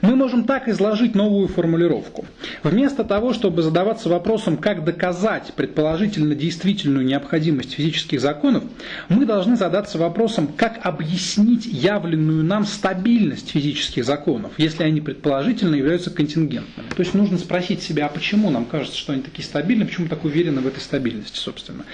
[0.00, 2.24] мы можем так изложить новую формулировку.
[2.62, 8.64] Вместо того, чтобы задаваться вопросом, как доказать предположительно действительную необходимость физических законов,
[9.08, 16.10] мы должны задаться вопросом, как объяснить явленную нам стабильность физических законов, если они предположительно являются
[16.10, 16.88] контингентными.
[16.88, 20.10] То есть нужно спросить себя, а почему нам кажется, что они такие стабильны, почему мы
[20.10, 21.84] так уверены в этой стабильности, собственно.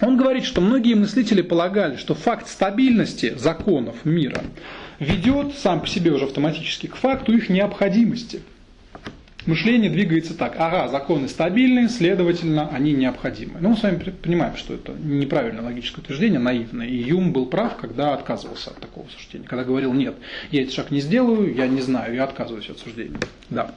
[0.00, 4.42] Он говорит, что многие мыслители полагали, что факт стабильности законов мира
[4.98, 8.42] ведет сам по себе уже автоматически к факту их необходимости.
[9.46, 10.54] Мышление двигается так.
[10.58, 13.54] Ага, законы стабильные, следовательно, они необходимы.
[13.60, 16.86] Но мы с вами понимаем, что это неправильное логическое утверждение, наивное.
[16.86, 19.46] И Юм был прав, когда отказывался от такого суждения.
[19.46, 20.14] Когда говорил, нет,
[20.50, 23.18] я этот шаг не сделаю, я не знаю, я отказываюсь от суждения.
[23.50, 23.72] Да.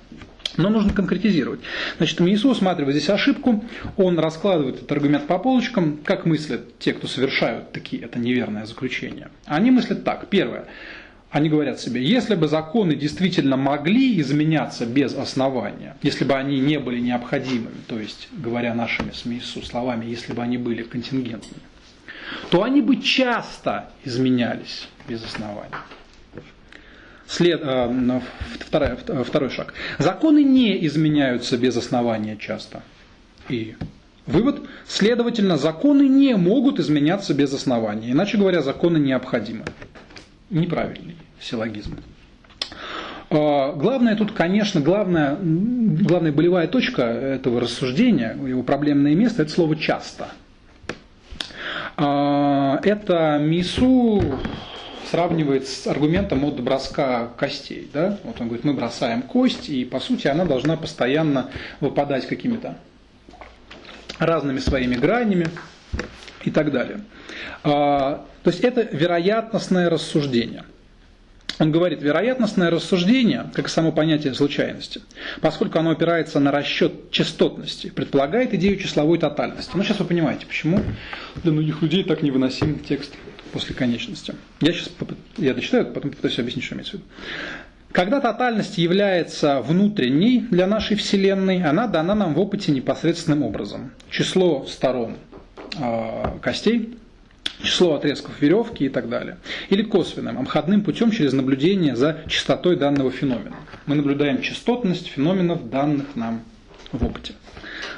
[0.57, 1.59] Но нужно конкретизировать.
[1.97, 3.65] Значит, Иисус усматривает здесь ошибку,
[3.97, 9.29] он раскладывает этот аргумент по полочкам, как мыслят те, кто совершают такие, это неверное заключение.
[9.45, 10.27] Они мыслят так.
[10.29, 10.65] Первое.
[11.36, 16.80] Они говорят себе, если бы законы действительно могли изменяться без основания, если бы они не
[16.80, 21.62] были необходимыми, то есть, говоря нашими СМИСу словами, если бы они были контингентными,
[22.52, 25.76] то они бы часто изменялись без основания.
[27.28, 28.22] След, э,
[28.62, 28.95] второй,
[29.26, 29.74] второй шаг.
[29.99, 32.82] Законы не изменяются без основания часто.
[33.49, 33.76] И
[34.26, 38.14] вывод, следовательно, законы не могут изменяться без основания.
[38.14, 39.66] Иначе говоря, законы необходимы.
[40.49, 41.98] Неправильный силлогизм.
[43.30, 49.76] А, главное тут, конечно, главная, главная болевая точка этого рассуждения, его проблемное место, это слово
[49.76, 50.30] «часто».
[51.98, 54.22] А, это Мису
[55.10, 57.90] сравнивает с аргументом от броска костей.
[57.94, 58.18] Да?
[58.24, 61.49] Вот он говорит, мы бросаем кость, и по сути она должна постоянно
[61.80, 62.78] выпадать какими-то
[64.20, 65.48] разными своими гранями
[66.44, 67.02] и так далее.
[67.64, 70.64] А, то есть это вероятностное рассуждение–
[71.60, 75.02] он говорит, вероятностное рассуждение, как и само понятие случайности,
[75.41, 79.72] поскольку оно опирается на расчет частотности, предполагает идею числовой тотальности.
[79.73, 80.82] Ну, сейчас вы понимаете, почему
[81.44, 83.14] для многих людей так невыносим текст
[83.52, 84.36] после конечности.
[84.60, 84.91] Я сейчас
[85.38, 87.06] я дочитаю, потом попытаюсь объяснить, что имеется в виду.
[87.94, 93.91] Когда тотальность является внутренней для нашей Вселенной, она дана нам в опыте непосредственным образом.
[94.10, 95.15] Число сторон
[95.80, 96.98] э, костей
[97.61, 99.38] число отрезков веревки и так далее.
[99.69, 103.57] Или косвенным, обходным путем через наблюдение за частотой данного феномена.
[103.85, 106.41] Мы наблюдаем частотность феноменов, данных нам
[106.91, 107.34] в опыте.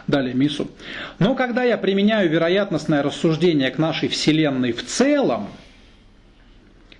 [0.07, 0.69] Далее Мису.
[1.19, 5.49] Но когда я применяю вероятностное рассуждение к нашей Вселенной в целом,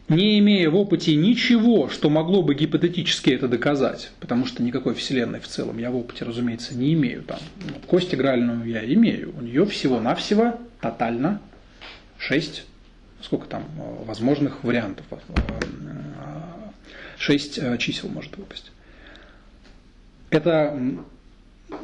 [0.10, 5.40] не имея в опыте ничего, что могло бы гипотетически это доказать, потому что никакой Вселенной
[5.40, 7.24] в целом я в опыте, разумеется, не имею.
[7.24, 9.34] Там, ну, кость игральную я имею.
[9.38, 11.42] У нее всего-навсего тотально
[12.20, 12.64] 6,
[13.22, 15.06] сколько там э, возможных вариантов,
[17.18, 18.72] 6 э, э, чисел может выпасть.
[20.30, 20.78] Это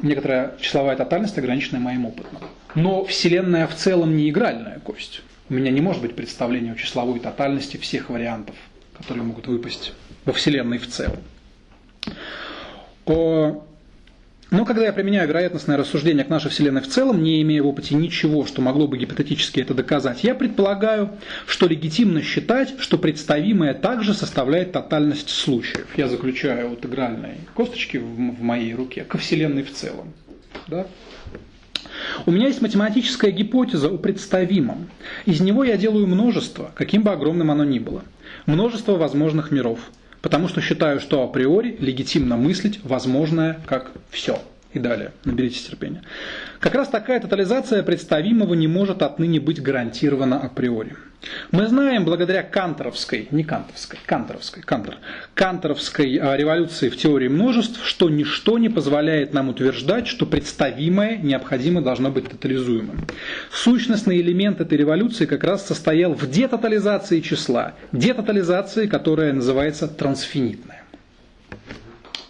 [0.02, 2.38] некоторая числовая тотальность, ограниченная моим опытом.
[2.74, 5.22] Но Вселенная в целом не игральная кость.
[5.48, 8.56] У меня не может быть представления о числовой тотальности всех вариантов,
[8.96, 9.92] которые могут выпасть
[10.24, 11.18] во Вселенной в целом.
[14.54, 17.96] Но когда я применяю вероятностное рассуждение к нашей Вселенной в целом, не имея в опыте
[17.96, 21.10] ничего, что могло бы гипотетически это доказать, я предполагаю,
[21.48, 25.88] что легитимно считать, что представимое также составляет тотальность случаев.
[25.96, 30.12] Я заключаю вот игральные косточки в моей руке ко Вселенной в целом.
[30.68, 30.86] Да?
[32.24, 34.88] У меня есть математическая гипотеза о представимом.
[35.26, 38.04] Из него я делаю множество, каким бы огромным оно ни было.
[38.46, 39.80] Множество возможных миров–
[40.24, 44.38] потому что считаю, что априори легитимно мыслить возможное как все.
[44.74, 46.02] И далее, наберитесь терпения.
[46.58, 50.96] Как раз такая тотализация представимого не может отныне быть гарантирована априори.
[51.52, 54.96] Мы знаем, благодаря канторовской, не кантовской, канторовской, кантор,
[55.34, 61.80] канторовской а, революции в теории множеств, что ничто не позволяет нам утверждать, что представимое необходимо
[61.80, 63.06] должно быть тотализуемым.
[63.52, 70.82] Сущностный элемент этой революции как раз состоял в детотализации числа, детотализации, которая называется трансфинитная.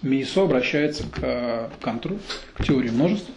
[0.05, 2.18] Мейсо обращается к э, Кантору,
[2.55, 3.31] к теории множеств,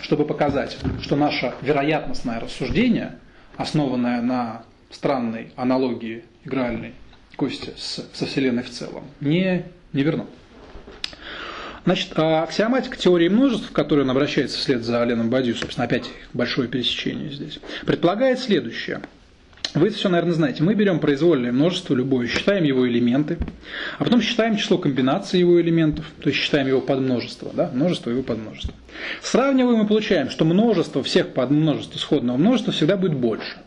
[0.00, 3.18] чтобы показать, что наше вероятностное рассуждение,
[3.56, 6.94] основанное на странной аналогии игральной
[7.36, 10.24] кости с, со Вселенной в целом, не, не верно.
[11.84, 16.10] Значит, а аксиоматика теории множеств, к которой он обращается вслед за Леном Бадью, собственно, опять
[16.32, 19.02] большое пересечение здесь, предполагает следующее–
[19.74, 20.62] вы это все, наверное, знаете.
[20.62, 23.38] Мы берем произвольное множество любое, считаем его элементы,
[23.98, 28.22] а потом считаем число комбинаций его элементов, то есть считаем его подмножество, да, множество его
[28.22, 28.74] подмножество.
[29.22, 33.58] Сравниваем и получаем, что множество всех подмножеств исходного множества всегда будет больше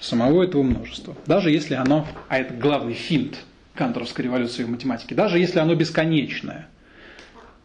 [0.00, 1.16] самого этого множества.
[1.26, 3.38] Даже если оно, а это главный финт
[3.74, 6.68] канторовской революции в математике, даже если оно бесконечное.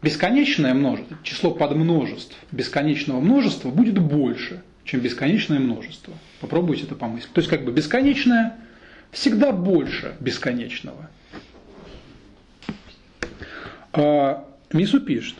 [0.02, 6.14] Бесконечное множество, число подмножеств бесконечного множества будет больше, чем бесконечное множество.
[6.40, 7.32] Попробуйте это помыслить.
[7.32, 8.56] То есть как бы бесконечное
[9.10, 11.10] всегда больше бесконечного.
[13.92, 15.36] А, Мису пишет.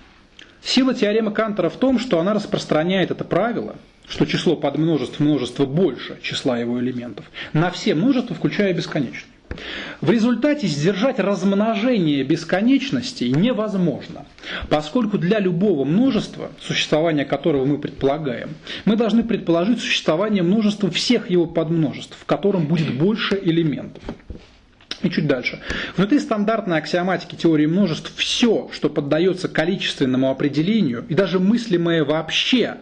[0.63, 3.77] Сила теоремы Кантера в том, что она распространяет это правило,
[4.09, 9.34] что число подмножеств множества больше числа его элементов, на все множества, включая бесконечное.
[10.01, 14.27] В результате сдержать размножение бесконечностей невозможно,
[14.69, 18.51] поскольку для любого множества, существование которого мы предполагаем,
[18.85, 24.03] мы должны предположить существование множества всех его подмножеств, в котором будет больше элементов.
[25.03, 25.61] И чуть дальше.
[25.97, 32.77] Внутри стандартной аксиоматики теории множеств все, что поддается количественному определению и даже мыслимое вообще,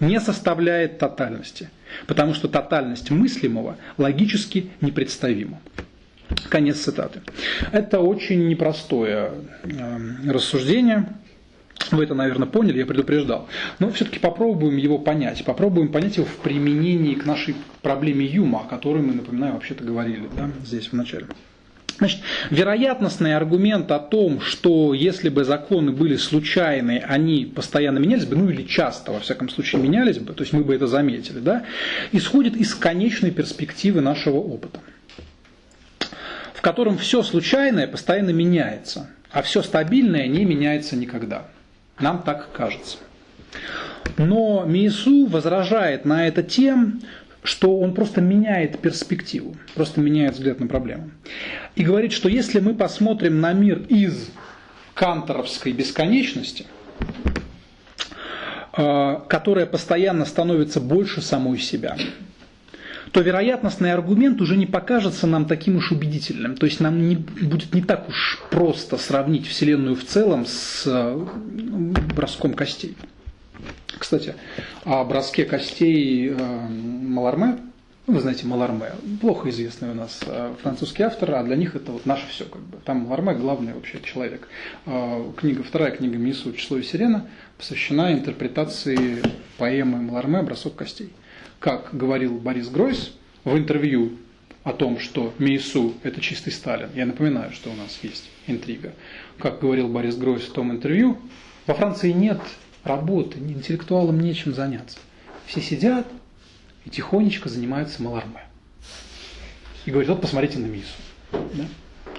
[0.00, 1.70] не составляет тотальности,
[2.06, 5.60] потому что тотальность мыслимого логически непредставима.
[6.48, 7.20] Конец цитаты.
[7.72, 9.32] Это очень непростое
[9.64, 11.06] эм, рассуждение.
[11.90, 13.48] Вы это, наверное, поняли, я предупреждал.
[13.78, 15.44] Но все-таки попробуем его понять.
[15.44, 20.28] Попробуем понять его в применении к нашей проблеме Юма, о которой мы, напоминаю, вообще-то говорили
[20.36, 21.26] да, здесь в начале.
[21.98, 28.36] Значит, вероятностный аргумент о том, что если бы законы были случайные, они постоянно менялись бы,
[28.36, 31.64] ну или часто, во всяком случае, менялись бы, то есть мы бы это заметили, да,
[32.12, 34.78] исходит из конечной перспективы нашего опыта
[36.58, 41.44] в котором все случайное постоянно меняется, а все стабильное не меняется никогда.
[42.00, 42.98] Нам так кажется.
[44.16, 47.00] Но Миесу возражает на это тем,
[47.44, 51.12] что он просто меняет перспективу, просто меняет взгляд на проблему.
[51.76, 54.28] И говорит, что если мы посмотрим на мир из
[54.94, 56.66] канторовской бесконечности,
[58.76, 61.96] э, которая постоянно становится больше самой себя,
[63.12, 66.56] то вероятностный аргумент уже не покажется нам таким уж убедительным.
[66.56, 71.26] То есть нам не, будет не так уж просто сравнить Вселенную в целом с э,
[72.14, 72.96] броском костей.
[73.98, 74.34] Кстати,
[74.84, 77.58] о броске костей э, Маларме,
[78.06, 81.92] ну, вы знаете Маларме, плохо известный у нас э, французский автор, а для них это
[81.92, 82.78] вот наше все как бы.
[82.84, 84.48] Там Маларме главный вообще человек.
[85.36, 87.26] Книга, вторая книга Мису «Число и сирена»
[87.56, 89.22] посвящена интерпретации
[89.56, 91.12] поэмы Маларме «Бросок костей»
[91.58, 93.12] как говорил Борис Гройс
[93.44, 94.12] в интервью
[94.64, 96.90] о том, что Мейсу– это чистый Сталин.
[96.94, 98.92] Я напоминаю, что у нас есть интрига.
[99.38, 101.18] Как говорил Борис Гройс в том интервью,
[101.66, 102.40] во Франции нет
[102.84, 104.98] работы, интеллектуалам нечем заняться.
[105.46, 106.06] Все сидят
[106.84, 108.44] и тихонечко занимаются маларме.
[109.86, 110.86] И говорит, вот посмотрите на Мису.
[111.32, 111.66] Да?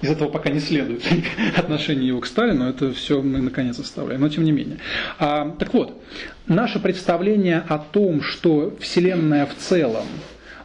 [0.01, 1.03] Из этого пока не следует
[1.57, 4.77] отношение его к Сталину, это все мы наконец оставляем, но тем не менее.
[5.17, 6.01] А, так вот,
[6.47, 10.05] наше представление о том, что Вселенная в целом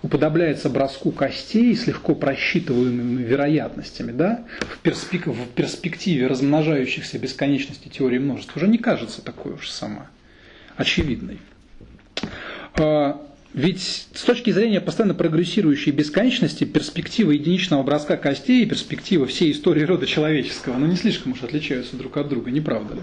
[0.02, 5.27] уподобляется броску костей с легко просчитываемыми вероятностями, да, в, перспек...
[5.27, 10.09] в перспективе размножающихся бесконечности теории множеств, уже не кажется такой уж сама
[10.77, 11.39] очевидной.
[12.77, 13.20] А,
[13.55, 19.85] Ведь с точки зрения постоянно прогрессирующей бесконечности, перспектива единичного броска костей и перспектива всей истории
[19.85, 23.01] рода человеческого, ну не слишком уж отличаются друг от друга, не правда ли?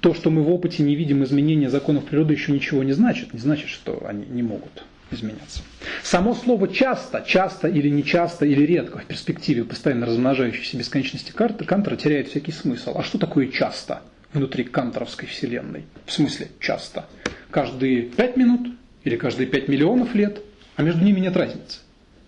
[0.00, 3.34] То, что мы в опыте не видим изменения законов природы, еще ничего не значит.
[3.34, 5.62] Не значит, что они не могут изменяться.
[6.04, 12.28] Само слово «часто», «часто» или «нечасто» или «редко» в перспективе постоянно размножающейся бесконечности Кантера теряет
[12.28, 12.92] всякий смысл.
[12.94, 14.02] А что такое «часто»
[14.32, 15.84] внутри канторовской вселенной?
[16.06, 17.06] В смысле «часто»?
[17.50, 18.68] каждые 5 минут
[19.04, 20.40] или каждые 5 миллионов лет,
[20.76, 21.80] а между ними нет разницы,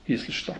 [0.07, 0.57] если что.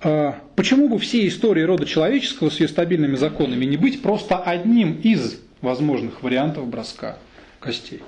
[0.00, 4.94] А, почему бы всей истории рода человеческого с ее стабильными законами не быть просто одним
[5.00, 7.18] из возможных вариантов броска
[7.60, 8.00] костей?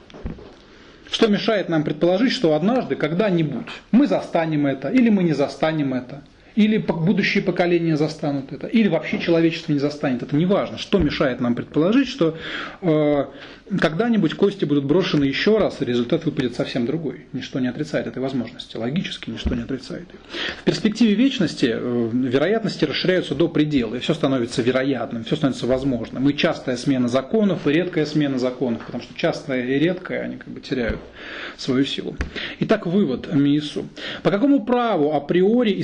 [1.11, 6.23] Что мешает нам предположить, что однажды, когда-нибудь мы застанем это, или мы не застанем это–
[6.57, 10.23] или будущие поколения застанут это, или вообще человечество не застанет.
[10.23, 10.79] Это не важно.
[10.79, 12.37] Что мешает нам предположить, что
[12.81, 13.25] э,
[13.79, 17.27] когда-нибудь кости будут брошены еще раз, и результат выпадет совсем другой.
[17.33, 18.77] Ничто не отрицает этой возможности.
[18.77, 20.21] Логически ничто не отрицает ее.
[20.61, 26.29] В перспективе вечности э, вероятности расширяются до предела, и все становится вероятным, все становится возможным.
[26.29, 30.49] И частая смена законов, и редкая смена законов, потому что частая и редкая, они как
[30.49, 31.01] бы теряют
[31.57, 32.17] свою силу.
[32.61, 33.87] Итак, вывод Миису.
[34.23, 35.81] По какому праву априори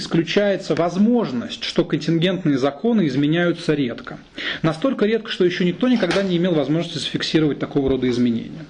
[0.61, 4.19] исключается возможность, что контингентные законы изменяются редко?
[4.63, 8.67] Настолько редко, что еще никто никогда не имел возможности зафиксировать такого рода изменения.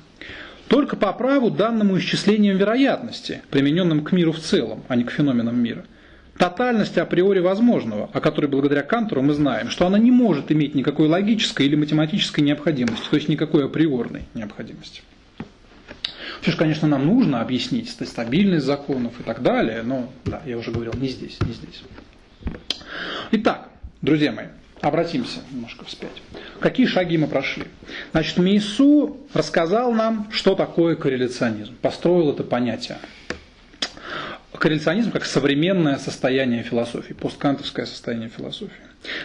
[0.69, 5.61] Только по праву данному исчислением вероятности, примененным к миру в целом, а не к феноменам
[5.61, 5.85] мира.
[6.39, 11.09] Тотальность априори возможного, о которой благодаря Кантору мы знаем, что она не может иметь никакой
[11.09, 15.03] логической или математической необходимости, то есть никакой априорной необходимости.
[16.41, 20.71] Все же, конечно, нам нужно объяснить стабильность законов и так далее, но, да, я уже
[20.71, 21.83] говорил, не здесь, не здесь.
[23.33, 23.69] Итак,
[24.01, 24.47] друзья мои,
[24.81, 26.23] обратимся немножко вспять.
[26.59, 27.65] Какие шаги мы прошли?
[28.13, 32.99] Значит, Мейсу рассказал нам, что такое корреляционизм, построил это понятие.
[34.53, 38.73] Корреляционизм как современное состояние философии, посткантовское состояние философии.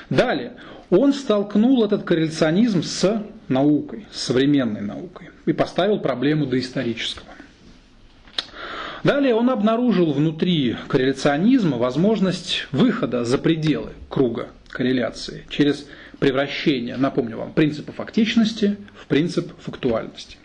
[0.10, 0.54] Далее,
[0.90, 7.28] он столкнул этот корреляционизм с наукой, современной наукой и поставил проблему доисторического.
[9.04, 15.88] Далее он обнаружил внутри корреляционизма возможность выхода за пределы круга корреляции через
[16.20, 20.38] превращение, напомню вам, принципа фактичности в принцип фактуальности.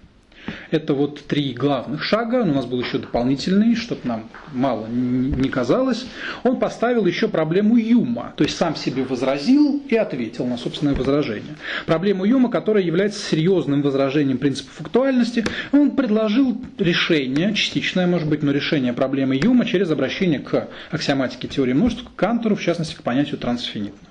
[0.70, 2.42] Это вот три главных шага.
[2.42, 6.06] У нас был еще дополнительный, чтобы нам мало не казалось.
[6.42, 11.56] Он поставил еще проблему Юма, то есть сам себе возразил и ответил на собственное возражение.
[11.86, 18.52] Проблему Юма, которая является серьезным возражением принципа фактуальности, он предложил решение, частичное может быть, но
[18.52, 23.38] решение проблемы Юма через обращение к аксиоматике теории множеств, к Кантору, в частности, к понятию
[23.38, 24.09] трансфинитного.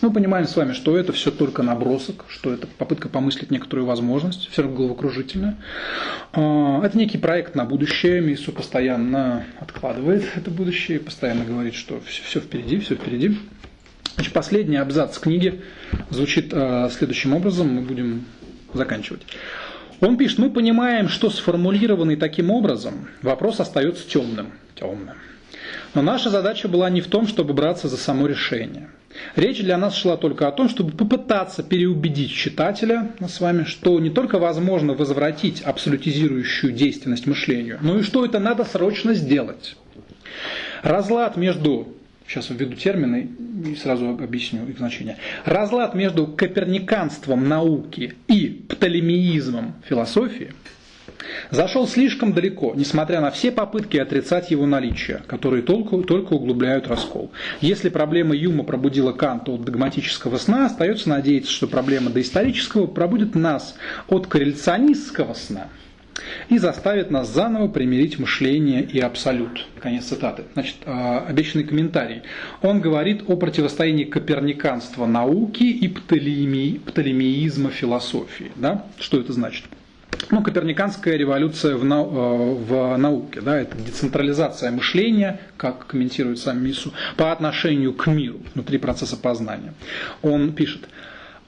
[0.00, 4.48] Мы понимаем с вами, что это все только набросок, что это попытка помыслить некоторую возможность,
[4.50, 5.56] все равно головокружительная.
[6.32, 8.20] А, это некий проект на будущее.
[8.20, 13.38] МИСУ постоянно откладывает это будущее, постоянно говорит, что все впереди, все впереди.
[14.14, 15.62] Значит, последний абзац книги
[16.10, 18.24] звучит а, следующим образом, мы будем
[18.74, 19.22] заканчивать.
[20.00, 24.52] Он пишет, мы понимаем, что сформулированный таким образом вопрос остается темным.
[24.74, 25.14] темным.
[25.94, 28.88] Но наша задача была не в том, чтобы браться за само решение–
[29.36, 34.10] Речь для нас шла только о том, чтобы попытаться переубедить читателя с вами, что не
[34.10, 39.76] только возможно возвратить абсолютизирующую действенность мышлению, но и что это надо срочно сделать.
[40.82, 41.88] Разлад между
[42.26, 43.28] сейчас введу термины
[43.66, 45.18] и сразу объясню их значение.
[45.44, 50.52] Разлад между коперниканством науки и птолемеизмом философии–
[51.50, 57.30] Зашел слишком далеко, несмотря на все попытки отрицать его наличие, которые только, только углубляют раскол.
[57.60, 63.74] Если проблема Юма пробудила Канта от догматического сна, остается надеяться, что проблема доисторического пробудит нас
[64.08, 65.68] от корреляционистского сна
[66.48, 69.66] и заставит нас заново примирить мышление и абсолют.
[69.80, 70.44] Конец цитаты.
[70.54, 72.22] Значит, а, обещанный комментарий.
[72.62, 78.52] Он говорит о противостоянии коперниканства науки и птолемеизма философии.
[78.56, 78.86] Да?
[78.98, 79.64] Что это значит?
[80.30, 86.64] Ну, коперниканская революция в, нау э, в науке, да, это децентрализация мышления, как комментирует сам
[86.64, 89.74] Мису, по отношению к миру внутри процесса познания.
[90.22, 90.88] Он пишет,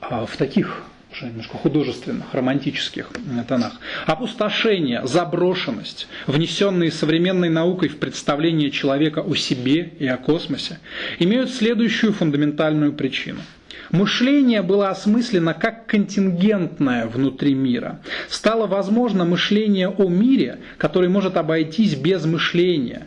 [0.01, 0.82] «А в таких
[1.12, 3.09] уже немножко художественных, романтических
[3.47, 3.74] тонах.
[4.05, 10.81] Опустошение, заброшенность, внесенные современной наукой в представление человека о себе и о космосе,
[11.20, 13.41] имеют следующую фундаментальную причину–
[13.95, 18.01] Мышление было осмыслено как контингентное внутри мира.
[18.29, 23.07] Стало возможно мышление о мире, который может обойтись без мышления.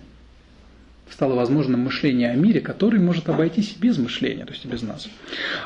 [1.09, 5.09] стало возможным мышление о мире, который может обойтись без мышления, то есть без нас.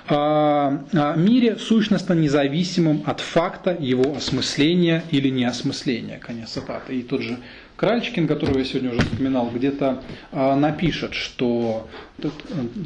[0.08, 6.18] О мире сущностно независимым от факта его осмысления или неосмысления.
[6.18, 6.96] Конец цитаты.
[6.96, 7.38] И тот же
[7.76, 11.88] Кральчикин, которого я сегодня уже вспоминал, где-то напишет, что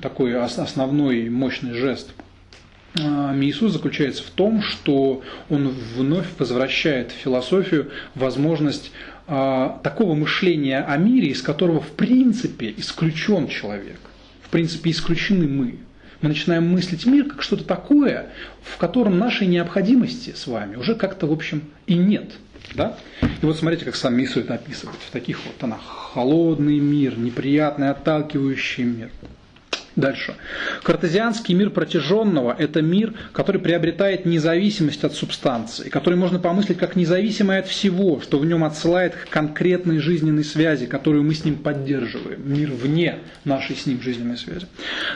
[0.02, 2.14] такой основной мощный жест
[2.98, 8.92] Иисус заключается в том, что он вновь возвращает в философию возможность
[9.28, 14.00] а, такого мышления о мире, из которого в принципе исключен человек,
[14.42, 15.80] в принципе исключены мы.
[16.22, 18.30] Мы начинаем мыслить мир как что-то такое,
[18.64, 22.32] в котором нашей необходимости с вами уже как-то, в общем, и нет.
[22.74, 22.98] Да?
[23.22, 25.82] И вот смотрите, как сам Иисус это описывает в таких вот тонах.
[26.14, 29.10] Холодный мир, неприятный, отталкивающий мир–
[29.96, 30.36] Дальше.
[30.84, 37.60] Картезианский мир протяженного– это мир, который приобретает независимость от субстанции, который можно помыслить как независимый
[37.60, 42.42] от всего, что в нем отсылает к конкретной жизненной связи, которую мы с ним поддерживаем.
[42.46, 44.68] Мир вне нашей с ним жизненной связи.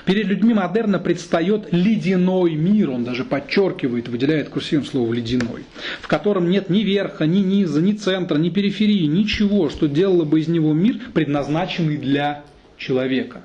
[0.05, 5.65] Перед людьми модерна предстает ледяной мир, он даже подчеркивает, выделяет курсивом слово «ледяной»,
[6.01, 10.39] в котором нет ни верха, ни низа, ни центра, ни периферии, ничего, что делало бы
[10.39, 12.43] из него мир, предназначенный для
[12.77, 13.41] человека.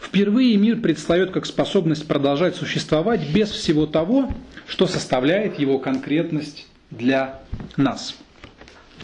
[0.00, 4.32] Впервые мир предстает как способность продолжать существовать без всего того,
[4.66, 7.40] что составляет его конкретность для
[7.76, 8.16] нас.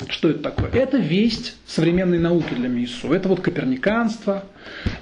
[0.08, 0.70] Что это такое?
[0.70, 3.12] Это весть современной науки для Миссу.
[3.12, 4.44] Это вот коперниканство,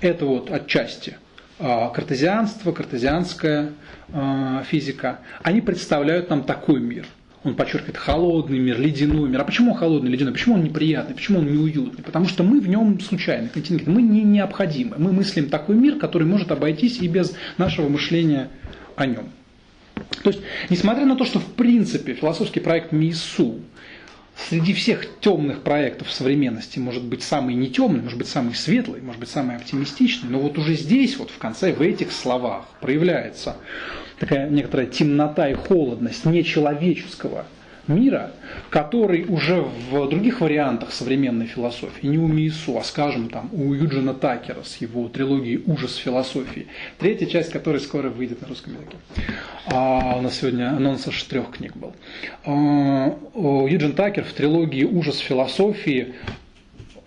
[0.00, 1.18] это вот отчасти
[1.58, 3.72] а, картезианство, картезианская
[4.12, 5.20] а, физика.
[5.42, 7.06] Они представляют нам такой мир–
[7.48, 9.40] он подчеркивает холодный мир, ледяной мир.
[9.40, 10.32] А почему он холодный, ледяной?
[10.32, 11.14] Почему он неприятный?
[11.14, 12.02] Почему он неуютный?
[12.02, 13.50] Потому что мы в нем случайны.
[13.86, 14.96] Мы не необходимы.
[14.98, 18.48] Мы мыслим такой мир, который может обойтись и без нашего мышления
[18.96, 19.30] о нем.
[20.22, 23.60] То есть, несмотря на то, что в принципе философский проект МИСУ
[24.48, 29.20] среди всех темных проектов современности может быть самый не темный, может быть самый светлый, может
[29.20, 33.56] быть самый оптимистичный, но вот уже здесь, вот в конце, в этих словах проявляется
[34.18, 37.46] такая некоторая темнота и холодность нечеловеческого
[37.88, 38.32] мира,
[38.70, 44.14] который уже в других вариантах современной философии, не у Миису, а скажем там у Юджина
[44.14, 46.66] Такера с его трилогией «Ужас философии»,
[46.98, 48.96] третья часть которой скоро выйдет на русском языке.
[49.66, 51.94] А у нас сегодня анонс аж трех книг был.
[52.44, 56.14] А, Юджин Такер в трилогии «Ужас философии»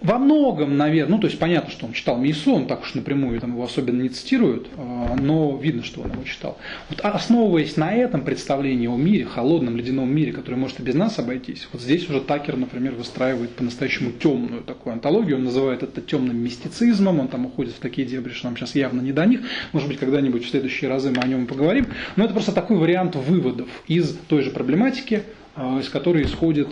[0.01, 3.39] Во многом, наверное, ну то есть понятно, что он читал Мейсу, он так уж напрямую
[3.39, 6.57] там его особенно не цитируют, а, но видно, что он его читал.
[6.89, 11.19] Вот основываясь на этом представлении о мире, холодном ледяном мире, который может и без нас
[11.19, 16.37] обойтись, вот здесь уже Такер, например, выстраивает по-настоящему темную такую антологию, он называет это темным
[16.37, 19.41] мистицизмом, он там уходит в такие дебри, что нам сейчас явно не до них,
[19.71, 23.15] может быть, когда-нибудь в следующие разы мы о нем поговорим, но это просто такой вариант
[23.15, 25.21] выводов из той же проблематики,
[25.55, 26.69] а, из которой исходит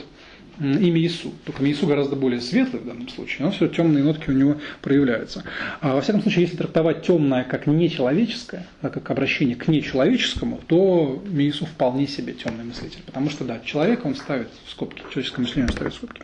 [0.59, 1.33] имя Иису.
[1.45, 5.43] Только Иису гораздо более светлый в данном случае, но все темные нотки у него проявляются.
[5.81, 11.23] А во всяком случае, если трактовать темное как нечеловеческое, да, как обращение к нечеловеческому, то
[11.33, 13.01] Иису вполне себе темный мыслитель.
[13.05, 16.21] Потому что, да, человека он ставит в скобки, человеческое мышление он ставит в скобки.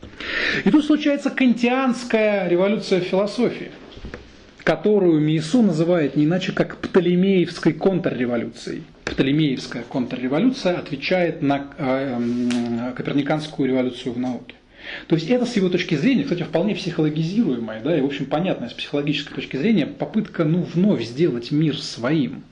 [0.63, 3.71] И тут случается кантианская революция философии
[4.65, 8.81] которую Миесу называет не иначе как Птолемеевской контрреволюцией.
[9.05, 14.55] Птолемеевская контрреволюция отвечает на э, коперниканскую революцию в науке.
[15.07, 18.69] То есть это с его точки зрения, кстати, вполне психологизируемая, да, и, в общем, понятная
[18.69, 22.43] с психологической точки зрения попытка, ну, вновь сделать мир своим,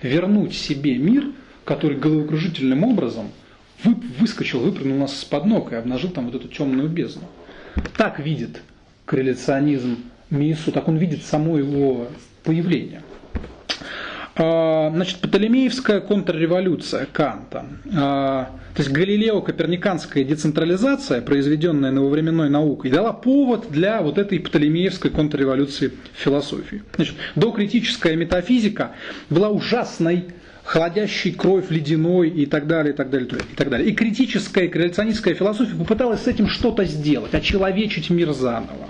[0.00, 1.26] вернуть себе мир,
[1.64, 3.30] который головокружительным образом
[3.84, 7.28] вы, выскочил, выпрыгнул нас из-под ног и обнажил там вот эту темную бездну.
[7.96, 8.62] Так видит
[9.06, 9.98] корреляционизм
[10.30, 12.08] Миису, так он видит само его
[12.44, 13.02] появление.
[14.34, 23.70] А, значит, Птолемеевская контрреволюция Канта, а, то есть Галилео-Коперниканская децентрализация, произведенная нововременной наукой, дала повод
[23.70, 26.82] для вот этой Птолемеевской контрреволюции в философии.
[26.96, 28.92] Значит, докритическая метафизика
[29.28, 30.24] была ужасной
[30.64, 33.90] холодящий кровь ледяной и так далее, и так далее, и так далее.
[33.90, 38.88] И критическая, корреляционистская философия попыталась с этим что-то сделать, очеловечить мир заново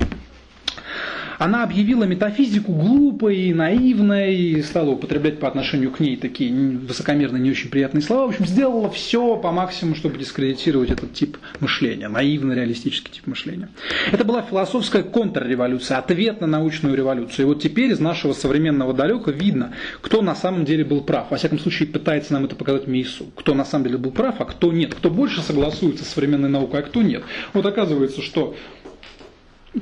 [1.43, 7.51] она объявила метафизику глупой, наивной, и стала употреблять по отношению к ней такие высокомерные, не
[7.51, 8.27] очень приятные слова.
[8.27, 13.69] В общем, сделала все по максимуму, чтобы дискредитировать этот тип мышления, наивно-реалистический тип мышления.
[14.13, 17.47] Это была философская контрреволюция, ответ на научную революцию.
[17.47, 21.31] И вот теперь из нашего современного далека видно, кто на самом деле был прав.
[21.31, 23.27] Во всяком случае, пытается нам это показать Мейсу.
[23.35, 24.95] Кто на самом деле был прав, а кто нет.
[24.95, 27.25] Кто больше согласуется с современной наукой, а кто нет.
[27.53, 28.55] Вот оказывается, что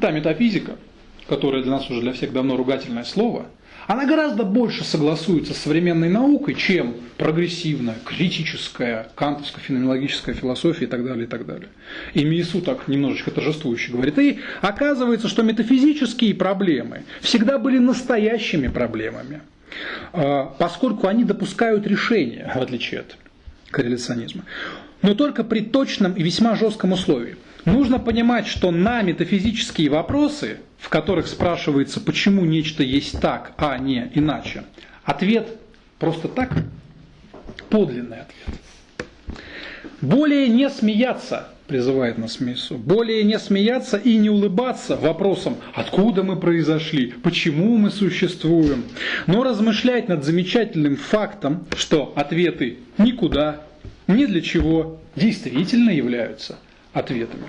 [0.00, 0.76] та метафизика,
[1.30, 3.46] которое для нас уже для всех давно ругательное слово,
[3.86, 11.04] она гораздо больше согласуется с современной наукой, чем прогрессивная, критическая, кантовская, феноменологическая философия и так
[11.04, 11.68] далее, и так далее.
[12.14, 14.18] И Миесу так немножечко торжествующе говорит.
[14.18, 19.42] И оказывается, что метафизические проблемы всегда были настоящими проблемами,
[20.12, 23.16] а, поскольку они допускают решение, в отличие от
[23.70, 24.44] корреляционизма.
[25.02, 30.88] Но только при точном и весьма жестком условии– Нужно понимать, что на метафизические вопросы, в
[30.88, 34.64] которых спрашивается, почему нечто есть так, а не иначе,
[35.04, 35.48] ответ
[35.98, 36.52] просто так,
[37.68, 38.60] подлинный ответ.
[40.00, 46.36] Более не смеяться, призывает нас Мису, более не смеяться и не улыбаться вопросом, откуда мы
[46.36, 48.84] произошли, почему мы существуем,
[49.26, 53.60] но размышлять над замечательным фактом, что ответы никуда,
[54.06, 56.58] ни для чего действительно являются–
[56.92, 57.44] ответами.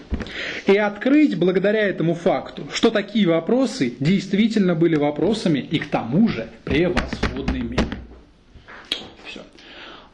[0.68, 6.50] И открыть благодаря этому факту, что такие вопросы действительно были вопросами и к тому же
[6.64, 7.80] превосходными.
[9.26, 9.42] Все.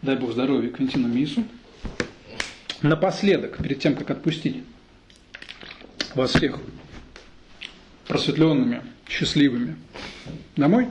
[0.01, 1.43] Дай Бог здоровья Квинтину Мису.
[2.81, 4.63] Напоследок, перед тем, как отпустить
[6.13, 6.59] вас всех
[8.07, 9.75] просветленными, счастливыми
[10.55, 10.87] домой,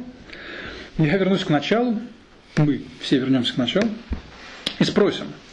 [0.99, 1.99] я вернусь к началу,
[2.57, 3.89] мы все вернемся к началу
[4.79, 5.27] и спросим–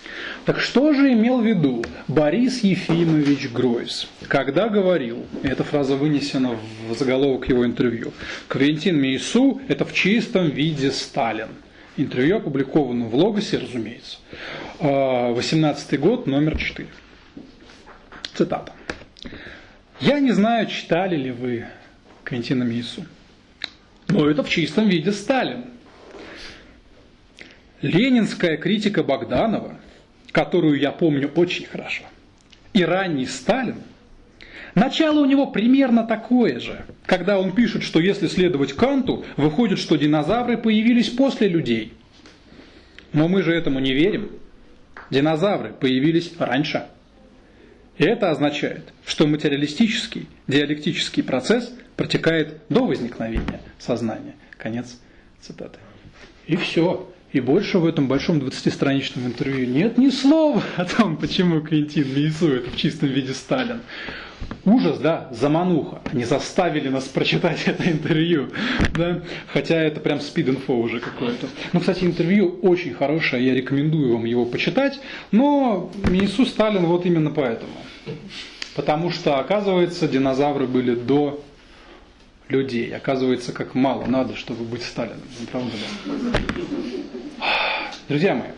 [0.45, 6.57] так что же имел в виду Борис Ефимович Гройс, когда говорил, эта фраза вынесена
[6.89, 8.11] в заголовок его интервью,
[8.49, 11.47] Квентин Мейсу– это в чистом виде Сталин.
[11.95, 14.17] Интервью опубликовано в Логосе, разумеется.
[14.79, 16.89] 18 год, номер 4.
[18.33, 18.73] Цитата.
[20.01, 21.67] «Я не знаю, читали ли вы
[22.23, 23.05] Квентина Мейсу,
[24.09, 25.65] но это в чистом виде Сталин.
[27.81, 29.77] Ленинская критика Богданова–
[30.33, 32.03] которую я помню очень хорошо,
[32.73, 33.77] и ранний Сталин,
[34.75, 39.95] начало у него примерно такое же, когда он пишет, что если следовать Канту, выходит, что
[39.95, 41.93] динозавры появились после людей.
[43.13, 44.31] Но мы же этому не верим.
[45.11, 46.87] Динозавры появились раньше.
[47.99, 54.33] И это означает, что материалистический, диалектический процесс протекает до возникновения сознания.
[54.57, 54.99] Конец
[55.41, 55.77] цитаты.
[56.47, 57.12] И все.
[57.33, 62.61] И больше в этом большом 20-страничном интервью нет ни слова о том, почему Квинтин Мейсу
[62.61, 63.81] в чистом виде Сталин.
[64.65, 66.01] Ужас, да, замануха.
[66.11, 68.49] Они заставили нас прочитать это интервью.
[68.95, 69.23] Да?
[69.47, 71.47] Хотя это прям спид-инфо уже какое-то.
[71.73, 74.99] Ну, кстати, интервью очень хорошее, я рекомендую вам его почитать.
[75.31, 77.73] Но Мейсу Сталин вот именно поэтому.
[78.75, 81.43] Потому что, оказывается, динозавры были до
[82.47, 82.95] людей.
[82.95, 85.21] Оказывается, как мало надо, чтобы быть Сталином.
[85.39, 87.22] Не правда ли?
[88.09, 88.49] Друзья мои,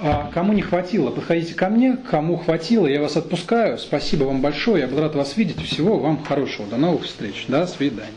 [0.00, 1.96] а кому не хватило, подходите ко мне.
[2.10, 3.78] Кому хватило, я вас отпускаю.
[3.78, 4.82] Спасибо вам большое.
[4.82, 5.64] Я был рад вас видеть.
[5.64, 6.66] Всего вам хорошего.
[6.66, 7.46] До новых встреч.
[7.48, 8.12] До свидания.